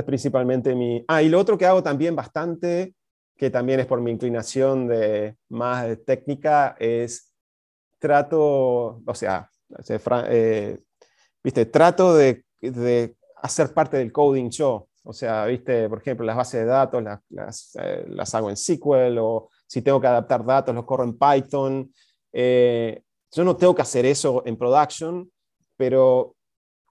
es 0.00 0.04
principalmente 0.04 0.74
mi... 0.74 1.04
Ah, 1.08 1.22
y 1.22 1.28
lo 1.28 1.38
otro 1.38 1.56
que 1.58 1.66
hago 1.66 1.82
también 1.82 2.14
bastante, 2.14 2.94
que 3.36 3.50
también 3.50 3.80
es 3.80 3.86
por 3.86 4.00
mi 4.00 4.10
inclinación 4.10 4.88
de 4.88 5.36
más 5.48 5.98
técnica, 6.04 6.76
es 6.78 7.34
trato, 7.98 9.02
o 9.04 9.14
sea, 9.14 9.50
eh, 10.28 10.78
viste, 11.46 11.64
trato 11.66 12.16
de, 12.16 12.44
de, 12.60 13.14
hacer 13.36 13.72
parte 13.72 13.96
del 13.98 14.10
coding 14.10 14.50
yo. 14.50 14.88
O 15.04 15.12
sea, 15.12 15.44
viste, 15.44 15.88
por 15.88 15.98
ejemplo, 16.00 16.26
las 16.26 16.34
bases 16.34 16.62
de 16.62 16.66
datos 16.66 17.00
las, 17.00 17.20
las, 17.28 17.76
eh, 17.80 18.04
las 18.08 18.34
hago 18.34 18.50
en 18.50 18.56
SQL 18.56 19.16
o 19.20 19.48
si 19.64 19.80
tengo 19.80 20.00
que 20.00 20.08
adaptar 20.08 20.44
datos, 20.44 20.74
los 20.74 20.84
corro 20.84 21.04
en 21.04 21.16
Python. 21.16 21.92
Eh, 22.32 23.00
yo 23.30 23.44
no 23.44 23.54
tengo 23.54 23.76
que 23.76 23.82
hacer 23.82 24.04
eso 24.06 24.42
en 24.44 24.56
production, 24.56 25.30
pero 25.76 26.34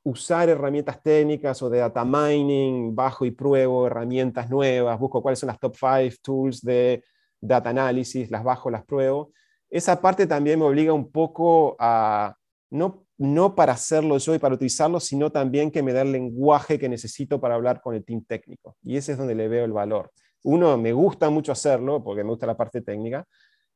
usar 0.04 0.48
herramientas 0.48 1.04
técnicas 1.04 1.62
o 1.62 1.70
de 1.70 1.80
data 1.80 2.06
mining, 2.06 2.96
bajo 2.96 3.26
y 3.26 3.32
pruebo 3.32 3.88
herramientas 3.88 4.50
nuevas, 4.50 4.98
busco 4.98 5.22
cuáles 5.22 5.40
son 5.40 5.48
las 5.48 5.60
top 5.60 5.76
5 5.76 6.16
tools 6.22 6.62
de 6.62 7.04
data 7.42 7.72
analysis, 7.72 8.32
las 8.32 8.46
bajo, 8.46 8.70
las 8.70 8.86
pruebo. 8.86 9.34
Esa 9.70 10.00
parte 10.00 10.26
también 10.28 10.60
me 10.60 10.66
obliga 10.66 10.94
un 10.94 11.12
poco 11.12 11.76
a, 11.78 12.34
no, 12.70 13.05
no 13.18 13.56
para 13.56 13.74
hacerlo 13.74 14.18
yo 14.18 14.36
y 14.36 14.40
para 14.40 14.56
utilizarlo, 14.56 15.00
sino 15.00 15.32
también 15.32 15.72
que 15.72 15.84
me 15.84 15.94
da 15.94 16.02
el 16.02 16.12
lenguaje 16.12 16.78
que 16.78 16.90
necesito 16.90 17.40
para 17.40 17.56
hablar 17.56 17.82
con 17.82 17.96
el 17.96 18.04
team 18.04 18.24
técnico. 18.26 18.76
Y 18.84 18.98
ese 18.98 19.14
es 19.14 19.18
donde 19.18 19.36
le 19.36 19.48
veo 19.48 19.66
el 19.66 19.72
valor. 19.72 20.12
Uno, 20.44 20.78
me 20.78 20.94
gusta 20.94 21.30
mucho 21.30 21.52
hacerlo 21.52 22.04
porque 22.04 22.24
me 22.24 22.30
gusta 22.30 22.46
la 22.46 22.58
parte 22.58 22.82
técnica, 22.82 23.26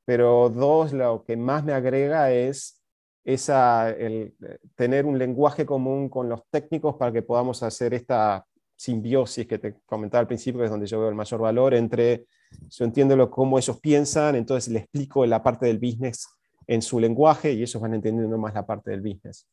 pero 0.06 0.50
dos, 0.50 0.94
lo 0.94 1.24
que 1.24 1.38
más 1.38 1.64
me 1.64 1.74
agrega 1.74 2.32
es 2.32 2.84
esa, 3.24 3.90
el, 3.92 4.34
eh, 4.44 4.58
tener 4.76 5.06
un 5.06 5.18
lenguaje 5.18 5.66
común 5.66 6.10
con 6.10 6.30
los 6.30 6.42
técnicos 6.50 6.96
para 6.96 7.12
que 7.12 7.22
podamos 7.22 7.64
hacer 7.64 7.94
esta 7.94 8.46
simbiosis 8.76 9.46
que 9.46 9.58
te 9.58 9.76
comentaba 9.86 10.22
al 10.22 10.28
principio, 10.28 10.60
que 10.60 10.66
es 10.66 10.72
donde 10.72 10.88
yo 10.88 11.00
veo 11.00 11.10
el 11.10 11.16
mayor 11.16 11.42
valor 11.42 11.74
entre, 11.74 12.26
yo 12.70 12.86
entiendo 12.86 13.16
lo, 13.16 13.30
cómo 13.30 13.58
ellos 13.58 13.80
piensan, 13.80 14.36
entonces 14.36 14.72
le 14.72 14.80
explico 14.80 15.26
la 15.26 15.44
parte 15.44 15.66
del 15.66 15.80
business 15.80 16.28
en 16.70 16.84
su 16.84 17.00
lenguaje 17.00 17.52
y 17.52 17.64
ellos 17.64 17.82
van 17.82 17.96
entendiendo 17.96 18.38
más 18.38 18.54
la 18.54 18.64
parte 18.64 18.92
del 18.92 19.02
business. 19.02 19.48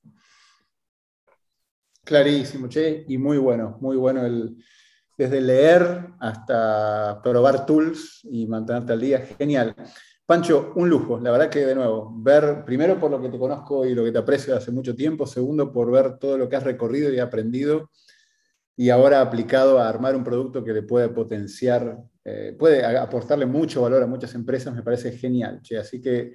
Clarísimo, 2.05 2.69
Che, 2.69 3.07
y 3.09 3.17
muy 3.17 3.39
bueno, 3.39 3.79
muy 3.81 3.97
bueno 3.97 4.25
el, 4.27 4.55
desde 5.17 5.41
leer 5.41 6.09
hasta 6.21 7.19
probar 7.23 7.65
tools 7.65 8.21
y 8.31 8.47
mantenerte 8.47 8.93
al 8.93 9.01
día, 9.01 9.21
genial. 9.21 9.75
Pancho, 10.27 10.75
un 10.77 10.91
lujo, 10.91 11.19
la 11.19 11.31
verdad 11.31 11.49
que 11.49 11.65
de 11.65 11.75
nuevo, 11.75 12.13
ver, 12.19 12.65
primero 12.67 13.01
por 13.01 13.11
lo 13.11 13.23
que 13.23 13.31
te 13.31 13.39
conozco 13.39 13.87
y 13.87 13.95
lo 13.95 14.05
que 14.05 14.13
te 14.13 14.19
aprecio 14.19 14.55
hace 14.55 14.71
mucho 14.71 14.95
tiempo, 14.95 15.27
segundo 15.27 15.73
por 15.73 15.91
ver 15.91 16.19
todo 16.19 16.37
lo 16.37 16.51
que 16.51 16.57
has 16.57 16.65
recorrido 16.65 17.11
y 17.11 17.19
aprendido 17.19 17.91
y 18.77 18.91
ahora 18.91 19.23
aplicado 19.23 19.79
a 19.79 19.89
armar 19.89 20.15
un 20.15 20.23
producto 20.23 20.63
que 20.63 20.75
le 20.75 20.83
puede 20.83 21.09
potenciar, 21.09 21.97
eh, 22.25 22.55
puede 22.59 22.85
aportarle 22.85 23.47
mucho 23.47 23.81
valor 23.81 24.03
a 24.03 24.07
muchas 24.07 24.35
empresas, 24.35 24.75
me 24.75 24.83
parece 24.83 25.13
genial. 25.13 25.63
Che. 25.63 25.79
Así 25.79 26.03
que 26.03 26.35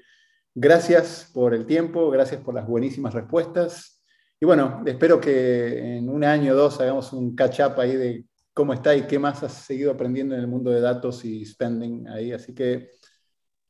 gracias 0.56 1.30
por 1.34 1.54
el 1.54 1.66
tiempo, 1.66 2.10
gracias 2.10 2.42
por 2.42 2.54
las 2.54 2.68
buenísimas 2.68 3.14
respuestas 3.14 4.02
y 4.40 4.46
bueno, 4.46 4.84
espero 4.86 5.20
que 5.20 5.98
en 5.98 6.10
un 6.10 6.24
año 6.24 6.54
o 6.54 6.56
dos 6.56 6.80
hagamos 6.82 7.14
un 7.14 7.36
catch-up 7.36 7.80
ahí 7.80 7.96
de 7.96 8.26
cómo 8.54 8.74
está 8.74 8.96
y 8.96 9.04
qué 9.04 9.20
más 9.20 9.44
has 9.44 9.54
seguido 9.54 9.92
aprendiendo 9.92 10.36
en 10.36 10.42
el 10.42 10.48
mundo 10.48 10.72
de 10.72 10.82
datos 10.82 11.24
y 11.24 11.46
spending 11.46 12.08
ahí. 12.08 12.34
Así 12.34 12.54
que 12.54 12.90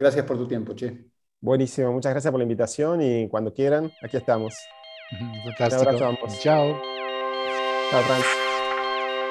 Gracias 0.01 0.25
por 0.25 0.35
tu 0.35 0.47
tiempo, 0.47 0.73
Che. 0.73 0.97
Buenísimo, 1.39 1.91
muchas 1.91 2.11
gracias 2.11 2.31
por 2.31 2.39
la 2.39 2.43
invitación 2.43 3.03
y 3.03 3.29
cuando 3.29 3.53
quieran, 3.53 3.91
aquí 4.01 4.17
estamos. 4.17 4.55
Un 5.11 5.53
abrazo 5.59 6.05
a 6.05 6.07
ambos. 6.07 6.39
Chao. 6.39 6.75
Chao, 7.91 8.01
Trans. 8.07 8.25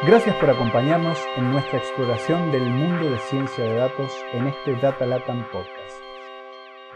Gracias 0.07 0.36
por 0.36 0.48
acompañarnos 0.48 1.18
en 1.36 1.51
nuestra 1.51 1.78
exploración 1.78 2.53
del 2.53 2.70
mundo 2.70 3.11
de 3.11 3.18
ciencia 3.18 3.64
de 3.64 3.74
datos 3.74 4.12
en 4.32 4.46
este 4.46 4.76
Data 4.76 5.05
Latam 5.07 5.44
Podcast. 5.51 5.80